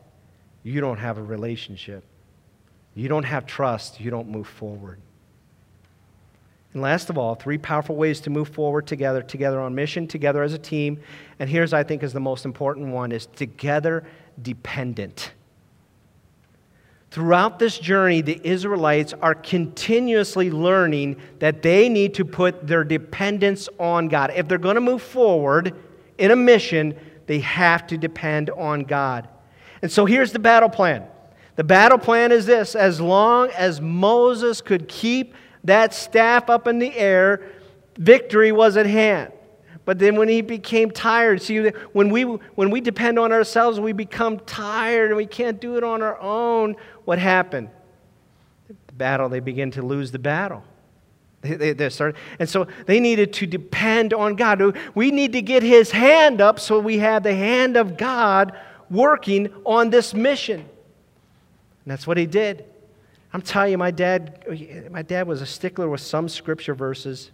you 0.64 0.82
don't 0.82 0.98
have 0.98 1.18
a 1.18 1.24
relationship. 1.24 2.04
You 2.96 3.08
don't 3.08 3.24
have 3.24 3.46
trust, 3.46 4.00
you 4.00 4.12
don't 4.12 4.30
move 4.30 4.48
forward. 4.48 5.00
And 6.74 6.84
last 6.84 7.10
of 7.10 7.18
all, 7.18 7.36
three 7.36 7.58
powerful 7.58 7.96
ways 7.96 8.20
to 8.22 8.30
move 8.30 8.50
forward 8.50 8.86
together, 8.86 9.22
together 9.22 9.60
on 9.60 9.74
mission, 9.74 10.08
together 10.08 10.44
as 10.44 10.54
a 10.54 10.58
team. 10.58 11.00
And 11.40 11.50
here's, 11.50 11.74
I 11.74 11.84
think, 11.84 12.04
is 12.04 12.14
the 12.14 12.20
most 12.20 12.46
important 12.46 12.90
one 12.90 13.12
is 13.12 13.26
together 13.26 14.04
dependent. 14.42 15.32
Throughout 17.10 17.58
this 17.58 17.80
journey, 17.80 18.22
the 18.22 18.40
Israelites 18.44 19.14
are 19.14 19.34
continuously 19.34 20.52
learning 20.52 21.16
that 21.40 21.64
they 21.64 21.90
need 21.90 22.14
to 22.16 22.26
put 22.26 22.68
their 22.68 22.84
dependence 22.84 23.68
on 23.80 24.10
God. 24.10 24.32
If 24.36 24.48
they're 24.48 24.60
going 24.60 24.76
to 24.76 24.82
move 24.82 25.02
forward 25.02 25.76
in 26.20 26.30
a 26.30 26.36
mission, 26.36 26.96
they 27.30 27.42
have 27.42 27.86
to 27.86 27.96
depend 27.96 28.50
on 28.50 28.82
God. 28.82 29.28
And 29.84 29.92
so 29.92 30.08
here's 30.08 30.32
the 30.32 30.40
battle 30.40 30.68
plan. 30.68 31.04
The 31.58 31.64
battle 31.64 32.00
plan 32.00 32.32
is 32.32 32.48
this 32.48 32.74
as 32.74 33.00
long 33.00 33.52
as 33.52 33.80
Moses 33.80 34.62
could 34.62 34.88
keep 34.88 35.36
that 35.64 35.94
staff 35.94 36.50
up 36.50 36.68
in 36.68 36.80
the 36.80 36.92
air, 36.98 37.44
victory 38.00 38.52
was 38.52 38.78
at 38.78 38.88
hand. 38.88 39.32
But 39.86 40.00
then 40.00 40.16
when 40.16 40.28
he 40.28 40.42
became 40.42 40.90
tired, 40.90 41.40
see, 41.44 41.70
when 41.94 42.10
we, 42.10 42.24
when 42.24 42.72
we 42.72 42.82
depend 42.82 43.20
on 43.20 43.32
ourselves, 43.32 43.80
we 43.80 43.92
become 43.94 44.40
tired 44.40 45.12
and 45.12 45.16
we 45.16 45.28
can't 45.28 45.62
do 45.62 45.78
it 45.78 45.84
on 45.84 46.02
our 46.02 46.20
own. 46.20 46.78
What 47.06 47.20
happened? 47.20 47.70
The 48.68 48.94
battle, 48.94 49.30
they 49.30 49.40
begin 49.40 49.70
to 49.72 49.84
lose 49.84 50.12
the 50.12 50.18
battle. 50.18 50.64
They, 51.42 51.72
they 51.72 51.90
started, 51.90 52.18
and 52.38 52.50
so 52.50 52.68
they 52.86 53.00
needed 53.00 53.32
to 53.34 53.48
depend 53.48 54.14
on 54.14 54.36
God. 54.36 54.78
We 54.94 55.10
need 55.10 55.32
to 55.34 55.42
get 55.42 55.64
his 55.64 55.90
hand 55.92 56.42
up 56.42 56.60
so 56.60 56.80
we 56.80 56.98
have 56.98 57.24
the 57.24 57.34
hand 57.34 57.78
of 57.78 57.96
God 57.96 58.58
working 58.90 59.54
on 59.66 59.90
this 59.90 60.14
mission. 60.14 60.60
And 60.60 60.68
that's 61.86 62.06
what 62.06 62.18
he 62.18 62.26
did. 62.26 62.66
I'm 63.32 63.42
telling 63.42 63.72
you, 63.72 63.78
my 63.78 63.92
dad, 63.92 64.44
my 64.92 65.02
dad 65.02 65.28
was 65.28 65.42
a 65.42 65.46
stickler 65.46 65.88
with 65.88 66.02
some 66.02 66.28
scripture 66.28 66.74
verses. 66.74 67.32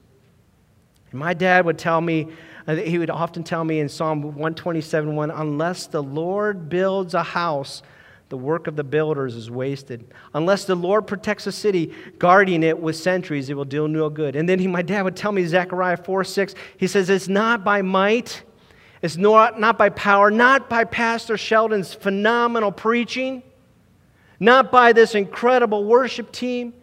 And 1.12 1.20
my 1.20 1.34
dad 1.34 1.65
would 1.65 1.80
tell 1.80 2.02
me, 2.02 2.28
uh, 2.68 2.76
he 2.76 2.98
would 2.98 3.10
often 3.10 3.44
tell 3.44 3.63
me 3.63 3.80
in 3.80 3.88
Psalm 3.88 4.22
127 4.22 5.15
1, 5.15 5.32
unless 5.32 5.88
the 5.88 6.04
Lord 6.04 6.68
builds 6.70 7.13
a 7.13 7.24
house, 7.24 7.82
the 8.30 8.38
work 8.38 8.68
of 8.68 8.76
the 8.76 8.84
builders 8.84 9.36
is 9.36 9.52
wasted. 9.52 10.06
Unless 10.34 10.66
the 10.66 10.76
Lord 10.76 11.06
protects 11.06 11.46
a 11.48 11.52
city, 11.52 11.94
guarding 12.18 12.64
it 12.64 12.80
with 12.80 12.96
sentries, 12.96 13.50
it 13.50 13.54
will 13.54 13.66
do 13.66 13.88
no 13.88 14.10
good. 14.10 14.36
And 14.36 14.50
then 14.50 14.60
he, 14.60 14.68
my 14.68 14.82
dad 14.82 15.04
would 15.04 15.16
tell 15.16 15.32
me, 15.32 15.46
Zechariah 15.46 15.98
4 15.98 16.24
6, 16.24 16.56
he 16.78 16.88
says, 16.88 17.10
It's 17.10 17.28
not 17.28 17.64
by 17.64 17.82
might, 17.82 18.44
it's 19.02 19.18
not, 19.18 19.60
not 19.60 19.78
by 19.78 19.90
power, 19.90 20.32
not 20.32 20.70
by 20.70 20.86
Pastor 20.86 21.38
Sheldon's 21.38 21.94
phenomenal 21.94 22.72
preaching, 22.72 23.44
not 24.40 24.72
by 24.72 24.92
this 24.92 25.14
incredible 25.14 25.86
worship 25.86 26.32
team 26.32 26.74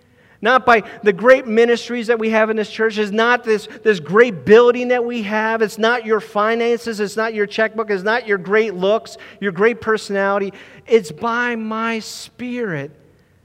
not 0.43 0.67
by 0.67 0.83
the 1.05 1.13
great 1.13 1.47
ministries 1.47 2.09
that 2.09 2.19
we 2.19 2.31
have 2.31 2.51
in 2.51 2.57
this 2.57 2.71
church. 2.71 2.99
It's 2.99 3.13
not 3.13 3.45
this, 3.45 3.69
this 3.85 4.01
great 4.01 4.45
building 4.45 4.89
that 4.89 5.05
we 5.05 5.23
have. 5.23 5.63
It's 5.63 5.79
not 5.79 6.05
your 6.05 6.21
finances. 6.21 6.99
It's 6.99 7.17
not 7.17 7.33
your 7.33 7.47
checkbook. 7.47 7.91
It's 7.91 8.03
not 8.03 8.27
your 8.27 8.39
great 8.39 8.75
looks, 8.75 9.17
your 9.41 9.53
great 9.53 9.81
personality. 9.81 10.53
It's 10.87 11.13
by 11.13 11.55
my 11.55 12.01
Spirit, 12.01 12.91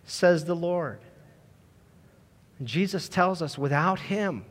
says 0.06 0.44
the 0.44 0.56
Lord. 0.56 1.00
Jesus 2.64 3.08
tells 3.08 3.44
us 3.44 3.58
without 3.58 4.00
Him, 4.00 4.44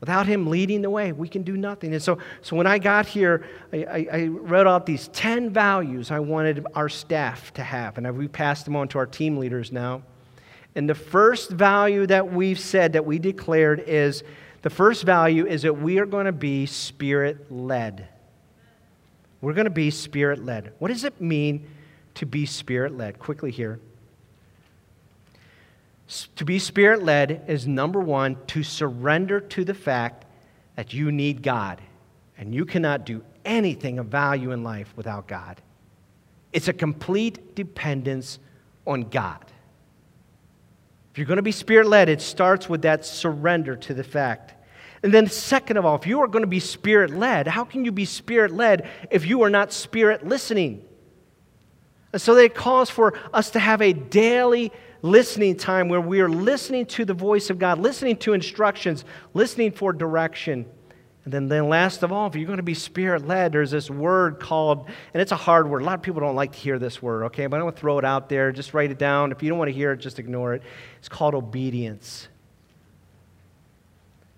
Without 0.00 0.26
Him 0.26 0.48
leading 0.48 0.82
the 0.82 0.90
way, 0.90 1.12
we 1.12 1.26
can 1.26 1.42
do 1.42 1.56
nothing. 1.56 1.94
And 1.94 2.02
so, 2.02 2.18
so 2.42 2.54
when 2.54 2.66
I 2.66 2.78
got 2.78 3.06
here, 3.06 3.46
I, 3.72 3.76
I, 3.84 4.06
I 4.12 4.26
wrote 4.26 4.66
out 4.66 4.84
these 4.84 5.08
10 5.08 5.50
values 5.50 6.10
I 6.10 6.20
wanted 6.20 6.66
our 6.74 6.90
staff 6.90 7.54
to 7.54 7.62
have. 7.64 7.96
And 7.96 8.16
we 8.16 8.28
passed 8.28 8.66
them 8.66 8.76
on 8.76 8.88
to 8.88 8.98
our 8.98 9.06
team 9.06 9.38
leaders 9.38 9.72
now. 9.72 10.02
And 10.76 10.88
the 10.88 10.94
first 10.94 11.50
value 11.50 12.06
that 12.06 12.30
we've 12.30 12.60
said, 12.60 12.92
that 12.92 13.06
we 13.06 13.18
declared, 13.18 13.80
is 13.86 14.22
the 14.60 14.68
first 14.68 15.04
value 15.04 15.46
is 15.46 15.62
that 15.62 15.72
we 15.72 15.98
are 15.98 16.06
going 16.06 16.26
to 16.26 16.32
be 16.32 16.66
spirit 16.66 17.50
led. 17.50 18.08
We're 19.40 19.54
going 19.54 19.64
to 19.64 19.70
be 19.70 19.90
spirit 19.90 20.44
led. 20.44 20.74
What 20.78 20.88
does 20.88 21.04
it 21.04 21.18
mean 21.18 21.66
to 22.16 22.26
be 22.26 22.44
spirit 22.44 22.94
led? 22.94 23.18
Quickly 23.18 23.50
here. 23.50 23.80
To 26.36 26.44
be 26.44 26.58
spirit 26.58 27.02
led 27.02 27.44
is 27.48 27.66
number 27.66 27.98
one, 27.98 28.36
to 28.48 28.62
surrender 28.62 29.40
to 29.40 29.64
the 29.64 29.74
fact 29.74 30.26
that 30.76 30.92
you 30.92 31.10
need 31.10 31.42
God 31.42 31.80
and 32.36 32.54
you 32.54 32.66
cannot 32.66 33.06
do 33.06 33.24
anything 33.46 33.98
of 33.98 34.06
value 34.06 34.50
in 34.50 34.62
life 34.62 34.92
without 34.94 35.26
God. 35.26 35.62
It's 36.52 36.68
a 36.68 36.74
complete 36.74 37.54
dependence 37.54 38.38
on 38.86 39.08
God. 39.08 39.44
If 41.16 41.20
you're 41.20 41.26
going 41.28 41.36
to 41.36 41.42
be 41.42 41.50
spirit 41.50 41.86
led, 41.86 42.10
it 42.10 42.20
starts 42.20 42.68
with 42.68 42.82
that 42.82 43.06
surrender 43.06 43.74
to 43.74 43.94
the 43.94 44.04
fact. 44.04 44.52
And 45.02 45.14
then, 45.14 45.28
second 45.28 45.78
of 45.78 45.86
all, 45.86 45.96
if 45.96 46.06
you 46.06 46.20
are 46.20 46.28
going 46.28 46.42
to 46.42 46.46
be 46.46 46.60
spirit 46.60 47.10
led, 47.10 47.48
how 47.48 47.64
can 47.64 47.86
you 47.86 47.90
be 47.90 48.04
spirit 48.04 48.52
led 48.52 48.86
if 49.10 49.24
you 49.24 49.40
are 49.40 49.48
not 49.48 49.72
spirit 49.72 50.26
listening? 50.26 50.84
And 52.12 52.20
so 52.20 52.36
it 52.36 52.54
calls 52.54 52.90
for 52.90 53.18
us 53.32 53.48
to 53.52 53.58
have 53.58 53.80
a 53.80 53.94
daily 53.94 54.70
listening 55.00 55.56
time 55.56 55.88
where 55.88 56.02
we 56.02 56.20
are 56.20 56.28
listening 56.28 56.84
to 56.84 57.06
the 57.06 57.14
voice 57.14 57.48
of 57.48 57.58
God, 57.58 57.78
listening 57.78 58.18
to 58.18 58.34
instructions, 58.34 59.06
listening 59.32 59.72
for 59.72 59.94
direction. 59.94 60.66
And 61.26 61.32
then, 61.32 61.48
then 61.48 61.68
last 61.68 62.04
of 62.04 62.12
all, 62.12 62.28
if 62.28 62.36
you're 62.36 62.46
going 62.46 62.58
to 62.58 62.62
be 62.62 62.72
spirit 62.72 63.26
led, 63.26 63.50
there's 63.50 63.72
this 63.72 63.90
word 63.90 64.38
called, 64.38 64.88
and 65.12 65.20
it's 65.20 65.32
a 65.32 65.36
hard 65.36 65.68
word. 65.68 65.82
A 65.82 65.84
lot 65.84 65.96
of 65.96 66.02
people 66.02 66.20
don't 66.20 66.36
like 66.36 66.52
to 66.52 66.58
hear 66.58 66.78
this 66.78 67.02
word, 67.02 67.24
okay? 67.24 67.48
But 67.48 67.56
I'm 67.56 67.62
going 67.62 67.74
to 67.74 67.80
throw 67.80 67.98
it 67.98 68.04
out 68.04 68.28
there. 68.28 68.52
Just 68.52 68.74
write 68.74 68.92
it 68.92 68.98
down. 68.98 69.32
If 69.32 69.42
you 69.42 69.48
don't 69.48 69.58
want 69.58 69.68
to 69.68 69.74
hear 69.74 69.90
it, 69.90 69.96
just 69.96 70.20
ignore 70.20 70.54
it. 70.54 70.62
It's 70.98 71.08
called 71.08 71.34
obedience. 71.34 72.28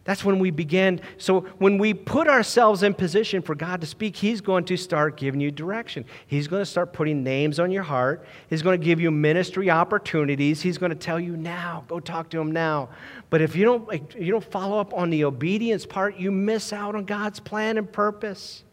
That's 0.09 0.25
when 0.25 0.39
we 0.39 0.51
begin. 0.51 1.03
So, 1.19 1.41
when 1.59 1.77
we 1.77 1.93
put 1.93 2.29
ourselves 2.29 2.83
in 2.83 2.95
position 2.95 3.43
for 3.43 3.55
God 3.55 3.83
to 3.83 3.87
speak, 3.87 4.17
He's 4.17 4.41
going 4.41 4.65
to 4.65 4.77
start 4.79 5.19
giving 5.19 5.39
you 5.39 5.51
direction. 5.51 6.07
He's 6.27 6.49
going 6.49 6.63
to 6.63 6.67
start 6.67 6.95
putting 6.95 7.23
names 7.23 7.61
on 7.61 7.71
your 7.71 7.83
heart. 7.83 8.25
He's 8.49 8.63
going 8.63 8.81
to 8.81 8.83
give 8.83 9.03
you 9.03 9.11
ministry 9.11 9.69
opportunities. 9.69 10.63
He's 10.63 10.79
going 10.79 10.89
to 10.89 10.97
tell 10.97 11.21
you 11.21 11.37
now, 11.37 11.85
go 11.89 12.01
talk 12.01 12.31
to 12.31 12.41
Him 12.41 12.53
now. 12.53 12.89
But 13.29 13.43
if 13.43 13.55
you 13.55 13.67
don't, 13.67 14.15
you 14.15 14.33
don't 14.33 14.51
follow 14.51 14.81
up 14.81 14.95
on 14.95 15.11
the 15.11 15.25
obedience 15.25 15.85
part, 15.85 16.17
you 16.17 16.31
miss 16.31 16.73
out 16.73 16.95
on 16.95 17.05
God's 17.05 17.39
plan 17.39 17.77
and 17.77 17.93
purpose. 17.93 18.65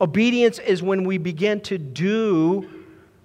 Obedience 0.00 0.60
is 0.60 0.80
when 0.80 1.02
we 1.02 1.18
begin 1.18 1.60
to 1.62 1.76
do 1.76 2.70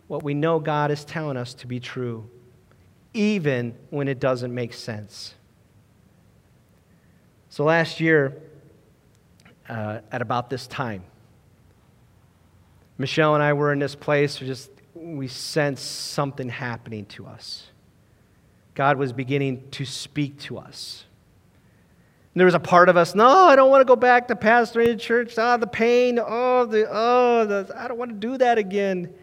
what 0.07 0.23
we 0.23 0.33
know 0.33 0.57
God 0.57 0.89
is 0.89 1.05
telling 1.05 1.37
us 1.37 1.53
to 1.53 1.67
be 1.67 1.79
true, 1.79 2.27
even 3.13 3.75
when 3.91 4.07
it 4.07 4.19
doesn't 4.19 4.55
make 4.55 4.73
sense. 4.73 5.35
So 7.49 7.63
last 7.63 7.99
year, 7.99 8.41
uh, 9.67 9.99
at 10.11 10.21
about 10.21 10.49
this 10.49 10.67
time, 10.67 11.03
Michelle 12.97 13.33
and 13.33 13.43
I 13.43 13.53
were 13.53 13.73
in 13.73 13.79
this 13.79 13.95
place, 13.95 14.37
just 14.37 14.69
we 14.93 15.27
sensed 15.27 16.11
something 16.11 16.49
happening 16.49 17.05
to 17.07 17.25
us. 17.25 17.67
God 18.75 18.97
was 18.97 19.11
beginning 19.13 19.69
to 19.71 19.85
speak 19.85 20.39
to 20.41 20.57
us. 20.57 21.05
And 22.33 22.39
there 22.39 22.45
was 22.45 22.53
a 22.53 22.59
part 22.59 22.87
of 22.89 22.97
us, 22.97 23.15
no, 23.15 23.27
I 23.27 23.55
don't 23.55 23.71
want 23.71 23.81
to 23.81 23.85
go 23.85 23.95
back 23.95 24.27
to 24.27 24.35
pastoring 24.35 24.87
the 24.87 24.95
church. 24.95 25.37
Ah, 25.37 25.57
the 25.57 25.67
pain. 25.67 26.19
Oh, 26.23 26.65
the 26.65 26.87
oh, 26.89 27.45
the, 27.45 27.73
I 27.75 27.87
don't 27.87 27.97
want 27.97 28.11
to 28.11 28.17
do 28.17 28.37
that 28.37 28.57
again. 28.57 29.13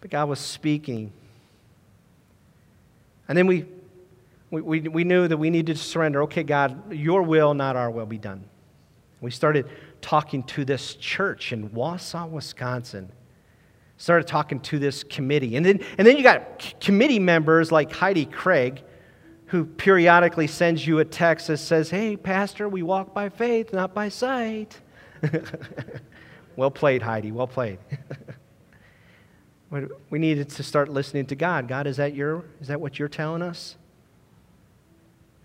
But 0.00 0.10
God 0.10 0.28
was 0.28 0.38
speaking. 0.38 1.12
And 3.28 3.38
then 3.38 3.46
we 3.46 3.64
we, 4.60 4.80
we, 4.80 5.04
knew 5.04 5.26
that 5.26 5.38
we 5.38 5.48
needed 5.48 5.76
to 5.76 5.82
surrender. 5.82 6.22
Okay, 6.24 6.42
God, 6.42 6.92
your 6.92 7.22
will, 7.22 7.54
not 7.54 7.74
our 7.74 7.90
will, 7.90 8.04
be 8.04 8.18
done. 8.18 8.44
We 9.22 9.30
started 9.30 9.66
talking 10.02 10.42
to 10.44 10.66
this 10.66 10.94
church 10.96 11.54
in 11.54 11.70
Wausau, 11.70 12.28
Wisconsin. 12.28 13.10
Started 13.96 14.26
talking 14.26 14.60
to 14.60 14.78
this 14.78 15.04
committee. 15.04 15.56
And 15.56 15.64
then, 15.64 15.80
and 15.96 16.06
then 16.06 16.18
you 16.18 16.22
got 16.22 16.78
committee 16.80 17.18
members 17.18 17.72
like 17.72 17.92
Heidi 17.92 18.26
Craig, 18.26 18.82
who 19.46 19.64
periodically 19.64 20.48
sends 20.48 20.86
you 20.86 20.98
a 20.98 21.04
text 21.04 21.46
that 21.46 21.56
says, 21.56 21.88
Hey, 21.88 22.18
Pastor, 22.18 22.68
we 22.68 22.82
walk 22.82 23.14
by 23.14 23.30
faith, 23.30 23.72
not 23.72 23.94
by 23.94 24.10
sight. 24.10 24.78
well 26.56 26.70
played, 26.70 27.00
Heidi. 27.00 27.32
Well 27.32 27.46
played. 27.46 27.78
we 30.10 30.18
needed 30.18 30.50
to 30.50 30.62
start 30.62 30.90
listening 30.90 31.24
to 31.26 31.36
God. 31.36 31.68
God, 31.68 31.86
is 31.86 31.96
that, 31.96 32.14
your, 32.14 32.44
is 32.60 32.68
that 32.68 32.82
what 32.82 32.98
you're 32.98 33.08
telling 33.08 33.40
us? 33.40 33.76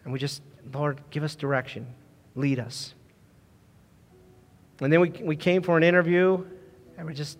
And 0.07 0.13
we 0.13 0.19
just, 0.19 0.41
Lord, 0.73 1.01
give 1.09 1.25
us 1.25 1.35
direction, 1.35 1.85
lead 2.33 2.59
us. 2.59 2.93
And 4.79 4.93
then 4.93 5.01
we, 5.01 5.09
we 5.09 5.35
came 5.35 5.61
for 5.61 5.75
an 5.75 5.83
interview, 5.83 6.45
and 6.97 7.05
we 7.05 7.13
just, 7.13 7.37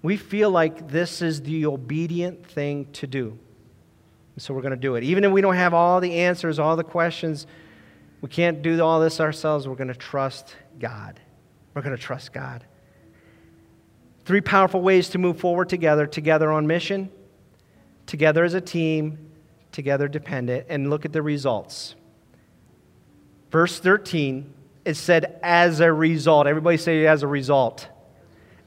we 0.00 0.16
feel 0.16 0.52
like 0.52 0.86
this 0.86 1.20
is 1.20 1.42
the 1.42 1.66
obedient 1.66 2.46
thing 2.46 2.86
to 2.92 3.08
do. 3.08 3.36
And 4.36 4.40
so 4.40 4.54
we're 4.54 4.62
going 4.62 4.70
to 4.70 4.76
do 4.76 4.94
it. 4.94 5.02
Even 5.02 5.24
if 5.24 5.32
we 5.32 5.40
don't 5.40 5.56
have 5.56 5.74
all 5.74 5.98
the 5.98 6.14
answers, 6.20 6.60
all 6.60 6.76
the 6.76 6.84
questions, 6.84 7.48
we 8.20 8.28
can't 8.28 8.62
do 8.62 8.80
all 8.80 9.00
this 9.00 9.18
ourselves. 9.18 9.66
We're 9.66 9.74
going 9.74 9.88
to 9.88 9.96
trust 9.96 10.54
God. 10.78 11.18
We're 11.74 11.82
going 11.82 11.96
to 11.96 12.00
trust 12.00 12.32
God. 12.32 12.64
Three 14.24 14.42
powerful 14.42 14.80
ways 14.80 15.08
to 15.08 15.18
move 15.18 15.40
forward 15.40 15.68
together 15.68 16.06
together 16.06 16.52
on 16.52 16.68
mission, 16.68 17.10
together 18.06 18.44
as 18.44 18.54
a 18.54 18.60
team, 18.60 19.27
together 19.78 20.08
dependent, 20.08 20.66
and 20.68 20.90
look 20.90 21.04
at 21.04 21.12
the 21.12 21.22
results. 21.22 21.94
Verse 23.52 23.78
13, 23.78 24.52
it 24.84 24.94
said, 24.94 25.38
as 25.40 25.78
a 25.78 25.92
result. 25.92 26.48
Everybody 26.48 26.76
say, 26.76 27.06
as 27.06 27.22
a 27.22 27.28
result. 27.28 27.86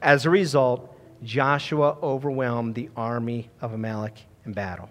As 0.00 0.24
a 0.24 0.30
result, 0.30 0.98
Joshua 1.22 1.98
overwhelmed 2.02 2.74
the 2.74 2.88
army 2.96 3.50
of 3.60 3.74
Amalek 3.74 4.24
in 4.46 4.54
battle. 4.54 4.88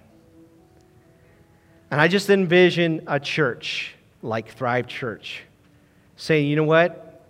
And 1.89 1.99
I 1.99 2.07
just 2.07 2.29
envision 2.29 3.01
a 3.07 3.19
church 3.19 3.95
like 4.21 4.51
Thrive 4.51 4.85
Church 4.85 5.41
saying, 6.17 6.47
you 6.47 6.55
know 6.55 6.65
what? 6.65 7.25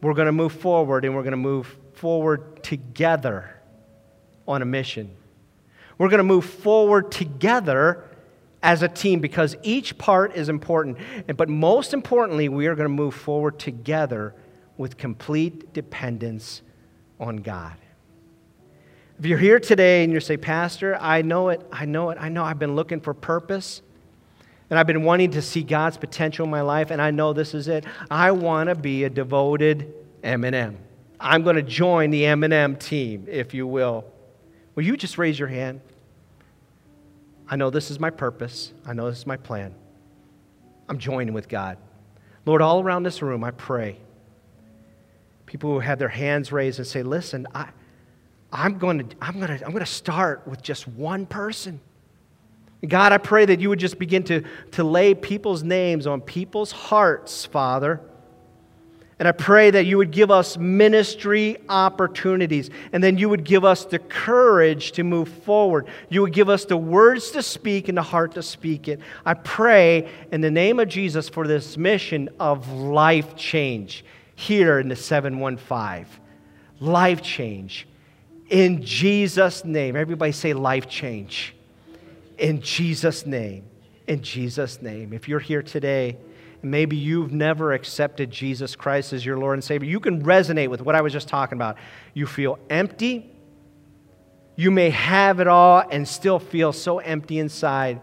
We're 0.00 0.14
going 0.14 0.26
to 0.26 0.32
move 0.32 0.54
forward 0.54 1.04
and 1.04 1.14
we're 1.14 1.24
going 1.24 1.32
to 1.32 1.36
move 1.36 1.76
forward 1.92 2.62
together 2.62 3.54
on 4.48 4.62
a 4.62 4.64
mission. 4.64 5.14
We're 5.98 6.08
going 6.08 6.18
to 6.18 6.24
move 6.24 6.46
forward 6.46 7.12
together 7.12 8.08
as 8.64 8.82
a 8.82 8.88
team 8.88 9.20
because 9.20 9.54
each 9.62 9.96
part 9.98 10.34
is 10.34 10.48
important. 10.48 10.96
But 11.36 11.50
most 11.50 11.92
importantly, 11.92 12.48
we 12.48 12.66
are 12.66 12.74
going 12.74 12.88
to 12.88 12.94
move 12.94 13.14
forward 13.14 13.58
together 13.58 14.34
with 14.78 14.96
complete 14.96 15.74
dependence 15.74 16.62
on 17.20 17.36
God. 17.36 17.76
If 19.18 19.26
you're 19.26 19.38
here 19.38 19.60
today 19.60 20.02
and 20.02 20.12
you 20.12 20.18
say, 20.18 20.38
Pastor, 20.38 20.96
I 20.98 21.20
know 21.22 21.50
it, 21.50 21.64
I 21.70 21.84
know 21.84 22.08
it, 22.08 22.18
I 22.18 22.30
know 22.30 22.42
I've 22.42 22.58
been 22.58 22.74
looking 22.74 23.00
for 23.00 23.12
purpose, 23.12 23.82
and 24.70 24.78
I've 24.78 24.86
been 24.86 25.04
wanting 25.04 25.32
to 25.32 25.42
see 25.42 25.62
God's 25.62 25.98
potential 25.98 26.44
in 26.44 26.50
my 26.50 26.62
life, 26.62 26.90
and 26.90 27.00
I 27.00 27.10
know 27.10 27.34
this 27.34 27.54
is 27.54 27.68
it. 27.68 27.84
I 28.10 28.32
want 28.32 28.70
to 28.70 28.74
be 28.74 29.04
a 29.04 29.10
devoted 29.10 29.92
M&M. 30.24 30.78
I'm 31.20 31.42
going 31.42 31.56
to 31.56 31.62
join 31.62 32.10
the 32.10 32.24
M&M 32.26 32.76
team, 32.76 33.26
if 33.28 33.52
you 33.52 33.66
will. 33.66 34.06
Will 34.74 34.84
you 34.84 34.96
just 34.96 35.18
raise 35.18 35.38
your 35.38 35.48
hand? 35.48 35.80
I 37.48 37.56
know 37.56 37.70
this 37.70 37.90
is 37.90 38.00
my 38.00 38.10
purpose. 38.10 38.72
I 38.86 38.92
know 38.92 39.08
this 39.08 39.18
is 39.18 39.26
my 39.26 39.36
plan. 39.36 39.74
I'm 40.88 40.98
joining 40.98 41.34
with 41.34 41.48
God. 41.48 41.78
Lord, 42.46 42.62
all 42.62 42.82
around 42.82 43.02
this 43.02 43.22
room, 43.22 43.44
I 43.44 43.50
pray. 43.50 43.98
People 45.46 45.72
who 45.72 45.80
have 45.80 45.98
their 45.98 46.08
hands 46.08 46.52
raised 46.52 46.78
and 46.78 46.86
say, 46.86 47.02
Listen, 47.02 47.46
I, 47.54 47.68
I'm, 48.52 48.78
going 48.78 49.08
to, 49.08 49.16
I'm, 49.20 49.38
going 49.38 49.58
to, 49.58 49.64
I'm 49.64 49.72
going 49.72 49.84
to 49.84 49.90
start 49.90 50.46
with 50.46 50.62
just 50.62 50.88
one 50.88 51.26
person. 51.26 51.80
God, 52.86 53.12
I 53.12 53.18
pray 53.18 53.46
that 53.46 53.60
you 53.60 53.70
would 53.70 53.78
just 53.78 53.98
begin 53.98 54.24
to, 54.24 54.42
to 54.72 54.84
lay 54.84 55.14
people's 55.14 55.62
names 55.62 56.06
on 56.06 56.20
people's 56.20 56.72
hearts, 56.72 57.46
Father 57.46 58.00
and 59.18 59.28
I 59.28 59.32
pray 59.32 59.70
that 59.70 59.86
you 59.86 59.96
would 59.98 60.10
give 60.10 60.30
us 60.30 60.56
ministry 60.56 61.56
opportunities, 61.68 62.70
and 62.92 63.02
then 63.02 63.16
you 63.16 63.28
would 63.28 63.44
give 63.44 63.64
us 63.64 63.84
the 63.84 64.00
courage 64.00 64.92
to 64.92 65.04
move 65.04 65.28
forward. 65.28 65.86
You 66.08 66.22
would 66.22 66.32
give 66.32 66.48
us 66.48 66.64
the 66.64 66.76
words 66.76 67.30
to 67.32 67.42
speak 67.42 67.88
and 67.88 67.96
the 67.96 68.02
heart 68.02 68.34
to 68.34 68.42
speak 68.42 68.88
it. 68.88 69.00
I 69.24 69.34
pray 69.34 70.08
in 70.32 70.40
the 70.40 70.50
name 70.50 70.80
of 70.80 70.88
Jesus 70.88 71.28
for 71.28 71.46
this 71.46 71.76
mission 71.76 72.28
of 72.40 72.70
life 72.72 73.36
change 73.36 74.04
here 74.34 74.80
in 74.80 74.88
the 74.88 74.96
715. 74.96 76.06
Life 76.80 77.22
change. 77.22 77.86
In 78.50 78.82
Jesus' 78.82 79.64
name. 79.64 79.94
Everybody 79.96 80.32
say 80.32 80.52
life 80.52 80.88
change. 80.88 81.54
In 82.36 82.60
Jesus' 82.60 83.26
name. 83.26 83.64
In 84.08 84.22
Jesus' 84.22 84.82
name. 84.82 85.12
If 85.12 85.28
you're 85.28 85.38
here 85.38 85.62
today, 85.62 86.16
maybe 86.64 86.96
you've 86.96 87.32
never 87.32 87.72
accepted 87.72 88.30
Jesus 88.30 88.76
Christ 88.76 89.12
as 89.12 89.24
your 89.24 89.38
Lord 89.38 89.54
and 89.54 89.64
Savior, 89.64 89.88
you 89.88 90.00
can 90.00 90.22
resonate 90.24 90.68
with 90.68 90.80
what 90.82 90.94
I 90.94 91.00
was 91.00 91.12
just 91.12 91.28
talking 91.28 91.56
about. 91.56 91.76
You 92.12 92.26
feel 92.26 92.58
empty. 92.70 93.30
You 94.56 94.70
may 94.70 94.90
have 94.90 95.40
it 95.40 95.48
all 95.48 95.82
and 95.90 96.06
still 96.06 96.38
feel 96.38 96.72
so 96.72 96.98
empty 96.98 97.38
inside. 97.38 98.00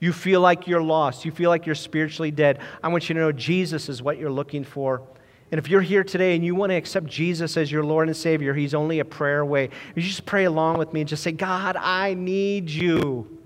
You 0.00 0.12
feel 0.12 0.40
like 0.40 0.66
you're 0.68 0.82
lost. 0.82 1.24
You 1.24 1.32
feel 1.32 1.50
like 1.50 1.66
you're 1.66 1.74
spiritually 1.74 2.30
dead. 2.30 2.60
I 2.82 2.88
want 2.88 3.08
you 3.08 3.14
to 3.14 3.20
know 3.20 3.32
Jesus 3.32 3.88
is 3.88 4.00
what 4.00 4.18
you're 4.18 4.30
looking 4.30 4.64
for. 4.64 5.02
And 5.50 5.58
if 5.58 5.68
you're 5.68 5.80
here 5.80 6.04
today 6.04 6.36
and 6.36 6.44
you 6.44 6.54
want 6.54 6.70
to 6.70 6.76
accept 6.76 7.06
Jesus 7.06 7.56
as 7.56 7.72
your 7.72 7.82
Lord 7.82 8.08
and 8.08 8.16
Savior, 8.16 8.54
He's 8.54 8.74
only 8.74 8.98
a 8.98 9.04
prayer 9.04 9.40
away. 9.40 9.70
You 9.94 10.02
just 10.02 10.26
pray 10.26 10.44
along 10.44 10.78
with 10.78 10.92
me 10.92 11.00
and 11.00 11.08
just 11.08 11.22
say, 11.22 11.32
God, 11.32 11.76
I 11.76 12.14
need 12.14 12.68
you. 12.68 13.37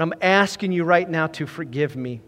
And 0.00 0.10
I'm 0.14 0.18
asking 0.22 0.72
you 0.72 0.84
right 0.84 1.06
now 1.06 1.26
to 1.26 1.46
forgive 1.46 1.94
me. 1.94 2.22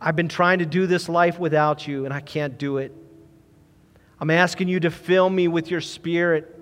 I've 0.00 0.14
been 0.14 0.28
trying 0.28 0.60
to 0.60 0.64
do 0.64 0.86
this 0.86 1.08
life 1.08 1.40
without 1.40 1.88
you, 1.88 2.04
and 2.04 2.14
I 2.14 2.20
can't 2.20 2.56
do 2.56 2.78
it. 2.78 2.94
I'm 4.20 4.30
asking 4.30 4.68
you 4.68 4.78
to 4.78 4.92
fill 4.92 5.28
me 5.28 5.48
with 5.48 5.72
your 5.72 5.80
spirit 5.80 6.56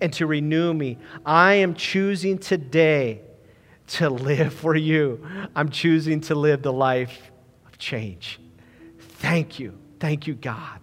and 0.00 0.12
to 0.12 0.26
renew 0.28 0.72
me. 0.72 0.98
I 1.24 1.54
am 1.54 1.74
choosing 1.74 2.38
today 2.38 3.22
to 3.88 4.08
live 4.08 4.54
for 4.54 4.76
you. 4.76 5.26
I'm 5.56 5.70
choosing 5.70 6.20
to 6.20 6.36
live 6.36 6.62
the 6.62 6.72
life 6.72 7.32
of 7.66 7.76
change. 7.76 8.38
Thank 9.00 9.58
you. 9.58 9.76
Thank 9.98 10.28
you, 10.28 10.34
God. 10.34 10.78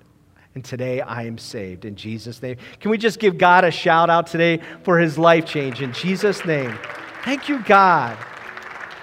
And 0.56 0.66
today 0.66 1.00
I 1.00 1.24
am 1.24 1.38
saved 1.38 1.86
in 1.86 1.96
Jesus' 1.96 2.42
name. 2.42 2.58
Can 2.82 2.92
we 2.92 2.98
just 2.98 3.22
give 3.22 3.38
God 3.38 3.64
a 3.64 3.72
shout 3.72 4.10
out 4.10 4.28
today 4.28 4.60
for 4.84 5.00
his 5.00 5.18
life 5.18 5.46
change 5.46 5.82
in 5.82 5.94
Jesus' 5.94 6.44
name? 6.44 6.78
Thank 7.24 7.48
you, 7.48 7.64
God. 7.64 8.18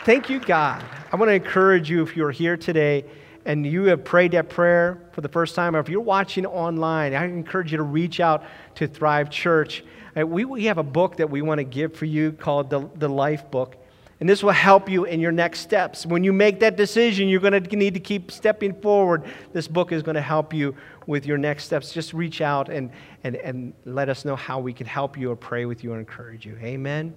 Thank 0.04 0.30
you, 0.30 0.40
God. 0.40 0.82
I 1.12 1.16
want 1.16 1.28
to 1.28 1.34
encourage 1.34 1.90
you 1.90 2.02
if 2.02 2.16
you're 2.16 2.30
here 2.30 2.56
today 2.56 3.04
and 3.44 3.66
you 3.66 3.84
have 3.84 4.02
prayed 4.02 4.32
that 4.32 4.48
prayer 4.48 4.98
for 5.12 5.20
the 5.20 5.28
first 5.28 5.54
time, 5.54 5.76
or 5.76 5.80
if 5.80 5.90
you're 5.90 6.00
watching 6.00 6.46
online, 6.46 7.14
I 7.14 7.26
encourage 7.26 7.70
you 7.70 7.76
to 7.76 7.82
reach 7.82 8.18
out 8.18 8.44
to 8.76 8.86
Thrive 8.86 9.28
Church. 9.28 9.84
Uh, 10.18 10.26
we, 10.26 10.46
we 10.46 10.64
have 10.64 10.78
a 10.78 10.82
book 10.82 11.16
that 11.18 11.28
we 11.28 11.42
want 11.42 11.58
to 11.58 11.64
give 11.64 11.94
for 11.94 12.06
you 12.06 12.32
called 12.32 12.70
the, 12.70 12.88
the 12.94 13.10
Life 13.10 13.50
Book. 13.50 13.76
And 14.20 14.28
this 14.28 14.42
will 14.42 14.52
help 14.52 14.88
you 14.88 15.04
in 15.04 15.20
your 15.20 15.32
next 15.32 15.60
steps. 15.60 16.06
When 16.06 16.24
you 16.24 16.32
make 16.32 16.60
that 16.60 16.76
decision, 16.76 17.28
you're 17.28 17.40
going 17.40 17.62
to 17.62 17.76
need 17.76 17.92
to 17.92 18.00
keep 18.00 18.30
stepping 18.30 18.80
forward. 18.80 19.24
This 19.52 19.68
book 19.68 19.92
is 19.92 20.02
going 20.02 20.14
to 20.14 20.22
help 20.22 20.54
you 20.54 20.74
with 21.06 21.26
your 21.26 21.36
next 21.36 21.64
steps. 21.64 21.92
Just 21.92 22.14
reach 22.14 22.40
out 22.40 22.70
and, 22.70 22.90
and, 23.22 23.36
and 23.36 23.74
let 23.84 24.08
us 24.08 24.24
know 24.24 24.36
how 24.36 24.60
we 24.60 24.72
can 24.72 24.86
help 24.86 25.18
you 25.18 25.30
or 25.30 25.36
pray 25.36 25.66
with 25.66 25.84
you 25.84 25.92
or 25.92 25.98
encourage 25.98 26.46
you. 26.46 26.56
Amen. 26.62 27.14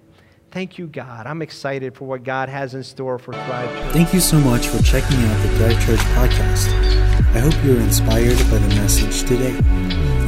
Thank 0.53 0.77
you, 0.77 0.85
God. 0.85 1.25
I'm 1.25 1.41
excited 1.41 1.95
for 1.95 2.05
what 2.05 2.23
God 2.23 2.47
has 2.47 2.75
in 2.75 2.83
store 2.83 3.17
for 3.17 3.33
Thrive 3.33 3.71
Church. 3.71 3.91
Thank 3.91 4.13
you 4.13 4.19
so 4.19 4.39
much 4.39 4.67
for 4.67 4.77
checking 4.83 5.17
out 5.17 5.41
the 5.41 5.49
Thrive 5.57 5.83
Church 5.83 5.99
podcast. 6.13 6.67
I 7.33 7.39
hope 7.39 7.55
you 7.65 7.73
were 7.73 7.81
inspired 7.81 8.37
by 8.51 8.59
the 8.59 8.75
message 8.75 9.27
today. 9.27 9.57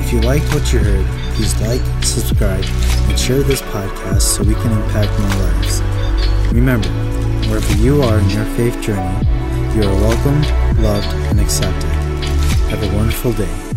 If 0.01 0.11
you 0.11 0.21
liked 0.21 0.51
what 0.51 0.73
you 0.73 0.79
heard, 0.79 1.05
please 1.35 1.53
like, 1.61 1.79
subscribe, 2.03 2.65
and 3.07 3.19
share 3.19 3.43
this 3.43 3.61
podcast 3.61 4.21
so 4.21 4.41
we 4.41 4.55
can 4.55 4.71
impact 4.71 5.11
more 5.19 5.29
lives. 5.29 5.81
Remember, 6.51 6.89
wherever 7.47 7.73
you 7.75 8.01
are 8.01 8.17
in 8.17 8.27
your 8.31 8.45
faith 8.55 8.81
journey, 8.81 9.27
you 9.75 9.83
are 9.87 9.93
welcome, 9.93 10.41
loved, 10.81 11.05
and 11.29 11.39
accepted. 11.39 11.91
Have 12.71 12.81
a 12.81 12.97
wonderful 12.97 13.31
day. 13.33 13.74